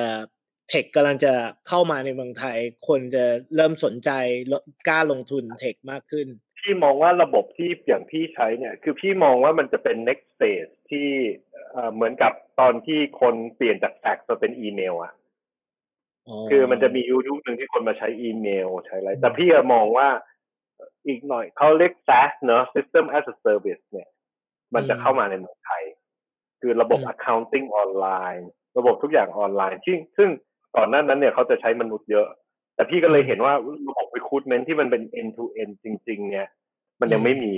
[0.68, 1.32] เทคกำลังจะ
[1.68, 2.56] เข้ามาในเมืองไทย
[2.88, 3.24] คนจะ
[3.56, 4.10] เริ่มสนใจ
[4.88, 6.28] กล้าลงทุนเทคมากขึ้น
[6.60, 11.08] พี่มองว่าระบบที่อย่างพี่ใช้เนี่ย คือพี่มองว่ามันจะเป็น next stage ที่
[11.94, 15.12] เหมือนกับตอนที่คนเปลี่ยนจากแฟกซ์มาเป็นอีเมลอะ
[16.50, 20.08] คือมันจะมียุคหนึ่งที่คนมาใช้อีเมลใช้อะไร แต่พี่มองว่า
[21.06, 24.08] อีกหน่อยเขาเรียก SaaS เนอะ System as a Service เนี่ย
[24.74, 25.82] มันจะเข้ามาในเมืองไทย
[26.60, 28.06] คือระบบ accounting ออนไล
[28.36, 28.48] น์
[28.78, 30.28] ระบบทุกอย่างออนไลน์ ซึ่งซึ่ง
[30.76, 32.26] ก่อนหน้านั้นเนี่ยเขาจะใช้มนุษย์เยอะ
[32.74, 33.54] แต่พี่ก็เลยเห็นว่า
[33.88, 36.48] ระบบ recruitment ที่มันเป็น end to end จริง ๆ เนี่ย
[37.00, 37.54] มันยังไม่มี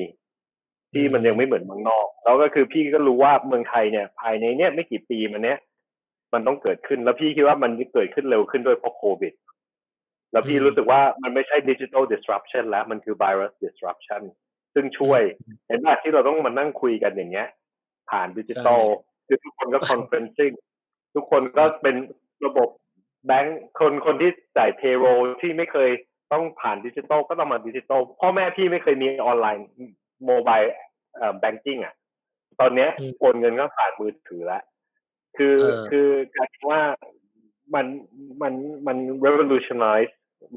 [0.92, 5.58] ที่มันยังไม่เหมือนเมืองนอก แล้วก็คือพี่ก็รู้ว่าเมืองไทยเนี่ย ภายในเนี่ยไม่กี่ปีมันเนี้ย
[6.32, 9.34] มันต้องเกิดขึ้น แล้วพี่คิดว่ามันเกิดขึ้นเร็วขึ้นด้วยเพราะโควิด
[10.32, 14.22] แล้วพี่รู้สึกว่ามันไม่ใช่ดิจิทัล disruption แล้วมันคือ virus disruption
[14.74, 15.20] ซึ่งช่วย
[15.68, 17.48] เห็นไหมที่เราต้องมานั่งคุยกันอย่างเงี้ย
[18.10, 18.80] ผ่านดิจิทัล
[19.26, 20.54] คือทุกคนก็ conferencing
[21.14, 21.96] ทุกคนก็เป็น
[22.46, 22.68] ระบบ
[23.26, 25.04] แบงค์คนคนที่จ่าย payroll
[25.42, 25.90] ที่ไม่เคย
[26.32, 29.66] ต้องผ่านดิจิตอลก็ต้องมาดิจิตอลพ่อแม่พี่ไม่เคยมีออนไลน์
[30.26, 30.58] mobile
[31.16, 31.94] เอ่อ banking อะ
[32.60, 34.62] ตอนเนี้ยโอนเงินก็ผ่านมือถือแล้ว
[35.36, 35.56] คือ
[35.90, 36.82] คือกลายเป็นว่า
[37.74, 37.86] มัน
[38.42, 38.54] มัน
[38.86, 40.12] มัน revolutionize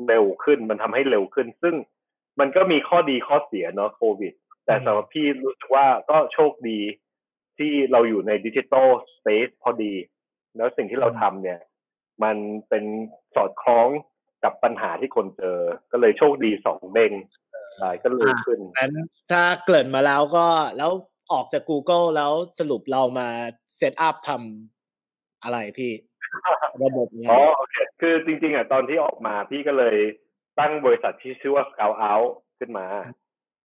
[0.08, 1.76] เร็วขึ้นมันทำให้เร็วขึ้น ซึ่ง
[2.40, 4.34] มันก็มีข้อดีข้อเสียเนาะโควิด
[4.66, 6.80] แต่สำหรับพี่รู้สึกว่าก็โชคดี
[7.58, 9.94] ที่เราอยู่ในดิจิทัลสเปซพอดี
[10.58, 11.60] แล้วสิ่งที่เราทำเนี่ย
[12.24, 12.38] มัน
[12.70, 12.84] เป็น
[13.36, 13.88] สอดคล้อง
[14.44, 15.60] กับปัญหาที่คนเจอ
[15.92, 17.12] ก็เลยโชคดีสองเด้ง
[17.78, 18.94] ใช่ก็เลยขึ้นนั้น
[19.32, 20.46] ถ้าเกิดมาแล้วก็
[20.78, 20.92] แล้ว
[21.32, 23.28] ออกจาก Google แล้วสรุปเรามา
[23.78, 25.94] เซตอัพทำอะไรพี่
[26.84, 29.98] ระบบเนี้ยอ๋อโอเคคือจริง ๆอะตอนที่ออกมาพี่ก็เลย
[30.60, 32.88] ตั้งบริษัทที่ชื่อว่า Scout Out ขึ้นมา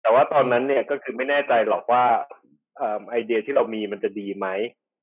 [0.02, 2.04] แต่ว่าตอนนั้นเนี่ยก็คือไม่แน่ใจหรอกว่า
[3.10, 4.46] ไอเดียที่เรามีมันจะดีไหม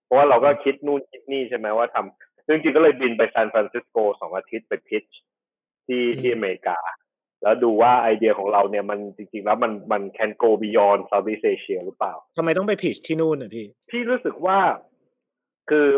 [0.04, 5.04] เพราะว่าเราก็คิดนู่นคิดนี่ใช่ไหมว่าทำซึ่งจริงก็เลยบินไปซานฟรานซิสโกสองอาทิตย์ไปพิช
[5.86, 6.78] ที่ที่อเมริกา
[7.44, 14.60] แล้วดูว่าไอเดียของเราเนี่ยมันจริง ๆ แล้วมันมัน can go beyond Southeast Asia หรือเปล่าทำไมต้องไป pitch ที่นู่นอะพี่พี่รู้สึกว่า
[15.70, 15.90] คือ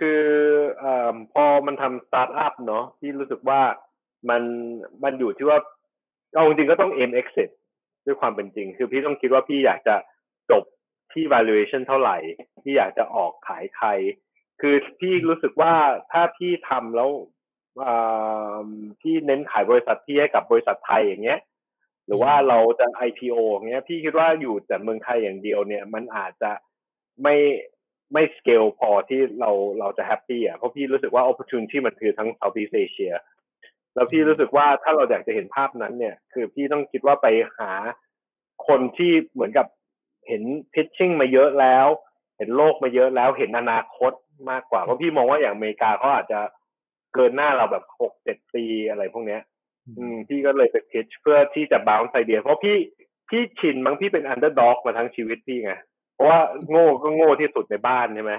[0.00, 0.22] คือ
[0.82, 0.84] อ
[1.32, 3.60] พอมันทำสตาร์ทอัพเนาะพี่รู้สึกว่า
[4.30, 4.42] มัน
[5.04, 5.58] มันอยู่ที่ว่า
[6.34, 7.48] เอาจริงก็ต้อง aim exit
[8.06, 9.96] ด้วยความเป็นจริง คือพี่ต้องคิดว่าพี่อยากจะ
[10.50, 10.64] จบ
[11.12, 12.16] ที่ valuation เท่าไหร่
[12.62, 13.88] พี่อยากจะออกขายใคร
[14.60, 15.74] คือพี่รู้สึกว่า
[16.12, 17.10] ถ้าพี่ทำแล้ว
[19.00, 21.40] พี่เน้นขายบริษัทพี่ให้กับบริษัทไทยอย่างเงี้ย
[22.06, 26.50] หรือว่าเราจะ IPO อย่างเงี้ย พี่คิดว่าอยู่แต่เมืองไทยอย่างเดียวเนี่ย มันอาจจะ
[27.22, 27.36] ไม่
[28.12, 29.50] ไม่สเกลพอที่เรา
[29.80, 33.14] เราจะแฮปปี้อะเพราะพี่รู้สึกว่า opportunity มันคือทั้ง Southeast Asia
[33.94, 37.26] แล้วพี่รู้สึกว่าถ้าเราอยากจะเห็นภาพนั้นเนี่ย คือพี่ต้องคิดว่าไป
[37.58, 37.72] หา
[38.68, 39.66] คนที่เหมือนกับ
[40.28, 40.42] เห็น
[40.74, 41.86] พิชชิ่งมาเยอะแล้ว
[42.38, 44.12] เห็นโลกมาเยอะแล้วเห็นอนาคต
[44.50, 46.40] มากกว่าเพราะพี่มองว่าอย่างอเมริกาเขาอาจจะ
[47.14, 49.42] เกินหน้าเราแบบหกเจ็ดปีอะไรพวกเนี้ย
[49.98, 52.76] อืมพี่ก็เลยไป pitch เพื่อที่จะ bounce idea เพราะพี่
[53.28, 55.72] พี่ชินมั้งพี่เป็น underdog มาทั้งชีวิตพี่ไง
[56.14, 56.40] เพราะว่า
[56.70, 58.34] โง่ก็โง่ที่สุดในบ้านใช่ไหม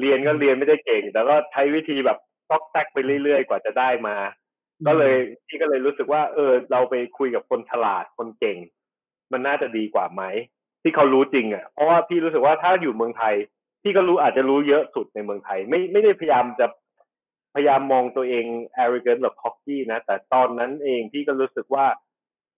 [0.00, 2.18] เรียนก็เรียนไม่ได้เก่ง แต่ก็ใช้วิธีแบบ
[2.50, 4.16] ตอกแตกไปเรื่อยๆ กว่าจะได้มา
[4.86, 5.16] ก็เลย
[5.46, 8.58] พี่ก็เลยรู้สึกว่า เออ เราไปคุยกับคนฉลาดคนเก่ง
[9.32, 10.22] มันน่าจะดีกว่าไหม
[10.82, 13.34] ที่เขารู้จริงอะเพราะว่าพี่รู้สึกว่าถ้าอยู่เมืองไทย
[13.82, 16.66] พี่ก็รู้อาจจะรู้เยอะสุดในเมืองไทย ไม่ไม่ได้พยายามจะ
[17.54, 18.44] พยายามมองตัวเอง
[18.82, 21.86] arrogant หรือ cocky นะ แต่ตอนนั้นเองพี่ก็รู้สึกว่า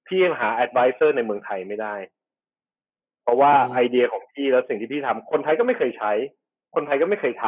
[0.07, 1.95] พี่ยังหา advisor ในเมืองไทยไม่ได้
[3.23, 6.13] เพราะว่าไอเดียของพี่แล้วสิ่งที่พี่ทำคนไทยก็ไม่เคยใช้
[6.75, 7.47] คนไทยก็ไม่เคยท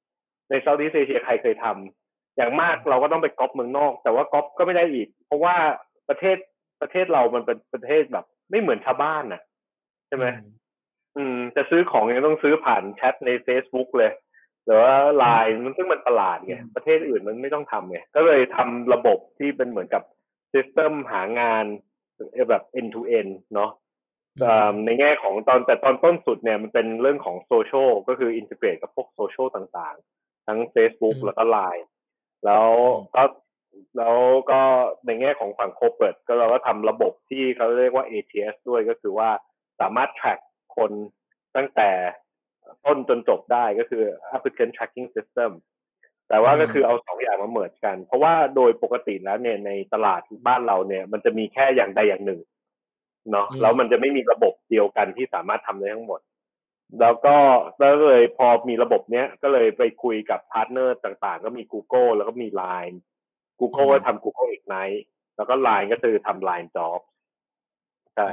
[0.00, 5.54] ำในเซาท์อีสเอเชียใครเคยทำอย่างมากเราก็ต้องไปก๊อปเมืองนอก แต่ว่าก๊อปก็ไม่ได้อีก เพราะว่า
[6.08, 6.36] ประเทศ
[6.80, 9.42] ประเทศเรามันเป็นประเทศแบบ ไม่เหมือนชาวบ้านน่ะ
[10.08, 10.26] ใช่ไหม
[11.16, 14.12] อืมจะซื้อของยังต้องซื้อผ่านแชทใน Facebook เลย
[14.70, 20.02] หรือว่าไลน์มันซึ่งมันตลาดไงประเทศอื่นมันไม่ต้องทำไงก็เลยทำระบบที่เป็นเหมือนกับ
[20.52, 21.64] system หางาน
[22.50, 23.70] แบบ end to end เนาะ
[24.84, 31.84] ในแง่ของตอนแต่ตอนต้นสุดเนี่ยมันเป็นเรื่องของโซเชียลก็คือ integrate กับพวกโซเชียลต่างๆ ทั้ง Facebook แล้วก็ไลน์
[32.44, 32.66] แล้ว
[33.14, 33.22] ก็
[33.96, 34.16] แล้ว
[34.50, 34.60] ก็
[35.06, 39.30] ในแง่ของฝั่งโคเปิดก็เราก็ทำระบบที่เขาเรียกว่า ATS ด้วยก็คือว่า
[39.80, 40.40] สามารถ track
[40.76, 40.92] คน
[41.56, 41.90] ตั้งแต่
[42.84, 44.02] ต้นจนจบได้ก็คือ
[44.34, 45.50] applicant tracking system
[46.28, 52.40] แต่ว่าก็คือเอาสองอย่างมาเหมือนกัน เพราะว่าโดยปกติแล้วเนี่ยในตลาดบ้านเราเนี่ย มันจะมีแค่อย่างใดอย่างหนึ่ง
[53.30, 56.20] เนาะแล้วมันจะไม่มีระบบเดียวกันที่สามารถทำได้ทั้งหมด
[57.00, 57.36] แล้วก็
[57.78, 62.96] แล้วเลยพอมีระบบเนี้ยก็เลยไปคุยกับ partner ต่างๆ ก็มี Google แล้วก็มี Line
[63.60, 65.02] Google ก็ทำ Google Ignite
[65.36, 67.06] แล้วก็ Line ก็คือทำ Line Jobs
[68.16, 68.28] ใช่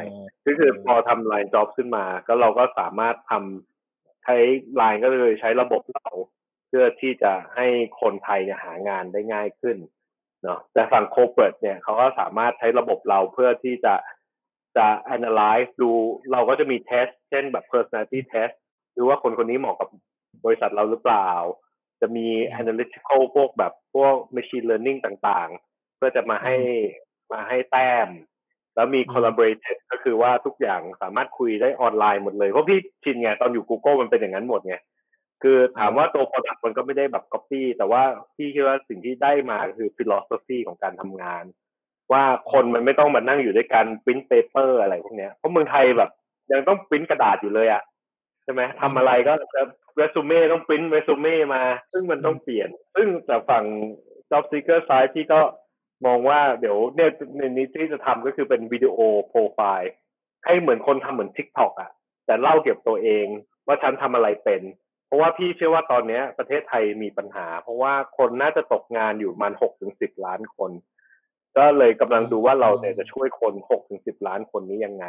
[0.46, 3.77] ก็คือพอทำ Line Jobs ขึ้นมา ก็เราก็สามารถทำ
[4.28, 4.40] ใช้
[4.76, 6.10] ไลน์ก็เลยใช้ระบบเรา
[6.68, 7.68] เพื่อที่จะให้
[8.02, 9.78] คนไทยเนี่ยหางานได้ง่ายขึ้น
[10.44, 13.96] เนาะแต่ฝั่งโคเปิดเนี่ยเขาก็สามารถใช้ระบบเราเพื่อที่จะ
[14.78, 15.92] จะ analyze ดู
[16.32, 18.54] เราก็จะมี test เช่นแบบ personality test
[18.98, 19.90] ดูว่าคนคนนี้เหมาะกับ
[20.46, 21.32] บริษัทเราหรือเปล่า
[22.02, 22.28] จะมี
[22.60, 26.56] analytical พวกแบบพวก machine learning ต่างๆ เพื่อจะมาให้
[27.32, 28.08] มาให้แต้ม
[28.78, 34.76] แล้วมี collaborated ก็คือว่าทุกอย่างสามารถคุยได้ออนไลน์หมดเลย เพราะพี่ชินไงตอนอยู่ Google มันเป็นอย่างนั้นหมดไง
[35.44, 38.04] คือถามว่าตัว product มันก็ไม่ได้แบบ copy แต่ว่า
[38.36, 41.44] พี่คิดว่าสิ่งที่ได้มาคือ philosophy ของการทำงาน
[42.12, 46.10] ว่าคนมันไม่ต้องมานั่งอยู่ด้วยกัน print paper อะไรพวกเนี้ยเพราะเมืองไทยแบบ
[46.52, 47.84] ยังต้อง print กระดาษอยู่เลยอะ
[48.44, 49.34] ใช่ไหมทำอะไรก็
[49.98, 53.66] เรซูเม่ต้อง print resume มา ซึ่งมันต้องเปลี่ยน ซึ่งจากฝั่ง
[54.32, 55.40] job seeker side ที่ก็
[56.06, 59.92] มองว่าเดี๋ยวเนี่ยในนี้ที่จะทำก็คือเป็นวิดีโอโปรไฟล์
[60.46, 61.92] ให้เหมือนคนทำเหมือน TikTok อะ
[62.26, 63.28] แต่เล่าเกี่ยวกับตัวเอง
[63.68, 64.62] ว่าฉันทำอะไรเป็น
[65.06, 70.72] เพราะว่าพี่เชื่อว่าตอนนี้ประเทศไทยมีปัญหา เพราะว่าคนน่าจะตกงานอยู่ประมาณหกถึงสิบล้านคน
[71.58, 75.06] ก็เลยกำลังดูว่าเราเนี่ยจะช่วยคนหกถึงสิบล้านคนนี้ยังไง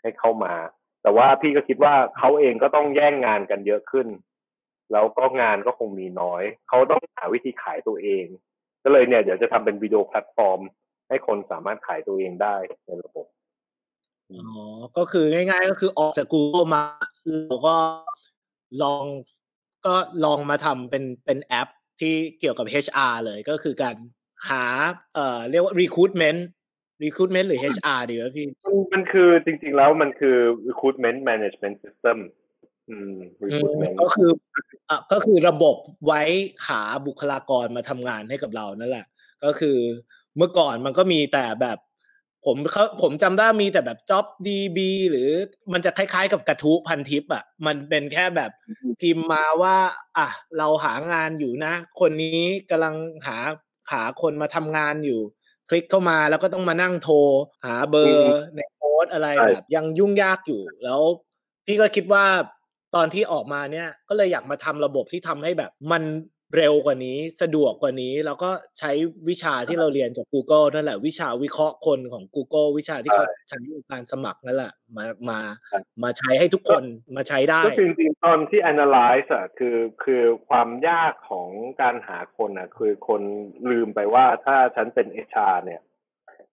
[0.00, 0.54] ให้เข้ามา
[1.02, 4.08] แต่ว่าพี่ก็คิดว่าเขาเองก็ต้องแย่งงานกันเยอะขึ้น
[4.92, 8.26] แล้วก็งานก็คงมีน้อย เขาต้องหาวิธีขายตัวเอง
[8.88, 10.60] ก็เลยเนี่ยเดี๋ยวจะทำเป็นวิดีโอแพลตฟอร์ม
[11.08, 13.26] ให้คนสามารถขายตัวเองได้ในระบบ
[14.32, 14.44] อ๋อ
[14.98, 16.82] ก็คือง่าย ๆ ก็คือออกจาก Google มา
[17.48, 17.76] เราก็
[18.82, 19.04] ลอง
[19.86, 21.68] ก็ลองมาทำเป็นเป็นแอป
[22.00, 23.96] ที่เกี่ยวกับ HR เลยก็คือการ
[24.48, 24.64] หา
[25.14, 26.40] เอ่อเรียกว่า recruitment
[27.04, 30.36] recruitment หรือ HR ดีวะพี่ มันมันคือจริง ๆ แล้วมันคือ
[30.68, 32.37] recruitment management system อืม recruitment
[34.00, 34.30] ก็คือ
[34.88, 35.76] อะก็คือระบบ
[36.06, 36.22] ไว้
[36.68, 39.06] หาบุคลากรมาทำงานให้กับเรานั่นแหละ
[39.44, 39.78] ก็คือ
[40.36, 41.78] เมื่อก่อนมันก็มีแต่แบบ
[42.46, 44.78] ผมเขาผมจำได้มีแต่แบบ job db
[45.10, 45.30] หรือ
[45.72, 48.50] มันจะคล้ายๆ กับกระทู้พันทิปอะมันเป็นแค่แบบ
[49.00, 49.76] พิมพ์มาว่า
[50.18, 50.28] อะ
[50.58, 52.94] เราหางานอยู่นะ คนนี้กำลัง
[53.26, 53.36] หา
[53.92, 55.20] หาคนมาทำงานอยู่
[55.68, 57.16] คลิกเข้ามาแล้วก็ต้องมานั่งโทร
[57.64, 61.00] หาเบอร์ในโพสต์อะไรแบบ ยังยุ่งยากอยู่แล้ว
[61.66, 62.24] พี่ก็คิดว่า
[62.94, 66.02] ตอนที่ออกมาเนี่ยก็เลยอยากมาทำระบบที่ทำให้แบบ มัน
[66.56, 68.90] เร็วกว่านี้สะดวกกว่านี้ แล้วก็ใช้
[69.28, 75.38] วิชาที่เราเรียนจาก Google นั่นแหละ วิชาวิเคราะห์คนของ Google วิชาที่เขาใช้ในการสมัครนั่นแหละมามา
[76.02, 76.84] มาใช้ให้ทุกคน
[77.16, 81.48] มาใช้ได้ก็จริงๆตอนที่ analyze อะคือคือความยากของ
[81.82, 83.22] การหาคนอะคือคน
[83.70, 85.80] ลืมไปว่าถ้าฉันเป็น HR เนี่ย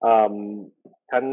[0.02, 0.34] เอ่อ
[1.10, 1.24] ฉัน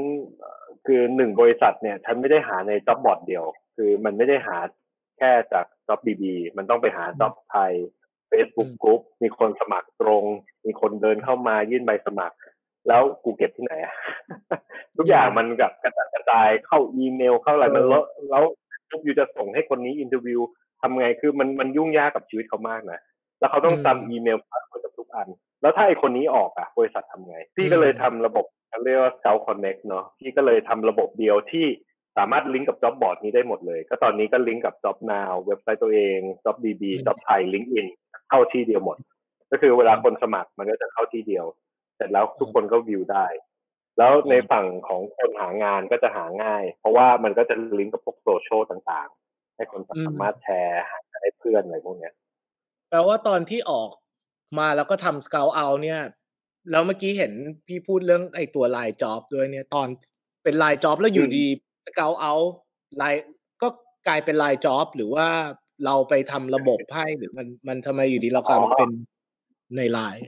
[0.85, 3.45] คือหนึ่งบริษัทเนี่ย ฉันไม่ได้หาใน job board เดียว
[3.75, 6.23] คือมันไม่ได้หาแค่จาก job BB
[6.57, 7.71] มันต้องไปหา job ไทย
[8.31, 10.23] Facebook กรุ๊ปมีคนสมัครตรง
[10.65, 12.37] มีคนเดินเข้ามายื่นใบสมัคร
[12.87, 13.95] แล้วกูเก็บที่ไหนอะ
[14.97, 18.43] ทุกอย่างมันกับกระจัดกระจายเข้าอีเมลเข้าอะไรมันแล้วแล้ว
[19.03, 20.41] อยู่จะส่งให้คนนี้ interview
[20.81, 22.99] ทำไงคือมันมันยุ่งยากกับชีวิตเขามากนะ
[23.39, 25.27] แล้วเขาต้องจำอีเมล password กับทุกอัน
[25.61, 28.45] แล้วถ้าไอคนนี้ออกอะบริษัททำไง พี่ก็เลยทำระบบ
[28.83, 31.65] เรียกว่า Scout Connect เนาะพี่ก็เลยทำระบบเดียวที่
[32.17, 37.87] สามารถลิงก์กับ Job Board นี้ได้หมดเลย ก็ตอนนี้ก็ลิงก์กับ Job Now เว็บไซต์ตัวเอง JobsDB JobThai LinkedIn
[38.29, 38.97] เข้าที่เดียวหมด
[39.51, 41.45] ก็คือเวลาคนสมัครมันก็จะเข้าที่เดียว
[41.95, 43.25] เสร็จแล้วทุกคนก็วิวได้
[43.97, 52.13] แล้วในฝั่งของคนหางานก็จะหาง่าย เพราะว่ามันก็จะลิงก์กับพวกโซเชียลต่างๆ ให้คนสามารถแชร์หาให้เพื่อนอะไรพวกเนี้ย
[52.89, 53.89] แปลว่าตอนที่ออก
[54.59, 55.99] มาแล้วก็ทำ Scout Out เนี่ย
[56.71, 57.33] แล้วเมื่อกี้เห็น
[57.67, 59.87] พี่พูดเรื่องไอ้ตัว LINE Job ด้วยเนี่ย ตอน
[60.43, 61.45] เป็น LINE Job แล้วอยู่ดี
[61.85, 62.33] Scout Out
[62.97, 63.25] ไลน์
[63.61, 63.67] ก็
[64.07, 65.27] กลายเป็น LINE Job หรือว่า
[65.85, 68.91] เราไปทำระบบให้หรือมันมันทำไมอยู่ดีเรากลายมาเป็น
[69.75, 70.25] ในไลน์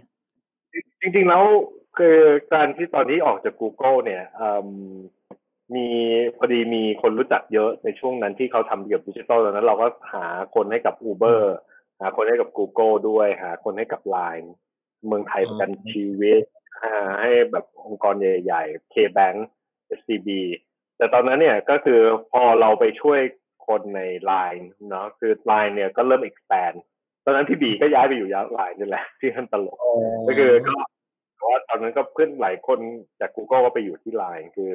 [1.01, 1.43] จริงๆแล้ว
[1.97, 2.17] คือ
[2.53, 4.23] การที่ตอนที่ออกจาก Google เนี่ย
[5.75, 5.87] มี
[6.37, 10.25] พอดีมีคนรู้จักเยอะในช่วงนั้นที่เขาทำเกี่ยวกับดิจิทัลตอนนั้นเราก็หา
[10.55, 11.41] คนให้กับ Uber
[12.01, 14.47] หาคนให้กับ Google ด้วย หาคนให้กับ Line
[15.07, 16.41] เมืองไทยประกันชีวิต
[16.83, 19.37] หาให้แบบองค์กรใหญ่ๆ K-Bank
[19.99, 20.29] SCB
[20.97, 21.99] แต่ตอนนั้นเนี่ยก็คือ
[22.31, 23.19] พอเราไปช่วย
[23.67, 26.75] คนใน Line เนาะคือ Line เนี่ยก็เริ่ม expand
[27.25, 29.77] ตอนนั้นพี่บีก็ย้ายไปอยู่ยาวไลน์นี่แหละที่มันตลก
[30.27, 30.73] ก็คือก็
[31.49, 32.79] ว่าตอนนั้นก็เพื่อนหลายคน
[33.19, 34.71] จาก Google ก็ไปอยู่ที่ไลน์คือ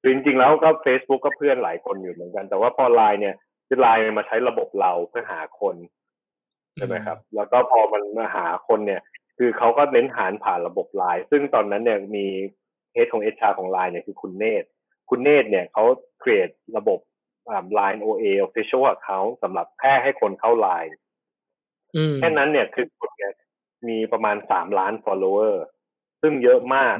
[0.00, 3.34] คือจริงๆแล้วก็ Facebook ก็เพื่อนหลายคนอยู่เหมือนกัน แต่ว่าพอไลน์เนี่ย
[3.66, 5.76] คือไลน์มาใช้ระบบเราเพื่อหาคน
[6.76, 9.00] ใช่ไหมครับ แล้วก็พอมันมาหาคนเนี่ย
[9.38, 12.26] คือเขาก็เน้นหาผ่านระบบไลน์ซึ่งตอนนั้นเนี่ยมี
[12.92, 14.64] head ของ HR ของไลน์เนี่ยคือคุณเนต
[15.08, 15.84] คุณเนตเนี่ยเขา
[16.20, 16.44] เรีย
[16.76, 17.00] ระบบ
[17.74, 20.90] ไลน์ OA Official Account สำหรับแค่ให้คนเข้าไลน์
[22.16, 23.32] แค่นั้นเนี่ยคือคนเนี่ย
[23.88, 25.54] มีประมาณสามล้าน follower
[26.22, 26.96] ซึ่งเยอะมาก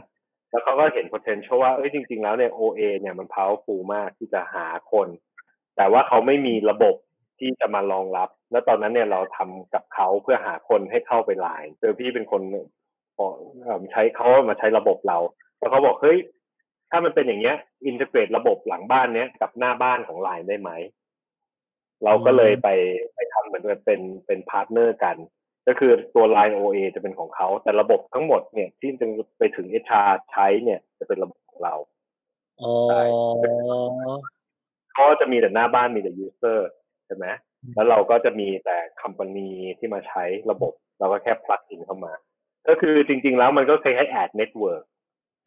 [0.50, 5.09] แล้วเขาก็เห็น potential ว่าเอ้ยจริง ๆ แล้วเนี่ย OA เนี่ยมัน powerful มากที่จะหาคน
[5.76, 6.94] แต่ว่าเขาไม่มีระบบ
[7.38, 12.42] ที่จะมารองรับ แล้วตอนนั้นเนี่ยเราทำกับเขาเพื่อหาคนให้เข้าไปไลน์เจอพี่เป็นคน
[13.92, 15.18] ใช้เขามาใช้ระบบเรา
[15.59, 16.18] แล้วเขาบอกเฮ้ย
[16.97, 20.70] ถ้ามันเป็นอย่างเงี้ย integrate ระบบหลังบ้านเนี้ยกับหน้าบ้านของไลน์ได้ไหม
[22.05, 22.68] เราก็เลยไป
[23.14, 25.16] ไปทำเหมือนเป็นเป็น partner กัน
[25.66, 29.07] ก็คือตัว Line OA จะเป็นของเขา แต่ระบบทั้งหมดเนี่ยที่จะ
[29.38, 31.74] ไปถึง HR ใช้เนี่ย จะเป็นระบบของเรา
[32.62, 32.74] อ๋อ
[34.99, 36.59] ก็จะมีแต่หน้าบ้านมีแต่ user
[37.07, 37.26] ใช่ไหม
[37.74, 42.12] แล้วเราก็จะมีแต่ company ที่มาใช้ระบบ เราก็แค่ plug in เข้ามา
[42.68, 44.30] ก็คือจริง ๆ แล้วมันก็คล้าย ๆ ad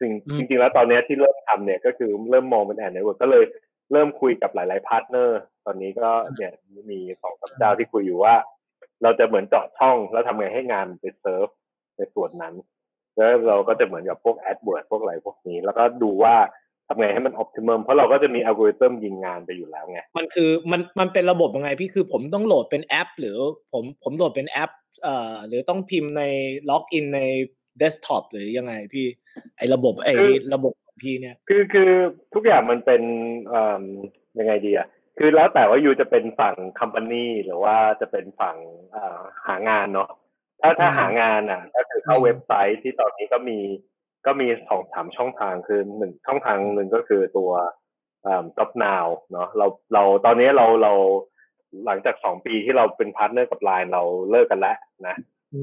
[0.00, 3.44] ซึ่งจริงๆแล้วตอนนี้ที่เริ่มทำเนี่ยก็คือเริ่มมองเป็น ad network ก็เลย
[3.92, 6.52] เริ่มคุยกับหลาย ๆ partner ตอนนี้ก็เนี่ย
[6.90, 8.34] มีสองสัปดาห์ที่คุยอยู่ว่า
[9.02, 11.46] เราจะเหมือนเจาะช่องแล้วทำไงให้งานไปเซิร์ฟ
[11.96, 12.54] ในส่วนนั้น
[13.16, 16.36] แล้วเราก็จะเหมือนกับพวก AdWords พวกอะไรพวกนี้ แล้วก็ดูว่า
[16.88, 23.36] ทำไงให้มันออ t ติมัมเพราะเราก็จะมีอัลกอริทึมยิงงานไปอยู่แล้วไง มันคือมันมันเป็นระบบยังไงพี่คือผมต้องโหลดเป็นแอป หรือ
[23.72, 24.70] ผมผมโหลดเป็นแอป
[25.02, 26.22] เอ่อหรือต้องพิมพ์ใน
[26.70, 27.20] login ใน
[27.78, 29.06] เดสก์ท็อปหรือยังไงพี่
[29.58, 30.14] ไอ้ระบบไอ้
[30.54, 31.90] ระบบของพี่เนี่ย คือคือ
[32.34, 33.02] ทุกอย่างมันเป็น
[33.48, 33.84] เอ่อ
[34.38, 38.56] ยังไงดีอะคือแล้วแต่ว่า you จะเป็นฝั่ง company หรือว่าจะเป็นฝั่ง
[38.92, 40.10] เอ่อหางานเนาะ
[40.60, 43.58] ถ้าถ้าหางานอะก็คือเข้าเว็บไซต์ที่ตอนนี้ก็มี
[44.26, 47.50] ก็มีสองสามช่องทางคือหนึ่งช่องทางหนึ่งก็คือตัว
[48.26, 50.92] อ่า Job Now เนาะเราเราตอนนี้เราเรา
[51.86, 54.76] หลังจากสองปีที่เราเป็น partner กับไลน์เราเลิกกันแล้ว
[55.06, 55.16] นะ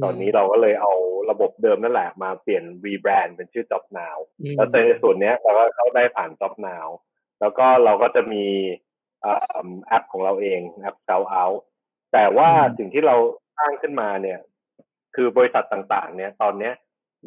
[0.03, 0.93] ตอนนี้เราก็เลยเอา
[1.31, 4.17] ระบบเดิมนั่นแหละมาเปลี่ยน rebrand เป็นชื่อ Job Now
[4.55, 6.88] แล้วในส่วนนี้เราก็เข้าได้ผ่าน Job Now
[7.39, 8.45] แล้วก็เราก็จะมี
[9.88, 11.59] แอปของเราเองแอป Scout Out
[12.13, 13.15] แต่ว่าสิ่งที่เรา
[13.57, 14.39] สร้างขึ้นมาเนี่ย
[15.15, 16.73] คือบริษัทต่างๆ เนี่ย ตอนเนี้ย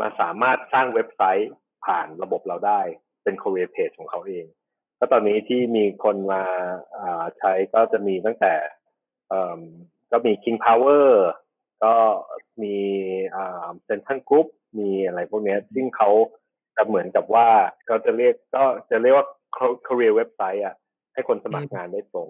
[0.01, 1.51] มาสามารถสร้างเว็บไซต์
[1.87, 2.81] ผ่านระบบเราได้
[3.25, 4.47] เป็น career page ของเขาเอง
[4.99, 6.43] ก็ตอนนี้ที่มีคนมา
[7.39, 8.55] ใช้ก็จะมีตั้งแต่
[10.11, 11.07] ก็มี King Power
[11.85, 11.95] ก็
[12.63, 12.77] มี
[13.85, 14.47] เซนทันกรุ๊ป
[14.79, 16.11] มีอะไรพวกนี้ซึ่งเขา
[16.77, 17.49] จะเหมือนกับว่า
[17.89, 19.27] ก็จะเรียกก็จะเรียกว่า
[19.87, 20.75] career เว็บไซต์อะ
[21.15, 22.29] ให้คนสมัครงานได้ตรง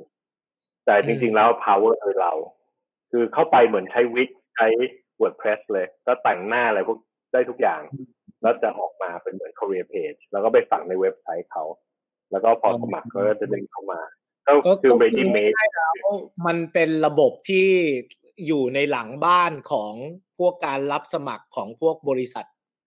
[0.86, 2.32] แต่จริงๆแล้ว power คือเรา
[3.10, 4.68] คือเข้าไปเหมือนใช้วิกใช้
[5.20, 6.98] WordPress เลย ก็แต่งหน้าอะไรพวก
[7.32, 7.80] ได้ทุกอย่าง
[8.42, 11.64] แล้วจะออกมาเป็นเหมือน career page แล้วก็ไปฝังในเว็บไซต์เขา
[12.30, 14.00] แล้วก็พอสมัครก็จะดึงเข้ามา
[14.66, 15.54] ก็คือ ready made
[16.46, 17.68] มันเป็นระบบที่
[18.46, 19.92] อยู่ในหลังบ้านของ
[20.38, 22.46] พวกการรับสมัครของพวกบริษัท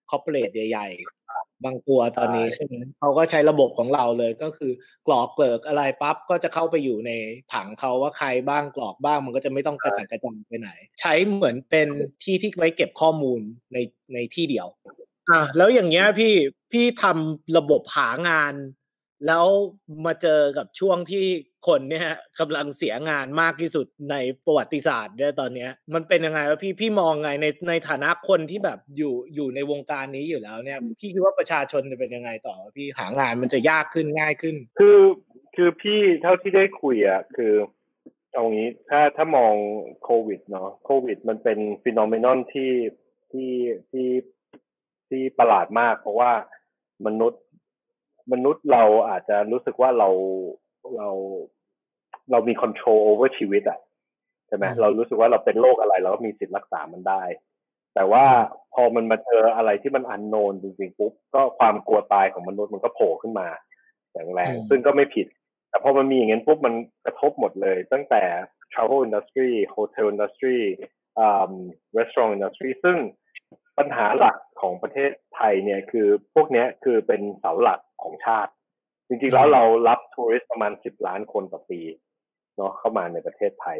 [0.09, 4.71] คอร์เปอเรทใหญ่ๆ บางตัวตอนนี้ใช่ไหมเขาก็ใช้ระบบของเราเลยก็คือ
[5.07, 7.11] กรอกเกลิกอะไรปั๊บก็จะเข้าไปอยู่ใน
[7.53, 10.69] ถังเขาว่าใครบ้างกรอกบ้างมันก็จะไม่ต้องกระจัดกระจายไปไหน
[11.01, 11.87] ใช้เหมือนเป็น
[12.23, 13.41] ที่ที่ไว้เก็บข้อมูล
[13.73, 13.77] ใน
[14.13, 14.67] ในที่เดียว
[15.31, 16.33] อะแล้วอย่างเงี้ยพี่
[16.71, 18.53] พี่ทำระบบหางาน
[19.27, 19.45] แล้ว
[20.05, 21.25] มาเจอกับช่วงที่
[21.67, 22.07] คนเนี่ย
[22.39, 24.15] กำลังเสียงานมากที่สุดใน
[24.45, 34.99] ประวัติศาสตร์เนี่ยตอนเนี้ย มันเป็นยังไงวะพี่พี่มองไงในในฐานะคนที่แบบอยู่อยู่ในวงการนี้อยู่แล้วเนี่ยพี่คิดว่าประชาชนจะเป็นยังไงต่อพี่หางานมันจะยากขึ้นง่ายขึ้น คือ
[35.55, 37.53] คือพี่เท่าที่ได้คุยอะคือ
[38.33, 39.53] เอางี้ถ้าถ้ามอง
[40.03, 42.71] โควิดเนาะโควิด มันเป็น phenomenon ที่
[43.31, 43.51] ที่
[43.91, 44.09] ที่
[45.07, 46.31] ที่ประหลาดมาก เพราะว่า
[47.05, 47.43] มนุษย์
[48.33, 50.09] มนุษย์เราอาจจะรู้สึกว่าเรา
[50.97, 51.09] เรา
[52.31, 53.79] เรามี control over ชีวิตอะ
[54.47, 57.23] ใช่ไหมเรารู้สึกว่าเราเป็นโรคอะไร เราก็มีสิทธิ์รักษามันได้
[57.95, 58.25] แต่ว่า
[58.73, 63.47] พอมันมาเจออะไรที่มันอันโนนจริงๆปุ๊บก็ความกลัวตายของมนุษย์มันก็โผล่ขึ้นมา
[64.13, 65.27] อย่างแรง ซึ่งก็ไม่ผิด
[65.69, 66.73] แต่พอมันมีอย่างนั้นปุ๊บมัน
[67.05, 68.23] กระทบหมดเลย ตั้งแต่
[68.71, 70.59] travel industry hotel industry
[71.25, 71.51] um,
[71.97, 72.97] restaurant industry ซึ่ง
[73.77, 78.51] ปัญหาหลักของประเทศไทยเนี่ยคือพวกนี้คือเป็นเสาหลัก ของชาติ
[79.07, 81.81] จริงๆแล้วเรารับ tourist ประมาณสิบล้านคนต่อปี
[82.57, 83.77] เนาะเข้ามาในประเทศไทย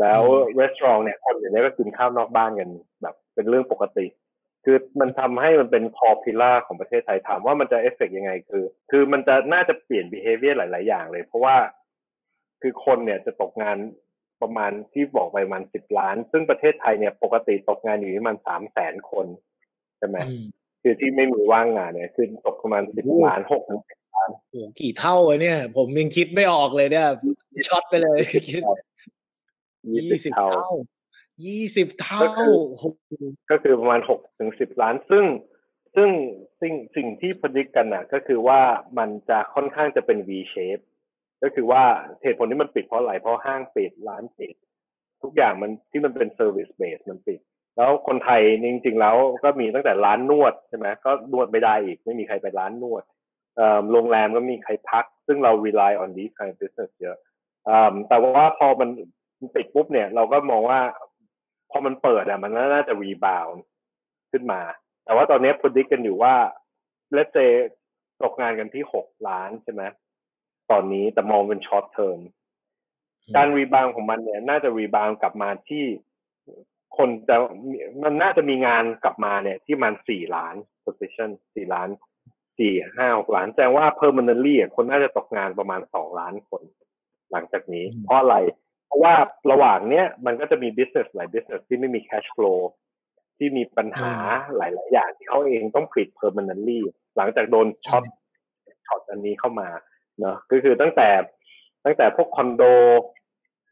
[0.00, 0.22] แล้ว
[0.58, 2.70] รีสอร์ทเนี่ยคนอย่างนี้ก็กินข้าวนอกบ้านกัน
[3.02, 4.06] แบบเป็นเรื่องปกติ
[4.64, 11.56] คือมันทำให้มันเป็น core pillar ของประเทศไทยถามว่ามันจะเอฟเฟกยังไงคือ คือมันจะน่าจะเปลี่ยน behavior หลาย ๆ อย่างเลย เพราะว่า
[12.62, 13.78] คือคนเนี่ยจะตกงาน
[14.42, 19.26] ประมาณที่บอกไปประมาณสิบล้าน ซึ่งประเทศไทยเนี่ยปกติตกงานอยู่ประมาณสามแสนคน
[19.98, 20.18] ใช่ไหม
[20.82, 27.08] คือที่ไม่มีว่างงานเนี่ยคือตกประมาณสิบล้านหกถึงสิบล้านโอ้กี่เท่าเนี่ย ผมยังคิดไม่ออกเลยเนี่ย
[27.66, 28.18] ช็อตไปเลย
[28.50, 28.62] คิด
[29.94, 30.48] ยี่สิบเท่า
[31.44, 32.20] ยี่สิบเท่า
[33.50, 35.24] ก็คือประมาณหกถึงสิบล้าน ซึ่ง
[35.96, 36.08] ซึ่ง
[36.60, 38.60] สิ่งสิ่งที่พดิกกันอะ ก็คือว่า
[38.98, 40.82] มันจะค่อนข้างจะเป็น V shape
[41.42, 41.82] ก็คือว่า
[42.22, 44.54] เหตุผลที่มันปิดเพราะอะไรเพราะห้างปิดร้านปิด
[45.22, 47.40] ทุกอย่างมันที่มันเป็น service base มันปิด
[47.76, 53.04] แล้วคนไทยจริงๆแล้วก็มีตั้งแต่ร้านนวดใช่ไหมก็นวดไม่ได้อีก ไม่มีใครไปร้านนวด
[53.92, 57.16] โรงแรมก็มีใครพัก ซึ่งเรา rely on this kind of business เยอะ
[58.08, 58.88] แต่ว่าพอมัน
[59.54, 60.80] ปิดปุ๊บเนี่ย เราก็มองว่า
[61.70, 63.58] พอมันเปิดอะมันน่าจะ rebound
[64.30, 64.60] ขึ้นมา
[65.04, 66.34] แต่ว่าตอนนี้ predict กันอยู่ว่า
[67.12, 67.36] rate จะ
[68.22, 69.82] ตกงานกันที่หกล้านใช่ไหม
[70.70, 72.18] ตอนนี้แต่มองเป็น short term
[73.36, 75.84] การ rebound ของมันเนี่ย น่าจะ rebound กลับมาที่
[76.98, 77.36] คนจะ
[78.02, 81.88] มันน่าจะมีงานกลับมาเนี่ย ที่มันสี่ล้าน position สี่ล้าน
[82.58, 86.62] สี่ห้าหกล้านแสดงว่า permanently คนน่าจะตกงานประมาณสองล้านคน
[87.32, 88.36] หลังจากนี้ เพราะอะไร
[88.86, 89.14] เพราะว่า
[89.50, 92.60] ระหว่างเนี้ยมันก็จะมี business หลาย business ที่ไม่มี cash flow
[93.38, 94.12] ที่มีปัญหา
[94.56, 96.80] หลาย ๆ อย่างที่เขาเองต้องปิด permanently
[97.16, 98.04] หลังจากโดน shock
[98.86, 99.68] shock อันนี้เข้ามา
[100.20, 101.08] เนาะก็คือตั้งแต่
[101.84, 102.62] ตั้งแต่พวกคอนโด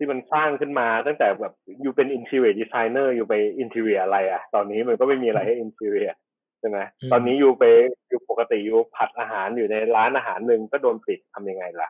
[0.02, 6.12] ที่มันสร้างขึ้นมาตั้งแต่แบบ you เป็น interior designer you ไป interior อะไรอะตอนนี้มันก็ไม่มีอะไรให้ interior
[6.60, 7.64] ใช่ไหมอืมตอนนี้ you ไป
[8.08, 11.88] you ปกติ you ผัดอาหารอยู่ในร้านอาหารหนึ่งก็โดนปิดทำยังไงล่ะ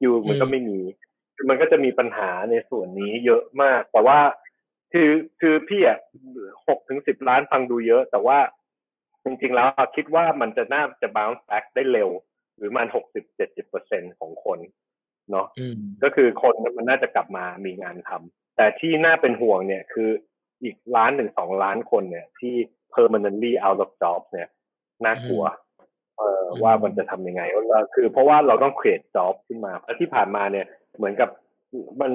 [0.00, 0.80] อยู่มันก็ไม่มี
[1.36, 4.18] คือมันก็จะมีปัญหาในส่วนนี้เยอะมาก แต่ว่า
[4.92, 5.10] คือ
[5.40, 5.98] คือพี่อะ
[6.68, 8.38] หกถึงสิบล้านฟังดูเยอะ แต่ว่า
[9.24, 12.10] จริงๆแล้วคิดว่ามันจะน่าจะ bounce back ได้เร็ว
[12.56, 14.58] หรือมันหกสิบเจ็ดสิบเปอร์เซ็นของคน
[15.30, 20.10] เนาะอืมก็คือคนมันน่าจะกลับมามีงานทำแต่ที่น่าเป็นห่วงเนี่ยคือ
[20.62, 22.54] อีกล้านหนึ่งสองล้านคนเนี่ย ที่
[22.94, 24.48] permanently out of job เนี่ย
[25.04, 25.44] น่ากลัว
[26.18, 30.66] เอออืมว่ามันจะทำยังไงว่าคือเพราะว่าเราต้อง create job ขึ้นมาเพราะที่ผ่านมาเนี่ย
[30.96, 31.30] เหมือนกับ
[32.00, 32.12] มัน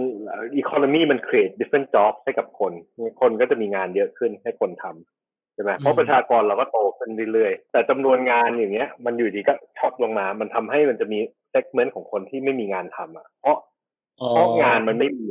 [0.62, 2.74] economy มัน create different jobs ให้กับคน
[3.22, 5.23] คนก็จะมีงานเยอะขึ้นให้คนทำ
[5.54, 11.20] ใช่ไหมเพราะประชากรเราก็โตขึ้นเรื่อยๆ แต่จำนวนงานอย่างเงี้ย มันอยู่ดีก็ช็อตลงมา มันทำให้มันจะมี
[11.54, 13.58] segment ของคนที่ไม่มีงานทำอะ เพราะ
[14.22, 15.28] อ๋อเพราะงานมันไม่มี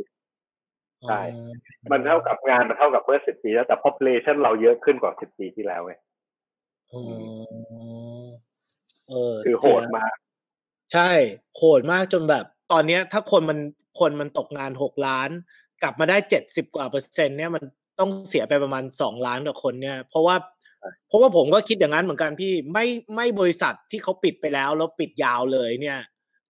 [1.09, 5.95] ใช่อ๋อมันเท่ากับงานมันเท่ากับเมื่อสิบปีแล้วแต่ population เราเยอะขึ้นกว่าสิบปีที่แล้วไง
[6.93, 7.03] อ๋อ
[9.09, 10.15] เออคือโหดมาก
[10.93, 11.11] ใช่
[11.57, 13.59] โหดมากจนแบบ ตอนเนี้ย ถ้าคนมัน
[14.01, 15.31] คนมันตกงานหกล้าน
[15.83, 17.63] กลับมาได้เจ็ดสิบกว่าเปอร์เซ็นต์เนี่ยมัน
[18.01, 20.37] ต้องเสียไปประมาณสองล้านต่อคนเนี่ย เพราะว่า
[21.09, 22.87] เพราะว่าผมก็คิดอย่างนั้นเหมือนกันพี่ไม่
[23.17, 25.99] ไม่บริษัทที่เขาปิดไปแล้วแล้วปิดยาวเลยเนี่ย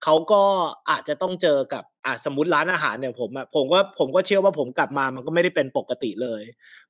[0.05, 0.43] เขาก็
[0.91, 6.43] อาจจะต้องเจอกับอะสมมติร้านอาหารเนี่ยผมอะผมก็ผมก็เชื่อว่าผมกลับมามันก็ไม่ได้เป็นปกติเลย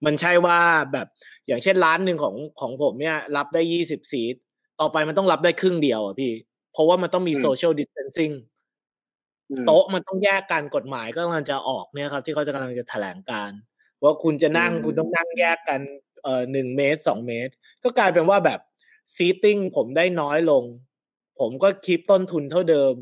[0.05, 0.59] มันใช่ว่า
[0.92, 1.07] แบบ
[1.46, 4.34] อย่างเช่นร้านหนึ่งของของผมเนี่ย รับได้ยี่สิบ seat
[4.80, 6.32] ต่อไปมันต้องรับได้ครึ่งเดียวอะพี่
[6.72, 8.30] เพราะว่ามันต้องมีอืมโซเชียลดิสเทนซิ่ง
[9.50, 13.51] อืมโต๊ะมันต้องแยกกันกฎหมายก็กำลังจะออกเนี่ยครับ ที่เขาจะกำลังจะแถลงการณ์
[14.03, 15.80] ว่าคุณจะนั่งอืมคุณต้องนั่งแยกกัน
[16.22, 18.61] เอ่อหนึ่งเมตรสองเมตร ก็กลายเป็นว่าแบบ
[19.16, 20.64] seating ผมได้น้อยลง
[21.40, 22.94] ผมก็คิดต้นทุนเท่าเดิม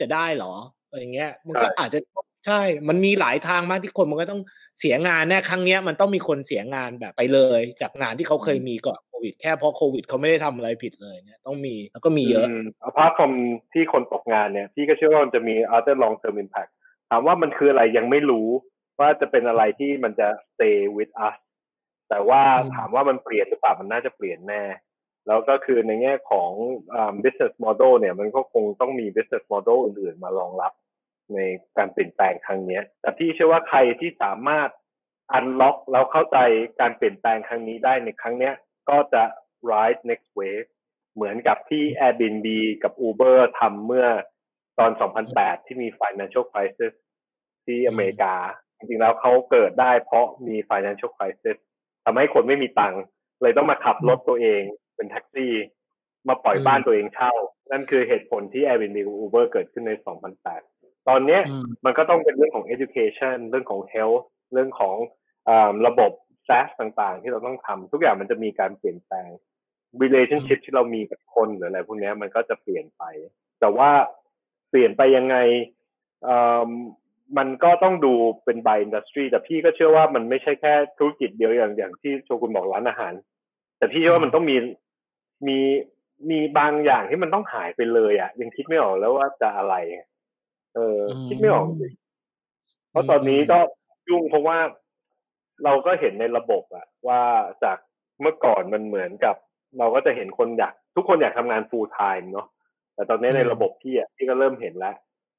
[0.00, 0.54] จะได้เหรอ
[0.88, 2.00] อะไรเงี้ย มันก็อาจจะ
[2.46, 4.42] ใช่ มันมีหลายทางมากที่คนมันก็ต้อง
[4.80, 13.32] เสียงานแน่ครั้งเนี้ยมันต้องมีคนเสียงานแบบไปเลย จากงานที่เขาเคยมีก่อนโควิด แค่เพราะโควิดเขาไม่ได้ทำอะไรผิดเลยเนี่ยต้องมีแล้วก็มีเยอะม apart from
[13.72, 16.70] ที่คนตกงานเนี่ยพี่ก็เชื่อว่ามันจะมี other long term impact
[17.10, 18.48] ถามว่ามันคืออะไรยังไม่รู้
[19.02, 21.36] ว่าจะเป็นอะไรที่มันจะ stay with us
[22.10, 24.62] แต่ว่าอืมถามว่ามันเปลี่ยนหรือเปล่ามันน่าจะเปลี่ยนแน่
[25.26, 26.50] แล้วก็คือในแง่ของ
[26.94, 30.72] อ่า business model เนี่ยมันก็คงต้องมี business model อื่นๆมารองรับ
[31.34, 31.38] ใน
[31.76, 34.68] การเปลี่ยนแปลงครั้งเนี้ยแต่พี่เชื่อว่าใครที่สามารถ
[35.38, 36.38] unlock แล้วเข้าใจ
[36.80, 38.54] การเปลี่ยนแปลงครั้งนี้ได้ในครั้งเนี้ย
[38.88, 39.22] ก็จะ
[39.70, 40.68] ride next wave
[41.14, 42.48] เหมือนกับที่ Airbnb
[42.82, 44.06] กับ Uber ทำเมื่อ
[44.78, 44.90] ตอน
[45.28, 46.92] 2008 ที่มี financial crisis
[47.64, 48.34] ที่อเมริกา
[48.82, 51.56] จริงๆแล้วเขาเกิดได้เพราะมี financial crisis
[52.04, 53.02] ทำให้คนไม่มีตังค์
[53.42, 54.62] เลยต้องมาขับรถตัวเอง
[54.96, 55.52] เป็นแท็กซี่
[56.28, 57.32] มาปล่อยอืมบ้านตัวเองเช่า
[57.70, 59.92] นั่นคือเหตุผลที่ Airbnb กับ Uber เกิดขึ้นใน
[60.50, 64.22] 2008 ตอนเนี้ยอืมมันก็ต้องเป็นเรื่องของ education เรื่องของ health
[64.52, 64.96] เรื่องของ
[65.48, 66.12] อาระบบ
[66.48, 69.28] SaaS ต่างๆ ที่เราต้องทำทุกอย่างมันจะมีการเปลี่ยนแปลง
[70.02, 73.02] relationship ที่เรามีกับคนหรืออะไรพวกเนี้ยมันก็จะเปลี่ยนไป
[73.60, 73.90] แต่ว่า
[74.70, 75.36] เปลี่ยนไปยังไง
[76.24, 76.36] เอ่
[76.68, 76.70] อ
[77.38, 78.14] มันก็ต้องดู
[78.44, 83.12] เป็น by industry แต่พี่ก็เชื่อว่ามันไม่ใช่แค่ธุรกิจเดียวอย่างอย่างที่โชกุนบอกร้านอาหาร
[83.78, 84.56] แต่พี่เชื่อว่ามันต้องมี
[85.46, 85.58] มี
[86.30, 89.74] มีบางอย่างที่มันต้องหายไปเลยอะ ยังคิดไม่ออกแล้วว่าจะอะไร
[90.74, 91.94] เออ คิดไม่ออกจริง
[92.90, 93.58] เพราะตอนนี้ก็
[94.08, 94.58] ยุ่งเพราะว่า
[95.64, 97.22] เราก็เห็นในระบบอะว่า
[97.64, 97.78] จาก
[98.20, 99.36] เมื่อก่อนมันเหมือนกับ
[99.78, 102.46] เราก็จะเห็นคนอยาก ทุกคนอยากทำงาน full time เนาะ
[102.94, 104.94] แต่ตอนนี้ในระบบพี่อะพี่ก็เริ่มเห็นแล้ว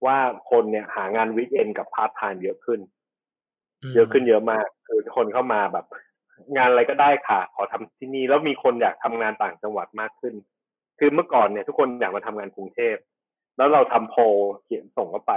[0.05, 0.17] ว่า
[0.51, 2.79] คนเนี่ยหางาน weekend กับ part time เยอะขึ้น
[3.95, 5.85] เยอะขึ้นเยอะมาก คือคนเข้ามาแบบ
[6.55, 10.33] งานอะไรก็ได้ค่ะ ขอทำที่นี่แล้วมีคนอยากทำงานต่างจังหวัดมากขึ้น
[10.99, 12.95] คือเมื่อก่อนเนี่ย ทุกคนอยากมาทำงานกรุงเทพ
[13.57, 14.21] แล้วเราทำโพล
[14.63, 15.33] เขียนส่งเข้าไป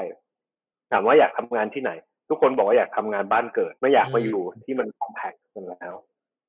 [0.91, 1.93] ถามว่าอยากทำงานที่ไหน
[2.29, 5.95] ทุกคนบอกว่าอยากทำงานบ้านเกิด ไม่อยากมาอยู่ที่มัน compact กันแล้ว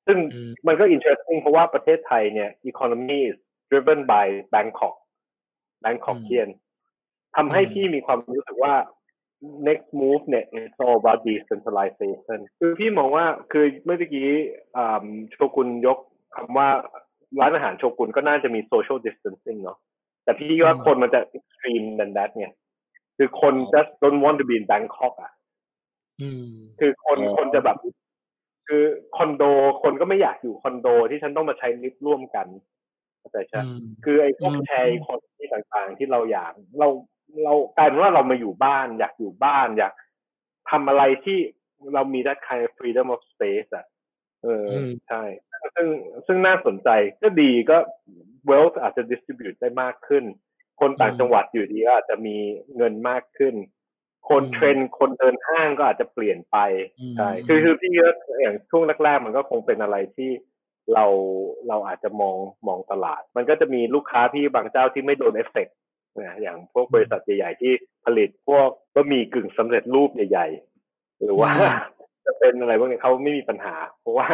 [0.06, 3.36] ซึ่งอืมมันก็ interesting เพราะว่าประเทศไทยเนี่ย economy is
[3.70, 4.96] driven by Bangkok
[5.84, 6.50] Bangkokian
[7.36, 8.74] ทำให้พี่มีความรู้สึกว่า
[9.68, 14.28] next move เนี่ย is all about decentralization คือพี่มองว่าคือเมื่อกี้
[14.76, 15.98] อ่าโชกุนยก
[16.34, 16.68] คำว่า
[17.40, 19.78] ร้านอาหารโชกุนก็น่าจะมี social distancing เนาะ
[20.24, 22.46] แต่พี่ว่าอืมคนมันจะ extreme than that ไง
[23.16, 25.32] คือคน just don't want to be in Bangkok อะ
[26.20, 26.44] อืม
[26.80, 27.76] คือคนอ๋อคนจะแบบ
[28.68, 28.84] คือ
[29.16, 29.42] คอนโด
[29.82, 32.46] คนก็ไม่อยากอยู่คอนโดที่ฉันต้องมาใช้ลิฟต์ร่วมกัน
[33.18, 36.88] เข้าใจใช่อืมคือไอ้พวกอืมแชร์อีโคโนมีต่างๆ ที่เราอยากเรา
[37.44, 39.92] เรากลายเป็นว่าเรามาอยู่บ้าน อยากอยู่บ้าน อยาก
[40.70, 41.38] ทำอะไรที่
[41.94, 43.86] เรามี that kind of freedom of space อะ
[44.42, 45.22] เอออมใช่
[45.74, 45.88] ซึ่ง
[46.26, 46.88] ซึ่งน่าสนใจ
[47.22, 47.78] ก็ดีก็
[48.50, 50.24] wealth อาจจะ distribute ได้มากขึ้น
[50.80, 52.36] คนต่างอืมจังหวัดอยู่ดีก็อาจจะมี
[52.76, 53.54] เงินมากขึ้น
[54.28, 56.56] คนอืมเทรนด์คนเดินห้างก็อาจจะเปลี่ยนไป
[57.00, 60.30] อืมใช่คือคือพี่เยอะอย่างช่วงแรกๆมันก็คงเป็นอะไรที่
[60.94, 61.06] เรา
[61.68, 62.36] เราอาจจะมอง
[62.66, 65.74] มองตลาด มันก็จะมีลูกค้าที่บางเจ้าที่ไม่โดนเอฟเฟกต์
[66.22, 67.72] นะอย่างพวกบริษัทใหญ่ๆที่
[68.04, 70.46] ผลิตพวกบะหมี่กึ่งสำเร็จรูปใหญ่
[70.84, 71.52] ๆ หรือว่า
[72.26, 74.28] จะเป็นอะไรพวกนี้เขาไม่มีปัญหา เพราะว่า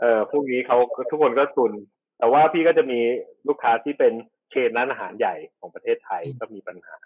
[0.00, 0.78] เออพวกนี้เขา
[1.10, 1.72] ทุกคนก็ตุน
[2.18, 3.00] แต่ว่าพี่ก็จะมี
[3.48, 4.12] ลูกค้าที่เป็น
[4.50, 6.96] chain ร้านอาหารใหญ่ของประเทศไทยก็มีปัญหา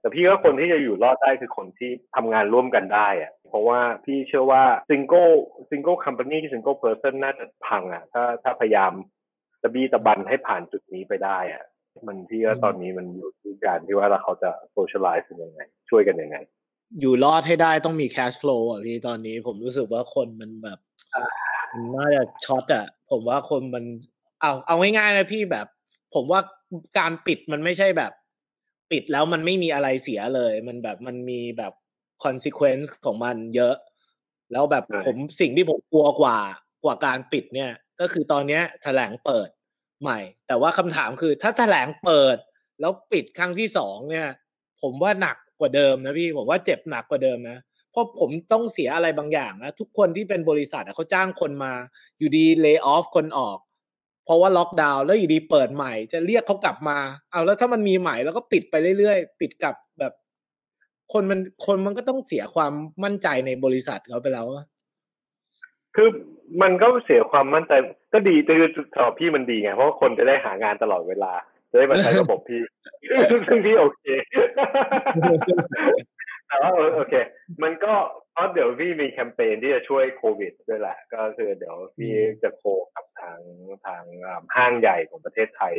[0.00, 5.34] แต่พี่ก็คนที่จะอยู่รอดได้คือคนที่ทำงานร่วมกันได้อะเพราะว่าพี่เชื่อว่า single
[5.70, 8.92] single company single person น่าจะพังอะถ้าถ้าพยายาม
[9.62, 11.64] จะบีตะบันให้ผ่านจุดนี้ไปได้อะ
[12.06, 15.60] มันพี่ว่าตอนนี้มันอยู่ที่การที่ว่าเราเขาจะ socialize กันยังไง
[15.90, 16.36] ช่วยกันยังไง
[17.00, 20.78] อยู่รอดให้ได้ต้องมี cash flow อะพี่ตอนนี้ผมรู้สึกว่าคนมันแบบ
[21.72, 23.84] มันน่าจะช็อตอะผมว่าคนมัน
[24.40, 25.66] เอาเอาง่ายๆนะพี่แบบ
[26.14, 26.40] ผมว่า
[26.98, 28.12] การปิดมันไม่ใช่แบบ
[28.90, 31.72] ปิดแล้วมันไม่มีอะไรเสียเลย มันแบบมันมีแบบ
[32.24, 33.74] consequence ของมันเยอะ
[34.52, 36.38] แล้วแบบใช่ผมสิ่งที่ผมกลัวกว่า
[36.84, 37.70] กว่าการปิดเนี่ย
[38.00, 39.48] ก็คือตอนเนี้ยแถลงเปิด
[40.02, 42.36] ใหม่ แต่ว่าคำถามคือถ้าแถลงเปิด
[42.80, 44.28] แล้วปิดครั้งที่สองเนี่ย
[44.82, 47.58] ผมว่าหนักกว่าเดิมนะพี่ผมว่าเจ็บหนักกว่าเดิมนะ
[47.90, 51.72] เพราะผมต้องเสียอะไรบางอย่างนะทุกคนที่เป็นบริษัทเขาจ้างคนมา
[52.18, 53.58] อยู่ดีเลิกออฟคนออก
[54.24, 56.98] เพราะว่าล็อกดาวน์แล้วอยู่ดีเปิดใหม่จะเรียกเขากลับมา
[57.30, 60.12] เอาแล้วถ้ามันมีใหม่แล้วก็ปิดไปเรื่อยๆ ปิดกลับแบบ
[61.12, 62.72] คนมันคนมันก็ต้องเสียความ
[63.04, 64.46] มั่นใจในบริษัทเขาไปแล้ว
[65.94, 66.08] คือ
[66.62, 67.72] มันก็เสียความมั่นใจ
[68.12, 71.32] ก็ดีแต่คือสำหรับพี่มันดีไงเพราะคนจะได้หางานตลอดเวลา
[71.70, 72.62] จะได้มาใช้ระบบพี่
[73.48, 74.04] ซึ่งพี่โอเค
[76.46, 77.14] แต่ว่าโอเค
[77.62, 77.94] มันก็
[78.32, 82.12] เพราะเดี๋ยวพี่มีแคมเปญที่จะช่วยโควิดด้วยแหละ ก็คือเดี๋ยวพี่
[82.42, 82.62] จะโค
[82.94, 83.38] กับทาง
[83.86, 84.02] ทาง
[84.56, 85.74] ห้างใหญ่ของประเทศไทย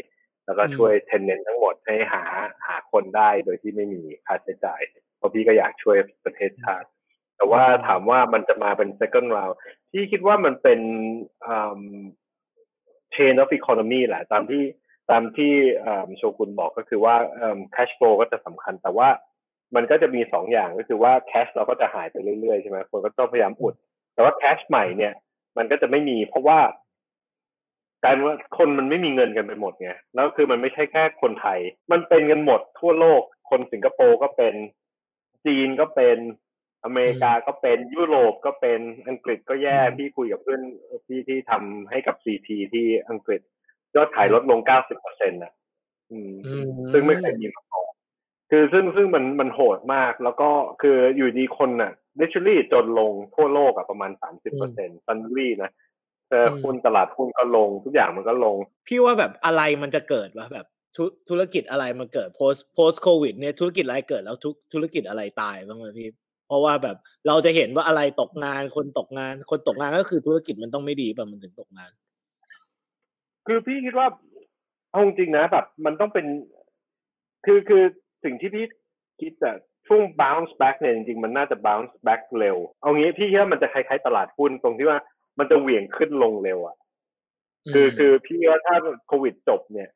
[0.46, 2.24] แล้วก็ช่วยเทนเนนทั้งหมดให้หา
[2.68, 4.82] หาคนได้โดยที่ไม่มีค่าใช้จ่าย
[5.18, 6.88] เพราะพี่ก็อยากช่วยประเทศชาติ
[7.38, 9.56] แต่ว่าถามว่ามันจะมาเป็น second round
[9.92, 10.80] พี่คิดว่ามันเป็น
[11.46, 11.84] อืม
[13.16, 14.64] chain of economy แหละตามที่
[15.12, 15.54] ตามที่
[16.18, 17.16] โชกุนบอกก็คือว่า
[17.76, 19.10] cash flow ก็จะสำคัญแต่ว่า
[19.76, 23.74] มันก็จะมีสองอย่างก็คือว่า cash เราก็จะหายไปเรื่อยๆใช่ไหมคนก็ต้องพยายามอุด
[24.14, 25.14] แต่ว่า cash ใหม่เนี่ย
[25.58, 26.60] มันก็จะไม่มีเพราะว่า
[28.04, 31.60] กลารว่าคนมันไม่มีเงินกันไปหมดไงแล้วคือมันไม่ใช่แค่คนไทย
[31.92, 34.54] มันเป็นกันหมดทั่วโลก คนสิงคโปร์ก็เป็น
[35.46, 36.18] จีนก็เป็น
[36.86, 40.62] อเมริกาก็เป็นยุโรปก็เป็นอังกฤษก็แย่อืมพี่คุยกับเพื่อน
[41.08, 43.42] พี่ที่ทำให้กับซีทีที่อังกฤษ
[43.96, 45.52] ยอดขายลดลง90เปอร์เซ็นต์ะ
[46.12, 47.92] อืมอืมซึ่งไม่เคยมีมาก่อน
[48.52, 50.50] คือซึ่งซึ่งมันมันโหดมากแล้วก็
[50.82, 55.72] คืออยู่ดีคนน่ะ literally จนลงทั่วโลกอะประมาณ30เปอร์เซ็นต์ซันรี่นะ
[56.30, 58.56] เออหุ้นตลาดหุ้นก็ลงทุกอย่างมันก็ลง
[58.88, 66.10] พี่ว่าแบบอะไรมันจะเกิดวะแบบธุธุรกิจอะไรมันเกิด post post covid เนี่ยธุรกิจอะไรเกิดแล้วทุกธุรกิจอะไรตายบ้างไหมพี่
[66.52, 66.98] เพราะว่าแบบ
[67.28, 71.92] เราจะเห็นว่าอะไรตกงานคนตกงาน คนตกงานก็คือธุรกิจมันต้องไม่ดีป่ะมันถึงตกงาน
[73.48, 74.08] คือพี่คิดว่า
[74.92, 76.26] เอาจริงๆนะแบบมันต้องเป็น
[77.46, 77.84] คือคือ
[78.24, 78.66] สิ่งที่พี่
[79.22, 79.56] คิดอะ
[79.88, 85.00] ช่วง bounce back เนี่ยจริงๆ มันน่าจะ bounce back เร็ว เอางี้พี่คิดว่ามันจะคล้ายๆตลาดหุ้นตรงที่ว่า
[85.40, 86.76] มันจะเหวี่ยงขึ้นลงเร็วอะ
[87.74, 88.76] คือคือพี่ว่าถ้า
[89.08, 89.90] โควิดจบเนี่ย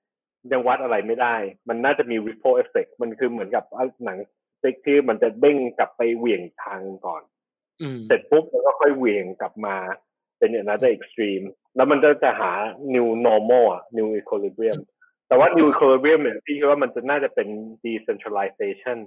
[0.51, 1.35] ยังวัดอะไรไม่ได้
[1.69, 3.63] มันน่าจะมี ripple effect มันคือเหมือนกับ
[4.05, 4.29] หนังส
[4.65, 7.23] ติ๊กที่มันจะเด้งกลับไปเหวี่ยงทางก่อน
[7.81, 9.75] อืมเสร็จปุ๊บมันก็ค่อยเหวี่ยงกลับมา
[10.39, 12.51] เป็น another extreme แล้วมันจะจะหา
[12.95, 14.79] new normal อะ new equilibrium
[15.27, 17.47] แต่ว่า new equilibrium เนี่ยพี่คิดว่ามันจะน่าจะเป็น
[17.85, 18.99] decentralization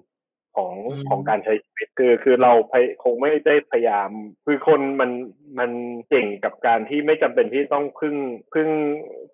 [0.57, 4.11] ของอืมของการใช้ชีวิตคือคือเราพยคงไม่ได้พยายาม
[4.45, 5.11] คือคนมัน
[5.59, 5.71] มัน
[6.09, 8.15] เก่งกับการที่ไม่จำเป็นที่ต้องพึ่ง
[8.55, 8.69] พึ่ง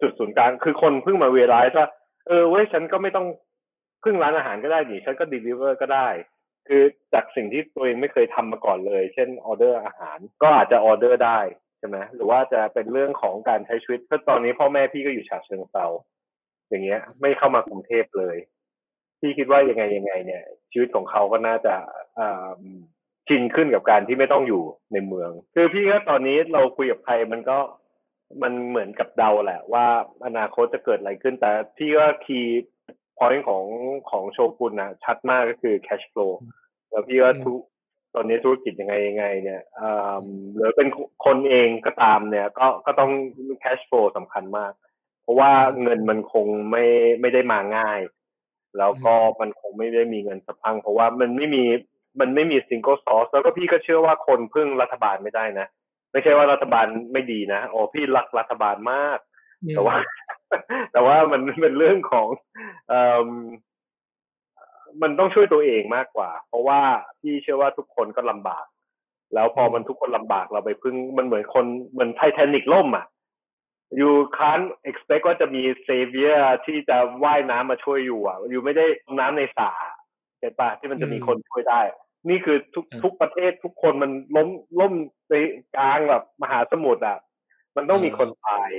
[0.01, 1.87] จุดศูนย์กลางคือคนเพิ่งมาเวลาว่า
[2.27, 3.27] เออเว้ยฉันก็ไม่ต้อง
[4.05, 6.09] พึ่งร้านอาหารก็ได้นี่ฉันก็ deliver ก็ได้
[6.69, 6.83] คือ
[7.15, 11.41] จากสิ่งที่ตัวเองไม่เคยทำมาก่อนเลย เช่นออเดอร์อาหาร ก็อาจจะออเดอร์ได้
[11.79, 15.87] ใช่ไหมหรือว่าจะเป็นเรื่องของการใช้ชีวิตเพราะตอนนี้พ่อแม่พี่ก็อยู่ฉะเชิงเซา
[16.69, 18.37] อย่างเงี้ย ไม่เข้ามากรุงเทพเลย
[19.21, 21.75] พี่คิดว่ายังไงยังไง เนี่ย ชีวิตของเขาก็น่าจะ
[22.19, 22.49] อ่า
[23.29, 24.63] ชินขึ้นกับการที่ไม่ต้องอยู่
[24.93, 27.59] ในเมือง คือพี่ก็ตอนนี้เราคุยกับใครมันก็
[28.43, 29.87] มันเหมือนกับเดาแหละ ว่า
[30.27, 32.65] อนาคตจะเกิดอะไรขึ้น แต่พี่ก็คีย์
[33.19, 33.65] point ของ
[34.11, 36.33] ของโชกุนนะชัดมากก็คือ cash flow
[36.91, 37.61] แล้วพี่ว่าทุก
[38.15, 40.23] ตอนนี้ธุรกิจยังไงยังไง เนี่ยอ่า
[40.55, 40.89] หรือเป็น
[41.25, 43.11] คนเองก็ตามเนี่ย ก็ก็ต้อง
[43.63, 44.73] cash flow สำคัญมาก
[45.23, 46.85] เพราะว่าเงินมันคงไม่
[47.21, 48.01] ไม่ได้มาง่าย
[48.79, 51.65] แล้วก็มันคงไม่ได้มีเงินสะพัง เพราะว่ามันไม่มี
[52.21, 55.67] มันไม่มี single source แล้วก็พี่ก็เชื่อว่าคนพึ่งรัฐบาลไม่ได้นะ
[56.13, 59.19] ไม่ใช่ว่ารัฐบาลไม่ดีนะโอ้พี่รักรัฐบาลมาก
[59.75, 59.97] แต่ว่า
[60.93, 62.29] แต่ว่ามันเป็นเรื่องของ
[62.89, 63.29] เอ่อ
[65.03, 66.81] มันต้องช่วยตัวเองมากกว่า เพราะว่า
[67.21, 68.67] พี่เชื่อว่าทุกคนก็ลำบาก
[69.35, 73.07] แล้วพอมันทุกคนลำบากเราไปพึ่งมันเหมือนคนเหมือนไททานิกล่มอะ
[74.01, 78.87] you can't expect ว่าจะมี savior ที่จะว่ายน้ำมาช่วยอยู่อะ อยู่ไม่ได้
[79.19, 79.71] น้ำในสระ
[80.39, 81.81] เห็นปะที่มันจะมีคนช่วยได้
[82.29, 84.49] นี่คือทุกทุกประเทศทุกคนมันล้ม
[84.81, 84.93] ล้ม
[85.31, 85.35] ใน
[85.77, 87.19] กลางแบบมหาสมุทรอะ
[87.77, 88.71] มันต้องมีคนตาย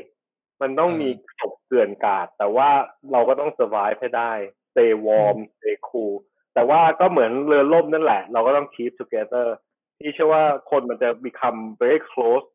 [0.62, 1.10] มันต้องมี
[1.40, 2.70] ศพเกลื่อนกาด แต่ว่า
[3.12, 4.32] เราก็ต้อง survive ให้ได้
[4.72, 6.16] stay warm stay cool
[6.54, 9.48] แต่ว่าก็เหมือนเรือล่มนั่นแหละ เราก็ต้อง keep together
[10.00, 12.46] ที่เชื่อว่าคนมันจะ become very close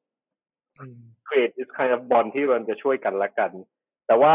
[1.29, 3.51] create this kind of bond ที่มันจะช่วยกันละกัน
[4.07, 4.35] แต่ว่า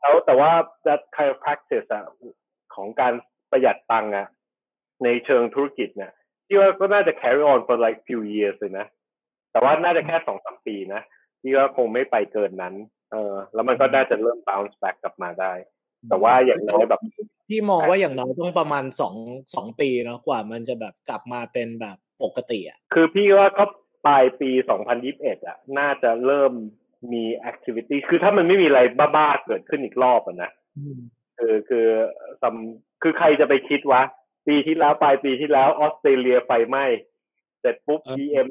[0.00, 0.50] แล้วแต่ว่า
[0.86, 2.04] that kind of practice อะ
[2.74, 3.12] ของการ
[3.50, 4.26] ประหยัดตังค์อะ
[5.04, 6.12] ในเชิงธุรกิจเนี่ย
[6.46, 8.86] ที่ว่าก็น่าจะ carry on for like few years เลยนะ
[9.52, 11.02] แต่ว่าน่าจะแค่สองสามปีนะ
[11.42, 12.74] ที่ว่าคงไม่ไปเกินนั้น
[13.12, 15.52] เออ แล้วมันก็น่าจะเริ่ม bounce back กลับมาได้
[16.08, 17.00] แต่ว่าอย่างน้อยแบบ
[17.48, 19.14] พี่มองว่าอย่างน้อยต้องประมาณสอง
[19.54, 23.64] สองปีเนาะกว่ามันจะแบบกลับมาเป็นแบบปกติอะ คือพี่ว่าก็
[24.06, 24.50] ปลายปี
[24.98, 26.52] 2021อะ น่าจะเริ่ม
[27.12, 30.50] มีแอคทิวิตี้คือถ้ามันไม่มีอะไรบ้าๆเกิดขึ้นอีกรอบอะนะ
[31.38, 31.86] คือคือ
[32.42, 32.54] ซัม
[33.02, 34.02] คือใครจะไปคิดวะ
[34.46, 36.84] ปีที่แล้วปลายปีที่แล้วออสเตรเลียไฟไหม้
[37.60, 38.46] เสร็จปุ๊บ PM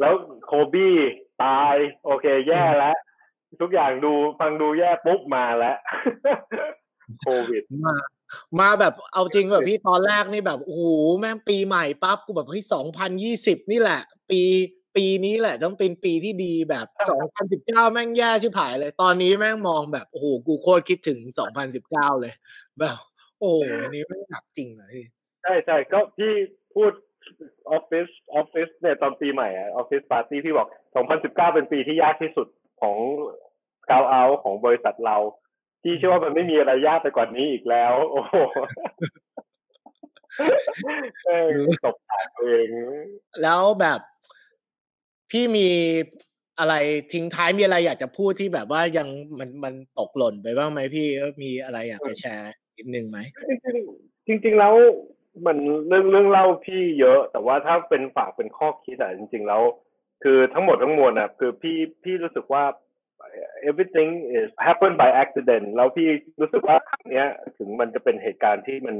[0.00, 0.14] แล้ว
[0.46, 0.96] โคบี้
[1.42, 1.74] ตาย
[2.04, 2.96] โอเค แย่แล้ว
[3.60, 5.76] ทุกอย่างดูฟังดูแย่ปุ๊บมาแล้ว
[7.20, 7.94] โควิดมา
[8.60, 10.82] มาแบบเอาจริงแบบพี่ตอนแรกนี่แบบโอ้โห
[11.18, 14.00] แม่งปีใหม่ปั๊บกูแบบเฮ้ยสองพันยี่สิบนี่แหละ
[14.30, 14.42] ปี
[14.96, 22.32] ปีนี้แหละ ต้องเป็นปีที่ดีแบบสองพันสิบเก้าแม่งแย่ชิบหายเลย ตอนนี้แม่งมองแบบโอ้โหกูโคตรคิดถึงสองพันสิบเก้าเลย
[22.80, 22.96] แบบ
[23.40, 24.96] โอ้อันนี้ไม่หนักจริงเลย
[25.42, 26.32] ใช่ใช่ก็พี่
[26.74, 26.92] พูด
[27.70, 32.48] ออฟฟิศออฟฟิศเนี่ยตอนปีใหม่อะออฟฟิศปาร์ตี้พี่บอกสองพันสิบเก้าเป็นปีที่ยากที่สุด
[32.80, 32.96] ของ
[33.90, 35.16] กาวเอาของบริษัทเรา
[35.82, 38.34] พี่เชื่อว่ามันไม่มีอะไรยากไปกว่านี้อีกแล้ว โอ้โห
[41.84, 42.68] ตบปากเอง
[43.42, 44.00] แล้วแบบ
[45.30, 45.68] พี่มี
[46.58, 46.74] อะไร
[47.12, 51.06] ทิ้งท้ายมีอะไรอยากจะพูดที่แบบว่ายังมันมันตกหล่นไปบ้างไหมพี่
[51.42, 53.18] มีอะไรอยากจะแชร์อีกหนึ่งไหม
[54.26, 54.74] จริงจริงแล้ว
[55.46, 55.56] มัน
[55.88, 59.62] เรื่องเรื่องเล่าพี่เยอะ แต่ว่าถ้าเป็นฝากเป็นข้อคิดอะจริง ๆ แล้ว
[60.22, 62.64] คือทั้งหมดทั้งมวลอะคือพี่พี่รู้สึกว่า
[63.68, 66.08] everything is happen by accident แล้วพี่
[66.40, 67.26] รู้สึกว่าครั้งนี้ย
[67.58, 68.96] ถึงมันจะเป็นเหตุการณ์ที่มัน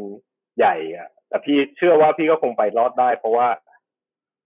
[0.58, 3.48] ใหญ่อะแต่พี่เชื่อว่าพี่ก็คงไปรอดได้ เพราะว่า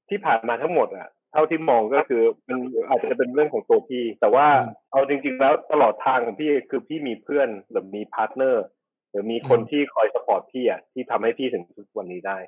[0.08, 2.58] ที่ผ่านมาทั้งหมดอะเท่าที่มองก็คือมัน
[2.88, 4.46] อาจจะเป็นเรื่องของตัวพี่ แต่ว่า
[4.92, 8.64] เอาจริง ๆ แล้วตลอดทางของพี่คือพี่มีเพื่อนหรือมี partner
[9.14, 12.38] หรือมีคนที่คอย support พี่อะที่ทำให้พี่ถึงทุกวันนี้ได้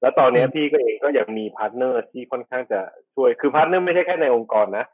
[0.00, 2.80] แล้วตอนนี้พี่ก็เองก็ยังมี partner ที่ค่อนข้างจะ
[3.14, 4.84] ช่วยคือ partner ไม่ใช่แค่ในองค์กรนะ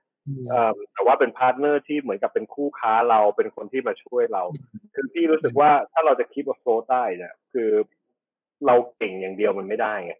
[0.93, 4.43] แต่ว่าเป็น partner ที่เหมือนกับเป็นคู่ค้าเราเป็นคนที่มาช่วยเรา
[4.95, 7.71] คือพี่รู้สึกว่าถ้าเราจะคิดว่าโฟได้เนี่ยคือ
[8.67, 10.15] เราเก่งอย่างเดียวมันไม่ได้ไง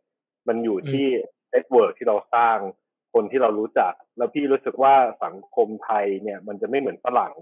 [0.49, 1.07] มันอยู่ที่
[1.51, 2.59] network ที่เราสร้าง
[3.15, 4.95] คนที่เรารู้จัก แล้วพี่รู้สึกว่า
[5.25, 7.33] สังคมไทยเนี่ย มันจะไม่เหมือนฝรั่ง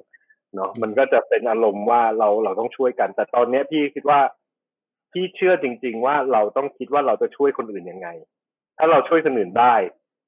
[0.54, 4.20] เนาะมันก็จะเป็นอารมณ์ว่าเราเราต้องช่วยกัน แต่ตอนนี้พี่คิดว่า
[5.12, 8.08] พี่เชื่อจริง ๆ ว่าเราต้องคิดว่าเราจะช่วยคนอื่นยังไง
[8.78, 9.74] ถ้าเราช่วยคนอื่นได้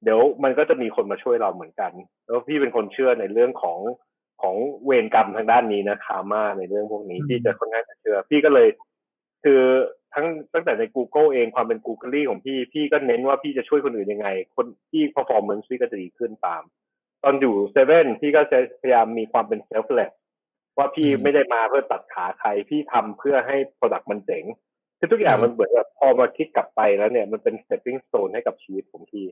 [0.04, 1.92] เดี๋ยวมันก็จะมีคนมาช่วยเราเหมือนกัน
[2.26, 3.78] แล้วพี่เป็นคนเชื่อในเรื่องของ
[4.42, 8.68] ของเวรกรรมทางด้านนี้นะ karma ในเรื่องพวกนี้พี่จะค่อนข้างจะเชื่อ พี่ก็เลย
[9.44, 9.62] คือ
[10.14, 16.62] ทั้งตั้งแต่ใน Google เองความเป็น Google ของพี่ พี่ก็เน้นว่าพี่จะช่วยคนอื่นยังไง คนที่ performance พี่ก็จะดีขึ้นตาม
[17.24, 20.12] ตอนอยู่เซเว่นพี่ก็จะพยายามมีความเป็น selfless
[20.78, 24.44] ว่าพี่ไม่ได้มาเพื่อตัดขาใครพี่ทำเพื่อให้ product มันเจ๋ง
[24.98, 29.24] คือทุกอย่างมันเหมือนแบบพอมาคิดกลับไปแล้วเนี่ยมันเป็น stepping stone ให้กับชีวิตของพี่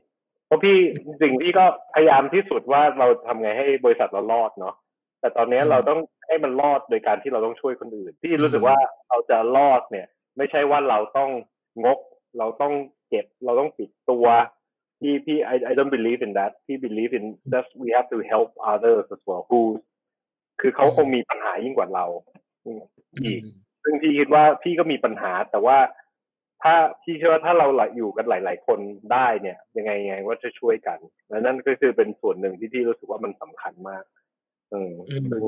[0.45, 0.77] เพราะพี่
[1.23, 4.75] สิ่งที่ก็พยายามที่สุดว่าเราทำไงให้บริษัทเรารอดเนาะ
[5.19, 8.77] แต่ตอนนี้เราต้องให้มันรอดโดยการที่เราต้องช่วยคนอื่น ที่รู้สึกว่า
[9.09, 10.07] เราจะรอดเนี่ย
[10.37, 11.29] ไม่ใช่ว่าเราต้อง
[11.85, 11.99] งก
[12.37, 12.73] เราต้อง
[13.09, 14.25] เก็บเราต้องปิดตัว
[14.99, 18.49] พี่พี่ I I don't believe in that พี่ believe in that we have to help
[18.73, 19.61] others as well who
[20.61, 22.05] คือเขาคงมีปัญหายิ่งกว่าเรา
[23.23, 23.41] อีก
[23.83, 25.77] ซึ่งพี่คิดว่าพี่ก็มีปัญหา แต่ว่า
[26.63, 27.67] ถ้าพี่เชื่อว่าถ้าเรา
[27.97, 28.79] อยู่กันหลาย ๆ คน
[29.13, 30.99] ได้เนี่ย ยังไงไงว่าจะช่วยกัน
[31.29, 34.03] และนั่นก็คือเป็นส่วนหนึ่งที่พี่รู้สึกว่ามันสำคัญมาก
[34.71, 34.93] เออ
[35.31, 35.41] ซึ่ง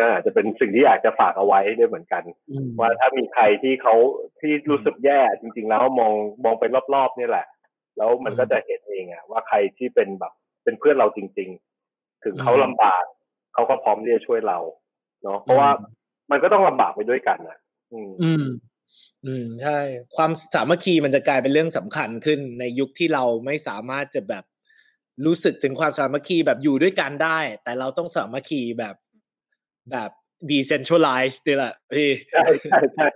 [0.00, 2.24] น่าจะเป็นสิ่งที่อยากจะฝากเอาไว้ด้วยเหมือนกัน
[2.80, 3.94] ว่าถ้ามีใครที่เขา
[4.40, 6.12] ที่รู้สึกแย่จริง ๆ แล้วมอง
[6.44, 6.64] มองไป
[6.94, 7.46] รอบๆนี่แหละ
[7.98, 10.32] แล้วมันก็จะเห็นเองอะว่าใครที่เป็นแบบ
[10.64, 11.48] เป็นเพื่อนเราจริง
[11.86, 13.04] ๆ ถึงเขาลำบาก
[13.54, 14.58] เขาก็พร้อมที่จะช่วยเรา
[15.22, 15.70] เนาะเพราะว่า
[16.30, 17.58] มันก็ต้องลำบากไปด้วยกันนะ
[17.92, 18.10] อืม
[19.24, 19.78] อืมใช่
[20.16, 24.44] ความสามัคคีมันจะกลายเป็นเรื่องสำคัญขึ้นในยุคที่เราไม่สามารถจะแบบ
[25.26, 28.94] รู้สึกถึงความสามัคคีแบบอยู่ด้วยกันได้ แต่เราต้องสามัคคีแบบ
[29.90, 30.10] แบบ
[30.50, 33.06] decentralized นี่แหละพี่ใช่ใช่ใช่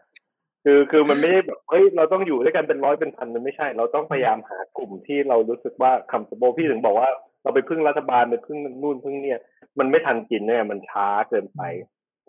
[0.64, 7.08] คือคือมันไม่ได้แบบเฮ้ยเราต้องอยู่ด้วยกันเป็นร้อยเป็นพันมันไม่ใช่ เราต้องพยายามหากลุ่มที่เรารู้สึกว่า comfortable พี่ถึงบอกว่า
[7.42, 9.40] เราไปพึ่งรัฐบาลไปพึ่งนู่นพึ่งเนี่ย
[9.78, 11.62] มันไม่ทันกินเนี่ยมันช้าเกินไป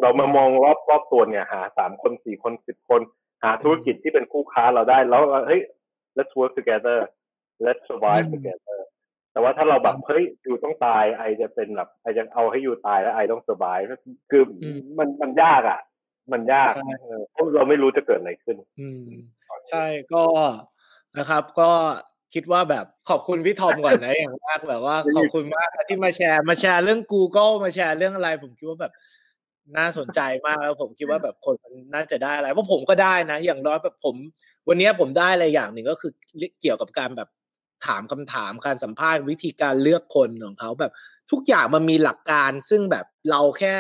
[0.02, 3.02] เรามามองรอบรอบตัวเนี่ยหาสามคนสี่คนสิบคน
[3.44, 5.62] หาธุรกิจที่เป็นคู่ค้าเราได้แล้วเฮ้ย
[6.18, 7.00] let's work together
[7.66, 8.80] let's survive together
[9.32, 13.80] แต่ว่าถ้าเราแบบเฮ้ยอยู่ต้องตายไอจะเป็นแบบไอจะเอาให้อยู่ตายแล้วไอต้องสบาย
[14.32, 14.44] คือ
[15.00, 15.80] มันมันยากอะ
[16.32, 16.74] มันยาก
[17.32, 19.04] เพราะเราไม่รู้จะเกิดอะไรขึ้น อืม
[19.70, 20.24] ใช่ก็
[21.20, 21.70] นะครับ ก็
[22.34, 28.94] คิดว่าแบบขอบคุณพี่ทอมก่อนนะอย่างมากแบบว่าขอบคุณมากที่มาแชร์มาแชร์เรื่อง Google มาแชร์เรื่องอะไร ผมคิดว่าแบบ
[29.78, 34.16] น่าสนใจมากแล้วผมคิดว่าแบบคนมันน่าจะได้อะไรเพราะผมก็ได้นะ อย่างน้อยแบบผม
[34.68, 36.12] วันนี้ผมได้อะไรอย่างหนึ่งก็คือ
[36.62, 37.30] เกี่ยวกับการแบบ
[37.86, 40.92] ถามคำถามการสัมภาษณ์วิธีการเลือกคนของเขาแบบ
[41.32, 43.76] ทุกอย่างมันมีหลักการซึ่งแบบเราแค่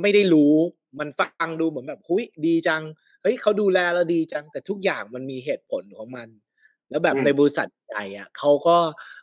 [0.00, 0.54] ไม่ได้รู้
[0.98, 2.82] มันฟังดูเหมือนแบบหุยดีจัง
[3.22, 6.28] เฮ้ยเขาดูแลเราดีจัง แต่ทุกอย่างมันมีเหตุผลของมัน
[6.90, 8.76] แล้วแบบในบริษัทใหญ่อะเขาก็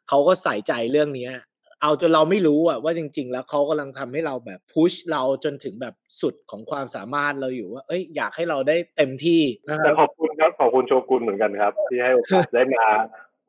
[0.09, 1.33] เขาก็ใส่ใจเรื่องเนี้ย
[1.81, 12.85] เอาจนเราไม่รู้อะว่าจริง ๆ แล้วเขากำลังทำให้เราแบบพุชเราจนถึงแบบสุดของความสามารถเราอยู่ว่า เอ้ยอยากให้เราได้เต็มที่นะครับขอบคุณครับขอบคุณโชกุนเหมือนกันครับ ที่ให้โอกาสได้มา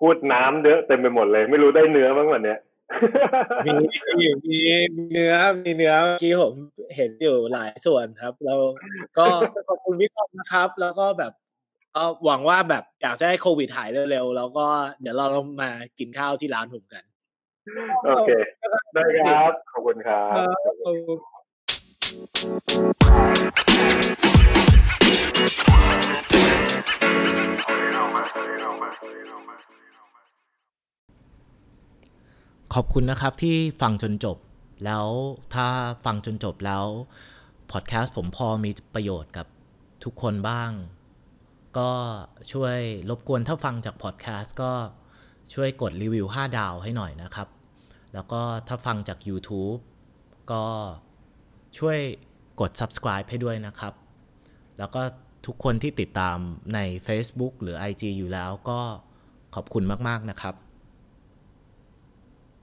[0.01, 2.59] พูดน้ำเยอะเต็มไปหมดเลย ไม่รู้ได้เนื้อบ้างวันเนี้ย
[3.67, 3.75] มี
[4.19, 4.59] มีมี
[5.11, 5.35] เนื้อ
[5.65, 6.53] มีเนื้อเมื่อกี้ผม
[6.97, 8.55] เห็นอยู่หลายส่วนครับ เรา
[9.19, 9.27] ก็
[9.69, 11.33] ขอบคุณพี่ทอมนะครับ แล้วก็แบบ
[11.97, 14.67] ก็หวังว่าแบบอยากจะให้โควิดหายเร็วๆแล้วก็
[15.01, 15.27] เดี๋ยวเรา
[15.63, 17.05] มากินข้าวที่ร้านผมกัน
[18.05, 18.31] โอเค
[18.95, 21.37] ได้ครับ ขอบคุณครับ
[32.79, 34.37] ขอบคุณนะครับที่ฟังจนจบ
[34.85, 35.07] แล้ว
[35.55, 35.67] ถ้า
[36.05, 36.85] ฟังจนจบแล้ว
[37.73, 39.47] พอดแคสต์ผมพอมีประโยชน์กับ
[40.05, 40.71] ทุกคนบ้าง
[41.79, 41.91] ก็
[42.53, 42.77] ช่วย
[43.09, 44.73] รบกวนถ้าฟังจากพอดแคสต์ก็
[45.55, 47.49] ช่วยกดรีวิว 5 ดาวให้หน่อยนะครับ
[48.15, 49.79] แล้วก็ถ้าฟังจาก YouTube
[50.53, 50.65] ก็
[51.79, 51.99] ช่วย
[52.61, 53.95] กด subscribe ให้ด้วยนะครับ
[54.79, 55.03] แล้วก็
[55.47, 56.39] ทุกคนที่ติดตาม
[56.75, 58.81] ใน Facebook หรือ IG อยู่แล้วก็
[59.55, 60.57] ขอบคุณมาก ๆ นะครับ